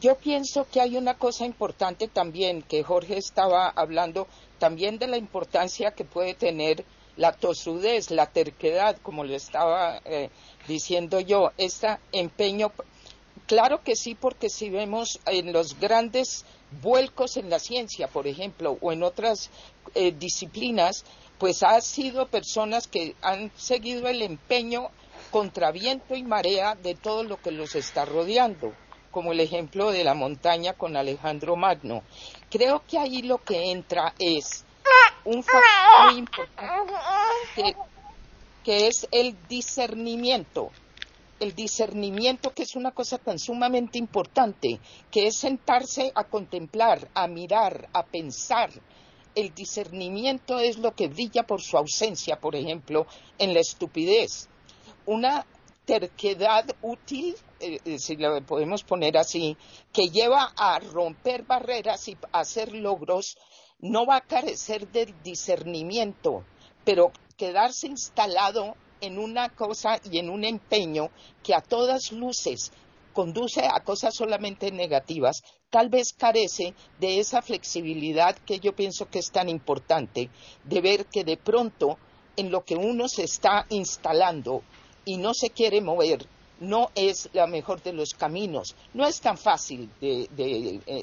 yo 0.00 0.16
pienso 0.16 0.66
que 0.70 0.80
hay 0.80 0.96
una 0.96 1.14
cosa 1.14 1.44
importante 1.44 2.06
también, 2.06 2.62
que 2.62 2.84
Jorge 2.84 3.18
estaba 3.18 3.68
hablando 3.68 4.28
también 4.58 4.98
de 4.98 5.08
la 5.08 5.16
importancia 5.16 5.90
que 5.90 6.04
puede 6.04 6.34
tener 6.34 6.84
la 7.16 7.32
tosudez, 7.32 8.10
la 8.10 8.26
terquedad, 8.26 8.96
como 9.02 9.24
le 9.24 9.36
estaba 9.36 10.00
eh, 10.04 10.30
diciendo 10.68 11.18
yo, 11.18 11.50
este 11.56 11.98
empeño. 12.12 12.70
Claro 13.46 13.82
que 13.82 13.96
sí, 13.96 14.14
porque 14.14 14.48
si 14.48 14.70
vemos 14.70 15.18
en 15.26 15.52
los 15.52 15.80
grandes 15.80 16.44
vuelcos 16.82 17.36
en 17.36 17.50
la 17.50 17.58
ciencia, 17.58 18.06
por 18.06 18.26
ejemplo, 18.26 18.78
o 18.80 18.92
en 18.92 19.02
otras 19.02 19.50
eh, 19.94 20.12
disciplinas, 20.12 21.04
pues 21.38 21.62
ha 21.62 21.80
sido 21.80 22.26
personas 22.28 22.86
que 22.86 23.14
han 23.22 23.50
seguido 23.56 24.08
el 24.08 24.22
empeño 24.22 24.90
contra 25.30 25.70
viento 25.70 26.14
y 26.14 26.22
marea 26.22 26.74
de 26.74 26.94
todo 26.94 27.24
lo 27.24 27.40
que 27.40 27.50
los 27.50 27.74
está 27.74 28.04
rodeando, 28.04 28.72
como 29.10 29.32
el 29.32 29.40
ejemplo 29.40 29.90
de 29.90 30.04
la 30.04 30.14
montaña 30.14 30.72
con 30.74 30.96
Alejandro 30.96 31.56
Magno. 31.56 32.02
Creo 32.50 32.82
que 32.86 32.98
ahí 32.98 33.22
lo 33.22 33.38
que 33.38 33.70
entra 33.70 34.14
es 34.18 34.64
un 35.24 35.42
factor 35.42 36.10
muy 36.10 36.18
importante 36.18 37.76
que 38.64 38.88
es 38.88 39.06
el 39.12 39.36
discernimiento. 39.48 40.70
El 41.38 41.54
discernimiento 41.54 42.52
que 42.52 42.62
es 42.62 42.74
una 42.74 42.92
cosa 42.92 43.18
tan 43.18 43.38
sumamente 43.38 43.98
importante, 43.98 44.80
que 45.10 45.26
es 45.26 45.36
sentarse 45.36 46.10
a 46.14 46.24
contemplar, 46.24 47.08
a 47.14 47.28
mirar, 47.28 47.88
a 47.92 48.04
pensar, 48.04 48.70
el 49.36 49.54
discernimiento 49.54 50.58
es 50.58 50.78
lo 50.78 50.94
que 50.94 51.08
brilla 51.08 51.44
por 51.44 51.60
su 51.60 51.76
ausencia, 51.76 52.40
por 52.40 52.56
ejemplo, 52.56 53.06
en 53.38 53.52
la 53.52 53.60
estupidez. 53.60 54.48
Una 55.06 55.46
terquedad 55.84 56.64
útil, 56.82 57.36
eh, 57.60 57.78
eh, 57.84 57.98
si 57.98 58.16
lo 58.16 58.44
podemos 58.44 58.82
poner 58.82 59.16
así, 59.16 59.56
que 59.92 60.10
lleva 60.10 60.52
a 60.56 60.78
romper 60.80 61.44
barreras 61.44 62.08
y 62.08 62.18
a 62.32 62.40
hacer 62.40 62.74
logros, 62.74 63.38
no 63.78 64.04
va 64.04 64.16
a 64.16 64.20
carecer 64.26 64.88
del 64.88 65.14
discernimiento, 65.22 66.44
pero 66.84 67.12
quedarse 67.36 67.86
instalado 67.86 68.74
en 69.00 69.18
una 69.18 69.50
cosa 69.50 70.00
y 70.10 70.18
en 70.18 70.28
un 70.28 70.44
empeño 70.44 71.10
que 71.42 71.54
a 71.54 71.60
todas 71.60 72.10
luces 72.10 72.72
conduce 73.12 73.62
a 73.64 73.80
cosas 73.80 74.14
solamente 74.14 74.72
negativas, 74.72 75.42
tal 75.70 75.88
vez 75.88 76.12
carece 76.12 76.74
de 76.98 77.20
esa 77.20 77.42
flexibilidad 77.42 78.36
que 78.36 78.58
yo 78.58 78.74
pienso 78.74 79.08
que 79.08 79.20
es 79.20 79.30
tan 79.30 79.48
importante, 79.48 80.30
de 80.64 80.80
ver 80.80 81.06
que 81.06 81.24
de 81.24 81.36
pronto 81.36 81.96
en 82.36 82.50
lo 82.50 82.64
que 82.64 82.76
uno 82.76 83.08
se 83.08 83.24
está 83.24 83.66
instalando 83.70 84.62
y 85.06 85.16
no 85.16 85.32
se 85.32 85.50
quiere 85.50 85.80
mover, 85.80 86.26
no 86.60 86.90
es 86.94 87.30
la 87.32 87.46
mejor 87.46 87.80
de 87.82 87.92
los 87.92 88.12
caminos. 88.12 88.74
No 88.92 89.06
es 89.06 89.20
tan 89.20 89.38
fácil 89.38 89.88
de, 90.00 90.28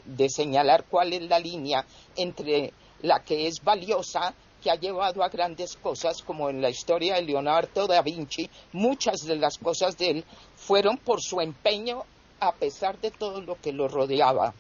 de, 0.05 0.29
señalar 0.29 0.85
cuál 0.89 1.13
es 1.13 1.21
la 1.23 1.39
línea 1.39 1.85
entre 2.15 2.73
la 3.01 3.23
que 3.23 3.47
es 3.47 3.63
valiosa 3.63 4.35
que 4.61 4.69
ha 4.69 4.75
llevado 4.75 5.23
a 5.23 5.29
grandes 5.29 5.75
cosas, 5.77 6.21
como 6.21 6.49
en 6.49 6.61
la 6.61 6.69
historia 6.69 7.15
de 7.15 7.21
Leonardo 7.21 7.87
da 7.87 8.01
Vinci, 8.01 8.49
muchas 8.73 9.21
de 9.25 9.35
las 9.35 9.57
cosas 9.57 9.97
de 9.97 10.09
él 10.09 10.25
fueron 10.55 10.97
por 10.97 11.21
su 11.21 11.39
empeño 11.41 12.03
a 12.39 12.53
pesar 12.53 12.99
de 12.99 13.11
todo 13.11 13.41
lo 13.41 13.59
que 13.59 13.71
lo 13.71 13.87
rodeaba. 13.87 14.53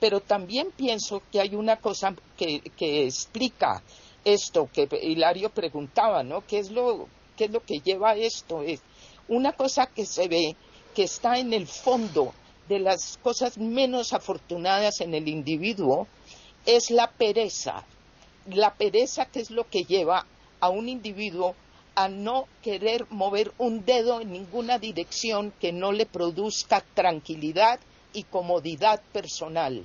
Pero 0.00 0.20
también 0.20 0.70
pienso 0.74 1.22
que 1.30 1.40
hay 1.40 1.54
una 1.54 1.76
cosa 1.76 2.14
que, 2.36 2.62
explica 2.78 3.82
esto 4.24 4.68
que 4.72 4.88
Hilario 5.02 5.50
preguntaba, 5.50 6.22
¿no? 6.22 6.46
¿Qué 6.46 6.58
es 6.58 6.70
lo, 6.70 7.08
qué 7.38 7.44
es 7.44 7.50
lo 7.52 7.60
que 7.64 7.78
lleva 7.78 8.16
esto? 8.16 8.62
Es 8.62 8.80
una 9.28 9.52
cosa 9.52 9.86
que 9.86 10.04
se 10.04 10.26
ve 10.26 10.56
que 10.94 11.04
está 11.04 11.38
en 11.38 11.52
el 11.52 11.66
fondo 11.66 12.34
de 12.68 12.80
las 12.80 13.16
cosas 13.22 13.56
menos 13.56 14.12
afortunadas 14.12 15.00
en 15.00 15.14
el 15.14 15.28
individuo 15.28 16.08
es 16.66 16.90
la 16.90 17.10
pereza. 17.10 17.84
La 18.46 18.74
pereza 18.74 19.26
que 19.26 19.40
es 19.40 19.50
lo 19.50 19.68
que 19.68 19.84
lleva 19.84 20.26
a 20.60 20.68
un 20.68 20.88
individuo 20.88 21.54
a 21.94 22.08
no 22.08 22.46
querer 22.62 23.06
mover 23.10 23.52
un 23.58 23.84
dedo 23.84 24.20
en 24.20 24.32
ninguna 24.32 24.78
dirección 24.78 25.52
que 25.60 25.72
no 25.72 25.92
le 25.92 26.06
produzca 26.06 26.84
tranquilidad 26.94 27.80
y 28.12 28.24
comodidad 28.24 29.00
personal. 29.12 29.84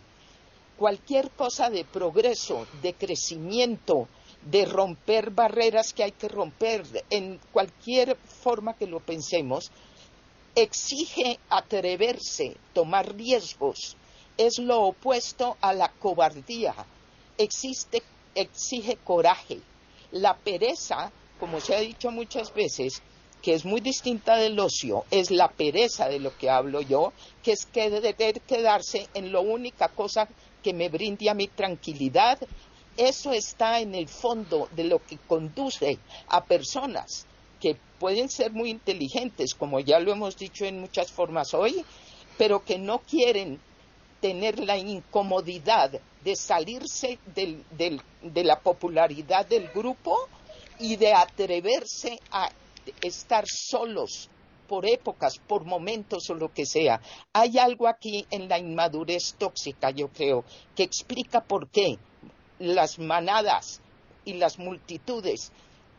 Cualquier 0.77 1.29
cosa 1.31 1.69
de 1.69 1.85
progreso, 1.85 2.65
de 2.81 2.93
crecimiento, 2.93 4.07
de 4.45 4.65
romper 4.65 5.31
barreras 5.31 5.93
que 5.93 6.03
hay 6.03 6.11
que 6.11 6.27
romper, 6.27 6.83
en 7.09 7.39
cualquier 7.51 8.17
forma 8.17 8.75
que 8.75 8.87
lo 8.87 8.99
pensemos, 8.99 9.71
exige 10.55 11.39
atreverse, 11.49 12.57
tomar 12.73 13.15
riesgos. 13.15 13.95
Es 14.37 14.59
lo 14.59 14.81
opuesto 14.81 15.57
a 15.61 15.73
la 15.73 15.89
cobardía. 15.89 16.73
Existe, 17.37 18.03
exige 18.35 18.97
coraje. 18.97 19.59
La 20.11 20.35
pereza 20.35 21.11
como 21.43 21.59
se 21.59 21.75
ha 21.75 21.79
dicho 21.81 22.09
muchas 22.09 22.53
veces, 22.53 23.01
que 23.41 23.53
es 23.53 23.65
muy 23.65 23.81
distinta 23.81 24.37
del 24.37 24.57
ocio, 24.57 25.03
es 25.11 25.29
la 25.29 25.49
pereza 25.49 26.07
de 26.07 26.19
lo 26.19 26.37
que 26.37 26.49
hablo 26.49 26.79
yo, 26.79 27.11
que 27.43 27.51
es 27.51 27.65
que 27.65 28.41
quedarse 28.47 29.09
en 29.13 29.33
la 29.33 29.41
única 29.41 29.89
cosa 29.89 30.29
que 30.63 30.73
me 30.73 30.87
brinde 30.87 31.29
a 31.29 31.33
mi 31.33 31.49
tranquilidad. 31.49 32.39
Eso 32.97 33.31
está 33.31 33.79
en 33.79 33.95
el 33.95 34.07
fondo 34.07 34.69
de 34.71 34.83
lo 34.83 35.03
que 35.03 35.17
conduce 35.17 35.97
a 36.27 36.43
personas 36.43 37.25
que 37.59 37.77
pueden 37.99 38.29
ser 38.29 38.51
muy 38.51 38.69
inteligentes, 38.69 39.55
como 39.55 39.79
ya 39.79 39.99
lo 39.99 40.11
hemos 40.11 40.37
dicho 40.37 40.65
en 40.65 40.79
muchas 40.79 41.11
formas 41.11 41.53
hoy, 41.53 41.83
pero 42.37 42.63
que 42.63 42.77
no 42.77 42.99
quieren 42.99 43.59
tener 44.19 44.59
la 44.59 44.77
incomodidad 44.77 45.91
de 46.23 46.35
salirse 46.35 47.19
de 47.25 48.43
la 48.43 48.59
popularidad 48.59 49.45
del 49.45 49.69
grupo 49.69 50.17
y 50.79 50.95
de 50.95 51.13
atreverse 51.13 52.19
a 52.31 52.49
estar 53.01 53.45
solos 53.47 54.29
por 54.67 54.85
épocas, 54.85 55.39
por 55.39 55.65
momentos 55.65 56.29
o 56.29 56.35
lo 56.35 56.53
que 56.53 56.65
sea. 56.65 57.01
Hay 57.33 57.57
algo 57.57 57.87
aquí 57.87 58.25
en 58.31 58.47
la 58.47 58.57
inmadurez 58.59 59.35
tóxica, 59.37 59.89
yo 59.89 60.07
creo, 60.09 60.43
que 60.75 60.83
explica 60.83 61.41
por 61.41 61.69
qué 61.69 61.97
las 62.63 62.97
manadas 62.97 63.81
y 64.23 64.35
las 64.35 64.57
multitudes 64.57 65.51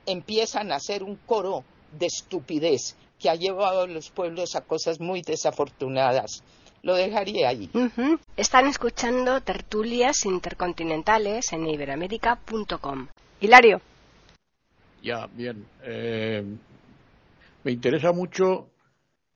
empiezan 0.06 0.72
a 0.72 0.80
ser 0.80 1.02
un 1.02 1.16
coro 1.16 1.62
de 1.92 2.06
estupidez 2.06 2.96
que 3.18 3.28
ha 3.28 3.34
llevado 3.34 3.82
a 3.82 3.86
los 3.86 4.10
pueblos 4.10 4.56
a 4.56 4.62
cosas 4.62 4.98
muy 4.98 5.20
desafortunadas. 5.20 6.42
Lo 6.82 6.94
dejaría 6.94 7.48
ahí. 7.48 7.70
Están 8.36 8.66
escuchando 8.66 9.40
tertulias 9.42 10.24
intercontinentales 10.24 11.52
en 11.52 11.66
iberamérica.com. 11.66 13.08
Hilario. 13.40 13.80
Ya, 15.02 15.26
bien. 15.26 15.66
Eh, 15.82 16.44
me 17.62 17.72
interesa 17.72 18.12
mucho 18.12 18.68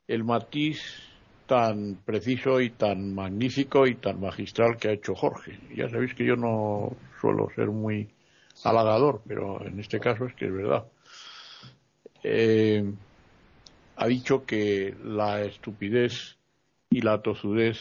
el 0.06 0.24
matiz 0.24 1.07
tan 1.48 1.96
preciso 2.04 2.60
y 2.60 2.70
tan 2.70 3.14
magnífico 3.14 3.86
y 3.86 3.94
tan 3.94 4.20
magistral 4.20 4.76
que 4.76 4.88
ha 4.88 4.92
hecho 4.92 5.14
Jorge. 5.14 5.58
Ya 5.74 5.88
sabéis 5.88 6.14
que 6.14 6.26
yo 6.26 6.36
no 6.36 6.94
suelo 7.20 7.48
ser 7.56 7.68
muy 7.68 8.06
halagador, 8.64 9.22
pero 9.26 9.64
en 9.66 9.80
este 9.80 9.98
caso 9.98 10.26
es 10.26 10.34
que 10.34 10.44
es 10.44 10.52
verdad. 10.52 10.84
Eh, 12.22 12.84
ha 13.96 14.06
dicho 14.06 14.44
que 14.44 14.94
la 15.02 15.40
estupidez 15.40 16.36
y 16.90 17.00
la 17.00 17.22
tosudez, 17.22 17.78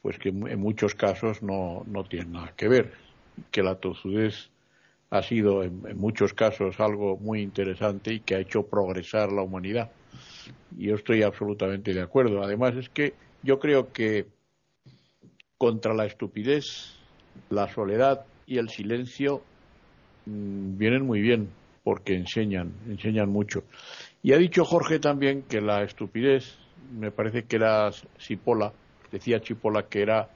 pues 0.00 0.18
que 0.18 0.30
en 0.30 0.58
muchos 0.58 0.94
casos 0.94 1.42
no, 1.42 1.84
no 1.86 2.04
tienen 2.04 2.32
nada 2.32 2.54
que 2.56 2.68
ver, 2.68 2.94
que 3.50 3.62
la 3.62 3.74
tosudez 3.74 4.48
ha 5.10 5.22
sido 5.22 5.62
en, 5.62 5.82
muchos 5.98 6.32
casos 6.32 6.80
algo 6.80 7.18
muy 7.18 7.42
interesante 7.42 8.14
y 8.14 8.20
que 8.20 8.36
ha 8.36 8.40
hecho 8.40 8.62
progresar 8.62 9.30
la 9.32 9.42
humanidad. 9.42 9.90
Yo 10.76 10.94
estoy 10.94 11.22
absolutamente 11.22 11.94
de 11.94 12.02
acuerdo. 12.02 12.42
Además 12.42 12.74
es 12.76 12.88
que 12.88 13.14
yo 13.42 13.58
creo 13.58 13.92
que 13.92 14.26
contra 15.58 15.94
la 15.94 16.06
estupidez, 16.06 16.98
la 17.50 17.72
soledad 17.72 18.26
y 18.46 18.58
el 18.58 18.68
silencio 18.68 19.42
mm, 20.26 20.76
vienen 20.76 21.06
muy 21.06 21.20
bien 21.20 21.48
porque 21.82 22.14
enseñan, 22.14 22.72
enseñan 22.88 23.28
mucho. 23.28 23.64
Y 24.22 24.32
ha 24.32 24.38
dicho 24.38 24.64
Jorge 24.64 24.98
también 24.98 25.42
que 25.42 25.60
la 25.60 25.82
estupidez, 25.82 26.58
me 26.90 27.10
parece 27.10 27.44
que 27.44 27.56
era 27.56 27.90
Cipolla, 28.18 28.72
decía 29.12 29.40
Chipola 29.40 29.88
que 29.88 30.02
era 30.02 30.30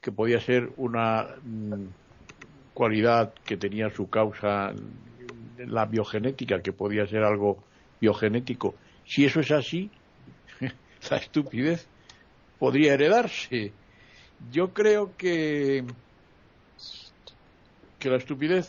que 0.00 0.12
podía 0.12 0.40
ser 0.40 0.70
una 0.76 1.26
mm, 1.42 1.86
cualidad 2.72 3.34
que 3.44 3.56
tenía 3.56 3.90
su 3.90 4.08
causa 4.08 4.72
la 5.56 5.86
biogenética, 5.86 6.62
que 6.62 6.72
podía 6.72 7.06
ser 7.06 7.24
algo 7.24 7.64
biogenético. 8.00 8.76
Si 9.06 9.24
eso 9.24 9.40
es 9.40 9.50
así, 9.50 9.90
la 11.10 11.16
estupidez 11.16 11.86
podría 12.58 12.94
heredarse. 12.94 13.72
Yo 14.50 14.72
creo 14.72 15.16
que, 15.16 15.84
que 17.98 18.10
la 18.10 18.16
estupidez, 18.16 18.68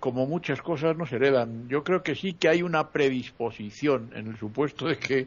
como 0.00 0.26
muchas 0.26 0.62
cosas, 0.62 0.96
no 0.96 1.06
se 1.06 1.16
heredan. 1.16 1.68
Yo 1.68 1.84
creo 1.84 2.02
que 2.02 2.14
sí 2.14 2.34
que 2.34 2.48
hay 2.48 2.62
una 2.62 2.90
predisposición 2.90 4.10
en 4.14 4.28
el 4.28 4.38
supuesto 4.38 4.86
de 4.86 4.98
que 4.98 5.26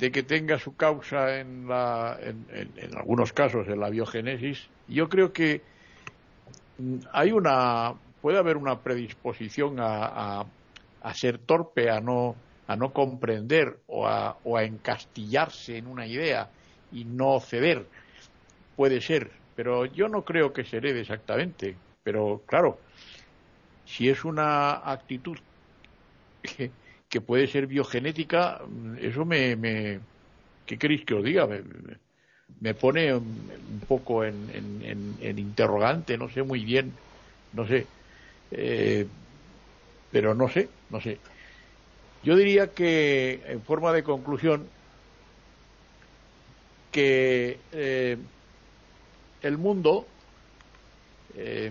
de 0.00 0.10
que 0.10 0.22
tenga 0.22 0.58
su 0.58 0.74
causa 0.76 1.38
en, 1.38 1.68
la, 1.68 2.18
en, 2.22 2.96
algunos 2.96 3.34
casos 3.34 3.68
en 3.68 3.78
la 3.78 3.90
biogénesis, 3.90 4.66
yo 4.88 5.10
creo 5.10 5.32
que 5.32 5.60
mm, 6.78 6.96
hay 7.12 7.32
una 7.32 7.92
puede 8.22 8.38
haber 8.38 8.56
una 8.56 8.78
predisposición 8.80 9.78
a, 9.78 10.44
a, 11.02 11.14
ser 11.14 11.38
torpe, 11.38 11.90
a 11.90 12.00
no, 12.00 12.34
a 12.70 12.76
no 12.76 12.92
comprender 12.92 13.80
o 13.88 14.06
a, 14.06 14.38
o 14.44 14.56
a 14.56 14.62
encastillarse 14.62 15.76
en 15.76 15.88
una 15.88 16.06
idea 16.06 16.52
y 16.92 17.04
no 17.04 17.40
ceder. 17.40 17.90
Puede 18.76 19.00
ser, 19.00 19.32
pero 19.56 19.86
yo 19.86 20.08
no 20.08 20.24
creo 20.24 20.52
que 20.52 20.64
se 20.64 20.76
exactamente. 20.76 21.74
Pero 22.04 22.44
claro, 22.46 22.78
si 23.84 24.08
es 24.08 24.24
una 24.24 24.88
actitud 24.88 25.36
que, 27.08 27.20
puede 27.20 27.48
ser 27.48 27.66
biogenética, 27.66 28.60
eso 29.00 29.24
me, 29.24 29.56
me 29.56 29.98
¿qué 30.64 30.78
queréis 30.78 31.04
que 31.04 31.14
os 31.14 31.24
diga? 31.24 31.48
Me, 31.48 31.64
me 32.60 32.74
pone 32.74 33.12
un 33.12 33.80
poco 33.88 34.22
en, 34.24 34.48
en, 34.54 35.16
en, 35.20 35.38
interrogante, 35.40 36.16
no 36.16 36.28
sé 36.28 36.44
muy 36.44 36.64
bien, 36.64 36.92
no 37.52 37.66
sé, 37.66 37.84
eh, 38.52 39.08
pero 40.12 40.36
no 40.36 40.48
sé, 40.48 40.68
no 40.88 41.00
sé. 41.00 41.18
Yo 42.22 42.36
diría 42.36 42.68
que, 42.68 43.40
en 43.46 43.62
forma 43.62 43.92
de 43.92 44.02
conclusión, 44.02 44.66
que 46.92 47.58
eh, 47.72 48.16
el 49.42 49.58
mundo 49.58 50.06
eh, 51.36 51.70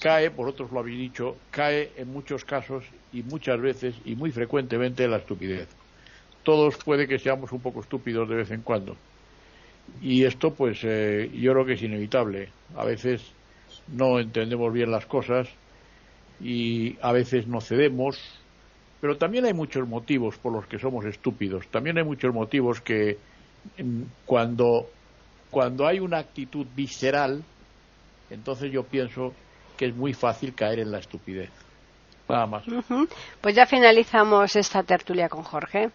cae, 0.00 0.30
por 0.30 0.48
otros 0.48 0.70
lo 0.72 0.80
habéis 0.80 0.98
dicho, 0.98 1.36
cae 1.50 1.92
en 1.96 2.12
muchos 2.12 2.44
casos 2.44 2.84
y 3.12 3.22
muchas 3.22 3.60
veces 3.60 3.94
y 4.04 4.14
muy 4.14 4.30
frecuentemente 4.32 5.04
en 5.04 5.10
la 5.10 5.18
estupidez. 5.18 5.68
Todos 6.42 6.76
puede 6.78 7.06
que 7.06 7.18
seamos 7.18 7.52
un 7.52 7.60
poco 7.60 7.80
estúpidos 7.80 8.28
de 8.28 8.36
vez 8.36 8.50
en 8.50 8.62
cuando. 8.62 8.96
Y 10.02 10.24
esto, 10.24 10.54
pues, 10.54 10.80
eh, 10.82 11.30
yo 11.34 11.52
creo 11.52 11.64
que 11.64 11.72
es 11.74 11.82
inevitable. 11.82 12.48
A 12.76 12.84
veces 12.84 13.22
no 13.86 14.18
entendemos 14.18 14.72
bien 14.72 14.90
las 14.90 15.06
cosas 15.06 15.48
y 16.40 16.96
a 17.02 17.12
veces 17.12 17.46
no 17.46 17.60
cedemos, 17.60 18.37
pero 19.00 19.16
también 19.16 19.44
hay 19.44 19.54
muchos 19.54 19.86
motivos 19.88 20.36
por 20.38 20.52
los 20.52 20.66
que 20.66 20.78
somos 20.78 21.04
estúpidos. 21.04 21.66
También 21.68 21.98
hay 21.98 22.04
muchos 22.04 22.34
motivos 22.34 22.80
que 22.80 23.18
cuando, 24.26 24.88
cuando 25.50 25.86
hay 25.86 26.00
una 26.00 26.18
actitud 26.18 26.66
visceral, 26.74 27.42
entonces 28.30 28.72
yo 28.72 28.84
pienso 28.84 29.32
que 29.76 29.86
es 29.86 29.94
muy 29.94 30.14
fácil 30.14 30.54
caer 30.54 30.80
en 30.80 30.90
la 30.90 30.98
estupidez. 30.98 31.50
Nada 32.28 32.46
más. 32.46 32.64
Pues 33.40 33.54
ya 33.54 33.66
finalizamos 33.66 34.54
esta 34.56 34.82
tertulia 34.82 35.28
con 35.28 35.42
Jorge. 35.42 35.90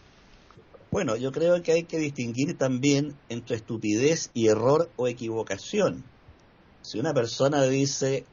Bueno, 0.90 1.16
yo 1.16 1.32
creo 1.32 1.62
que 1.62 1.72
hay 1.72 1.84
que 1.84 1.98
distinguir 1.98 2.58
también 2.58 3.16
entre 3.30 3.56
estupidez 3.56 4.32
y 4.34 4.48
error 4.48 4.90
o 4.96 5.08
equivocación. 5.08 6.04
Si 6.82 7.00
una 7.00 7.14
persona 7.14 7.64
dice, 7.64 8.26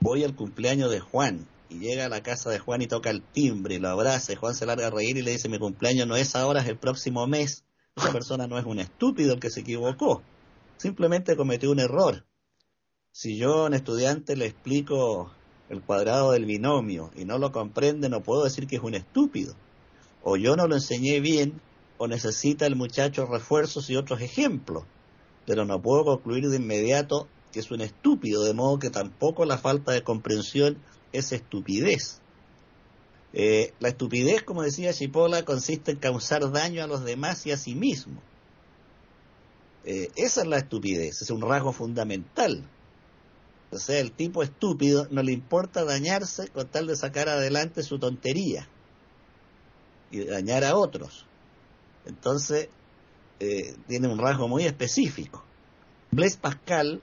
voy 0.00 0.24
al 0.24 0.34
cumpleaños 0.34 0.90
de 0.90 1.00
Juan, 1.00 1.46
y 1.68 1.78
llega 1.78 2.06
a 2.06 2.08
la 2.08 2.22
casa 2.22 2.50
de 2.50 2.58
Juan 2.58 2.82
y 2.82 2.86
toca 2.86 3.10
el 3.10 3.22
timbre 3.22 3.76
y 3.76 3.78
lo 3.78 3.88
abraza, 3.88 4.32
y 4.32 4.36
Juan 4.36 4.54
se 4.54 4.66
larga 4.66 4.88
a 4.88 4.90
reír 4.90 5.16
y 5.16 5.22
le 5.22 5.32
dice, 5.32 5.48
mi 5.48 5.58
cumpleaños 5.58 6.06
no 6.06 6.16
es 6.16 6.34
ahora, 6.36 6.60
es 6.60 6.68
el 6.68 6.78
próximo 6.78 7.26
mes, 7.26 7.64
esa 7.96 8.12
persona 8.12 8.46
no 8.46 8.58
es 8.58 8.64
un 8.64 8.78
estúpido 8.78 9.34
el 9.34 9.40
que 9.40 9.50
se 9.50 9.60
equivocó, 9.60 10.22
simplemente 10.76 11.36
cometió 11.36 11.70
un 11.70 11.80
error. 11.80 12.26
Si 13.12 13.38
yo 13.38 13.62
a 13.62 13.66
un 13.66 13.74
estudiante 13.74 14.36
le 14.36 14.46
explico 14.46 15.32
el 15.68 15.82
cuadrado 15.82 16.32
del 16.32 16.44
binomio 16.44 17.10
y 17.16 17.24
no 17.24 17.38
lo 17.38 17.50
comprende, 17.50 18.08
no 18.08 18.22
puedo 18.22 18.44
decir 18.44 18.66
que 18.66 18.76
es 18.76 18.82
un 18.82 18.94
estúpido. 18.94 19.54
O 20.22 20.36
yo 20.36 20.56
no 20.56 20.66
lo 20.66 20.74
enseñé 20.74 21.20
bien, 21.20 21.60
o 21.98 22.08
necesita 22.08 22.66
el 22.66 22.76
muchacho 22.76 23.26
refuerzos 23.26 23.88
y 23.90 23.96
otros 23.96 24.20
ejemplos. 24.20 24.84
Pero 25.46 25.64
no 25.64 25.80
puedo 25.80 26.04
concluir 26.04 26.48
de 26.48 26.56
inmediato 26.56 27.28
que 27.52 27.60
es 27.60 27.70
un 27.70 27.80
estúpido, 27.80 28.44
de 28.44 28.52
modo 28.52 28.78
que 28.78 28.90
tampoco 28.90 29.44
la 29.46 29.56
falta 29.56 29.92
de 29.92 30.02
comprensión 30.02 30.76
es 31.18 31.32
estupidez. 31.32 32.20
Eh, 33.32 33.74
la 33.80 33.88
estupidez, 33.88 34.42
como 34.42 34.62
decía 34.62 34.92
Chipola, 34.92 35.44
consiste 35.44 35.92
en 35.92 35.98
causar 35.98 36.50
daño 36.50 36.82
a 36.82 36.86
los 36.86 37.04
demás 37.04 37.46
y 37.46 37.52
a 37.52 37.56
sí 37.56 37.74
mismo. 37.74 38.22
Eh, 39.84 40.10
esa 40.16 40.42
es 40.42 40.46
la 40.48 40.58
estupidez, 40.58 41.22
es 41.22 41.30
un 41.30 41.42
rasgo 41.42 41.72
fundamental. 41.72 42.68
O 43.70 43.78
sea, 43.78 43.98
el 43.98 44.12
tipo 44.12 44.42
estúpido 44.42 45.06
no 45.10 45.22
le 45.22 45.32
importa 45.32 45.84
dañarse 45.84 46.48
con 46.48 46.66
tal 46.68 46.86
de 46.86 46.96
sacar 46.96 47.28
adelante 47.28 47.82
su 47.82 47.98
tontería 47.98 48.68
y 50.10 50.24
dañar 50.24 50.64
a 50.64 50.76
otros. 50.76 51.26
Entonces, 52.06 52.68
eh, 53.40 53.76
tiene 53.86 54.08
un 54.08 54.18
rasgo 54.18 54.48
muy 54.48 54.64
específico. 54.64 55.44
Blaise 56.10 56.36
Pascal 56.36 57.02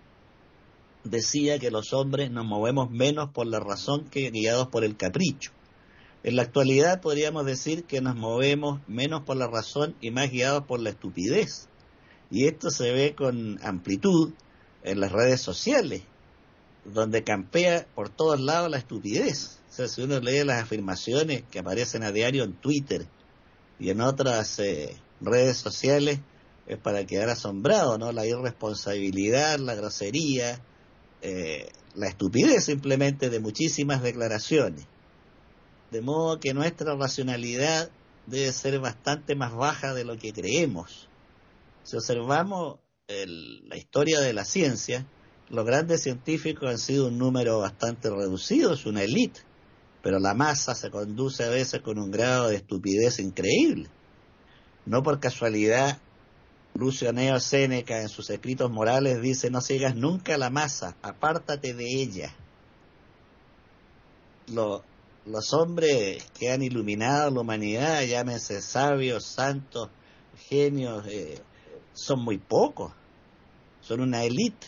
decía 1.04 1.60
que 1.60 1.72
los 1.72 1.94
hombres 1.94 2.32
nos 2.32 2.46
movemos 2.46 2.90
menos 2.90 3.30
por 3.32 3.48
la 3.48 3.60
razón 3.60 4.06
que 4.10 4.32
guiados 4.32 4.68
por 4.68 4.84
el 4.84 4.96
capricho. 4.96 5.52
En 6.24 6.38
la 6.38 6.44
actualidad 6.44 7.02
podríamos 7.02 7.46
decir 7.46 7.84
que 7.84 8.02
nos 8.02 8.16
movemos 8.16 8.80
menos 8.88 9.24
por 9.24 9.36
la 9.36 9.48
razón 9.48 9.96
y 10.00 10.12
más 10.12 10.32
guiados 10.32 10.64
por 10.64 10.80
la 10.80 10.92
estupidez. 10.92 11.68
Y 12.32 12.48
esto 12.48 12.70
se 12.72 12.92
ve 12.92 13.14
con 13.16 13.60
amplitud 13.64 14.32
en 14.84 15.00
las 15.02 15.12
redes 15.12 15.42
sociales, 15.42 16.04
donde 16.86 17.24
campea 17.24 17.86
por 17.94 18.10
todos 18.10 18.40
lados 18.40 18.72
la 18.72 18.78
estupidez. 18.78 19.60
O 19.70 19.74
sea, 19.74 19.88
si 19.88 20.02
uno 20.02 20.20
lee 20.20 20.44
las 20.46 20.64
afirmaciones 20.64 21.44
que 21.52 21.60
aparecen 21.60 22.04
a 22.04 22.12
diario 22.12 22.44
en 22.44 22.54
Twitter 22.54 23.06
y 23.80 23.90
en 23.90 24.00
otras 24.00 24.60
eh, 24.60 24.96
redes 25.20 25.58
sociales, 25.58 26.20
es 26.68 26.78
para 26.78 27.06
quedar 27.06 27.30
asombrado, 27.30 27.98
¿no? 27.98 28.14
La 28.14 28.26
irresponsabilidad, 28.26 29.60
la 29.60 29.76
grosería, 29.76 30.62
eh, 31.24 31.72
la 31.96 32.08
estupidez 32.08 32.66
simplemente 32.66 33.30
de 33.30 33.40
muchísimas 33.40 34.04
declaraciones. 34.04 34.86
De 35.90 36.02
modo 36.02 36.40
que 36.40 36.54
nuestra 36.54 36.96
racionalidad 36.96 37.90
debe 38.28 38.52
ser 38.52 38.80
bastante 38.80 39.36
más 39.36 39.56
baja 39.56 39.94
de 39.94 40.04
lo 40.04 40.18
que 40.18 40.34
creemos. 40.34 41.08
Si 41.84 41.96
observamos 41.96 42.80
la 43.08 43.78
historia 43.78 44.20
de 44.20 44.34
la 44.34 44.44
ciencia, 44.44 45.06
los 45.50 45.66
grandes 45.66 46.02
científicos 46.04 46.70
han 46.70 46.78
sido 46.78 47.08
un 47.08 47.18
número 47.18 47.60
bastante 47.60 48.10
reducido, 48.10 48.74
es 48.74 48.86
una 48.86 49.04
élite, 49.04 49.42
pero 50.02 50.20
la 50.20 50.34
masa 50.34 50.76
se 50.76 50.90
conduce 50.90 51.44
a 51.44 51.50
veces 51.50 51.82
con 51.82 52.00
un 52.00 52.12
grado 52.12 52.50
de 52.50 52.56
estupidez 52.56 53.20
increíble. 53.20 53.88
No 54.86 55.04
por 55.04 55.20
casualidad, 55.20 56.00
Lucio 56.76 57.14
Neo 57.14 57.40
Séneca 57.40 58.02
en 58.02 58.10
sus 58.10 58.32
escritos 58.32 58.72
morales 58.72 59.22
dice, 59.22 59.52
no 59.52 59.62
sigas 59.62 59.96
nunca 59.96 60.40
la 60.40 60.50
masa, 60.50 60.96
apártate 61.04 61.76
de 61.76 61.86
ella. 61.86 62.34
Lo, 64.48 64.84
los 65.28 65.54
hombres 65.54 66.26
que 66.38 66.52
han 66.52 66.64
iluminado 66.64 67.30
la 67.30 67.42
humanidad, 67.42 68.02
llámense 68.06 68.60
sabios, 68.60 69.24
santos, 69.24 69.90
genios, 70.50 71.06
eh, 71.08 71.40
son 71.94 72.24
muy 72.24 72.40
pocos, 72.40 72.92
son 73.82 74.02
una 74.02 74.24
élite. 74.24 74.68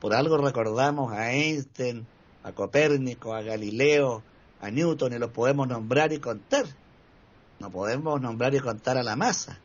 Por 0.00 0.14
algo 0.14 0.36
recordamos 0.36 1.12
a 1.12 1.32
Einstein, 1.32 2.08
a 2.42 2.50
Copérnico, 2.50 3.34
a 3.34 3.42
Galileo, 3.42 4.24
a 4.60 4.68
Newton 4.68 5.12
y 5.12 5.18
los 5.18 5.30
podemos 5.30 5.68
nombrar 5.68 6.12
y 6.12 6.18
contar. 6.18 6.66
No 7.60 7.70
podemos 7.70 8.20
nombrar 8.20 8.52
y 8.56 8.58
contar 8.58 8.98
a 8.98 9.04
la 9.04 9.14
masa 9.14 9.60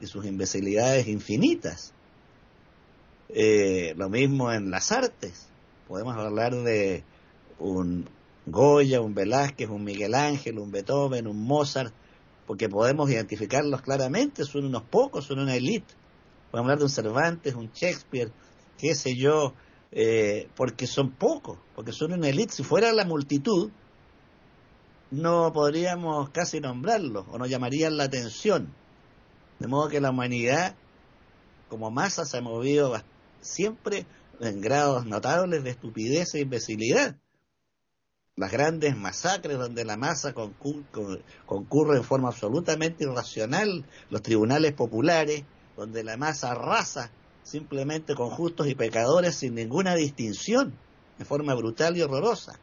y 0.00 0.06
sus 0.06 0.24
imbecilidades 0.24 1.06
infinitas. 1.08 1.92
Eh, 3.28 3.94
lo 3.96 4.08
mismo 4.08 4.52
en 4.52 4.70
las 4.70 4.92
artes. 4.92 5.48
Podemos 5.88 6.16
hablar 6.16 6.54
de 6.54 7.04
un 7.58 8.08
Goya, 8.46 9.00
un 9.00 9.14
Velázquez, 9.14 9.68
un 9.68 9.84
Miguel 9.84 10.14
Ángel, 10.14 10.58
un 10.58 10.70
Beethoven, 10.70 11.26
un 11.26 11.44
Mozart, 11.44 11.92
porque 12.46 12.68
podemos 12.68 13.10
identificarlos 13.10 13.82
claramente, 13.82 14.44
son 14.44 14.66
unos 14.66 14.82
pocos, 14.82 15.24
son 15.24 15.40
una 15.40 15.56
élite. 15.56 15.94
Podemos 16.50 16.66
hablar 16.66 16.78
de 16.78 16.84
un 16.84 16.90
Cervantes, 16.90 17.54
un 17.54 17.70
Shakespeare, 17.72 18.30
qué 18.78 18.94
sé 18.94 19.16
yo, 19.16 19.54
eh, 19.90 20.48
porque 20.54 20.86
son 20.86 21.10
pocos, 21.10 21.58
porque 21.74 21.92
son 21.92 22.12
una 22.12 22.28
élite. 22.28 22.54
Si 22.54 22.62
fuera 22.62 22.92
la 22.92 23.04
multitud, 23.04 23.70
no 25.10 25.52
podríamos 25.52 26.30
casi 26.30 26.60
nombrarlos 26.60 27.26
o 27.30 27.38
nos 27.38 27.48
llamarían 27.48 27.96
la 27.96 28.04
atención. 28.04 28.72
De 29.58 29.66
modo 29.66 29.88
que 29.88 30.00
la 30.00 30.10
humanidad 30.10 30.74
como 31.68 31.90
masa 31.90 32.24
se 32.24 32.38
ha 32.38 32.40
movido 32.42 33.00
siempre 33.40 34.06
en 34.40 34.60
grados 34.60 35.06
notables 35.06 35.64
de 35.64 35.70
estupidez 35.70 36.34
e 36.34 36.40
imbecilidad 36.40 37.16
las 38.36 38.52
grandes 38.52 38.96
masacres 38.96 39.58
donde 39.58 39.84
la 39.84 39.96
masa 39.96 40.34
concurre 40.34 41.96
en 41.96 42.04
forma 42.04 42.28
absolutamente 42.28 43.04
irracional, 43.04 43.86
los 44.10 44.22
tribunales 44.22 44.74
populares, 44.74 45.44
donde 45.74 46.04
la 46.04 46.18
masa 46.18 46.52
arrasa 46.52 47.10
simplemente 47.42 48.14
con 48.14 48.28
justos 48.28 48.68
y 48.68 48.74
pecadores 48.74 49.36
sin 49.36 49.54
ninguna 49.54 49.94
distinción, 49.94 50.74
de 51.18 51.24
forma 51.24 51.54
brutal 51.54 51.96
y 51.96 52.02
horrorosa. 52.02 52.60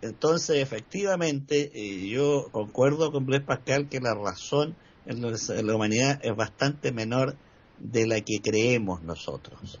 Entonces, 0.00 0.62
efectivamente, 0.62 1.72
eh, 1.74 2.06
yo 2.08 2.48
concuerdo 2.52 3.10
con 3.10 3.26
Blaise 3.26 3.44
Pascal 3.44 3.88
que 3.88 3.98
la 3.98 4.14
razón 4.14 4.76
la 5.06 5.74
humanidad 5.74 6.20
es 6.22 6.34
bastante 6.34 6.92
menor 6.92 7.36
de 7.78 8.06
la 8.06 8.20
que 8.20 8.40
creemos 8.42 9.02
nosotros. 9.02 9.78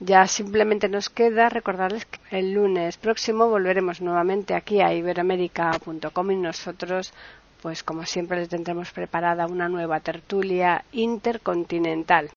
Ya 0.00 0.26
simplemente 0.26 0.88
nos 0.88 1.08
queda 1.08 1.48
recordarles 1.48 2.04
que 2.04 2.38
el 2.38 2.52
lunes 2.52 2.98
próximo 2.98 3.48
volveremos 3.48 4.00
nuevamente 4.00 4.54
aquí 4.54 4.80
a 4.80 4.92
iberoamérica.com 4.92 6.30
y 6.32 6.36
nosotros 6.36 7.12
pues 7.60 7.82
como 7.82 8.04
siempre 8.04 8.38
les 8.38 8.48
tendremos 8.48 8.90
preparada 8.92 9.46
una 9.46 9.68
nueva 9.68 10.00
tertulia 10.00 10.84
intercontinental. 10.92 12.30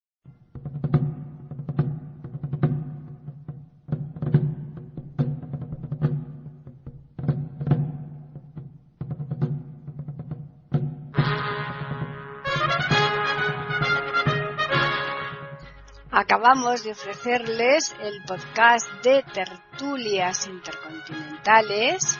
Acabamos 16.14 16.84
de 16.84 16.92
ofrecerles 16.92 17.96
el 18.02 18.24
podcast 18.28 18.88
de 19.04 19.24
tertulias 19.34 20.48
intercontinentales 20.48 22.20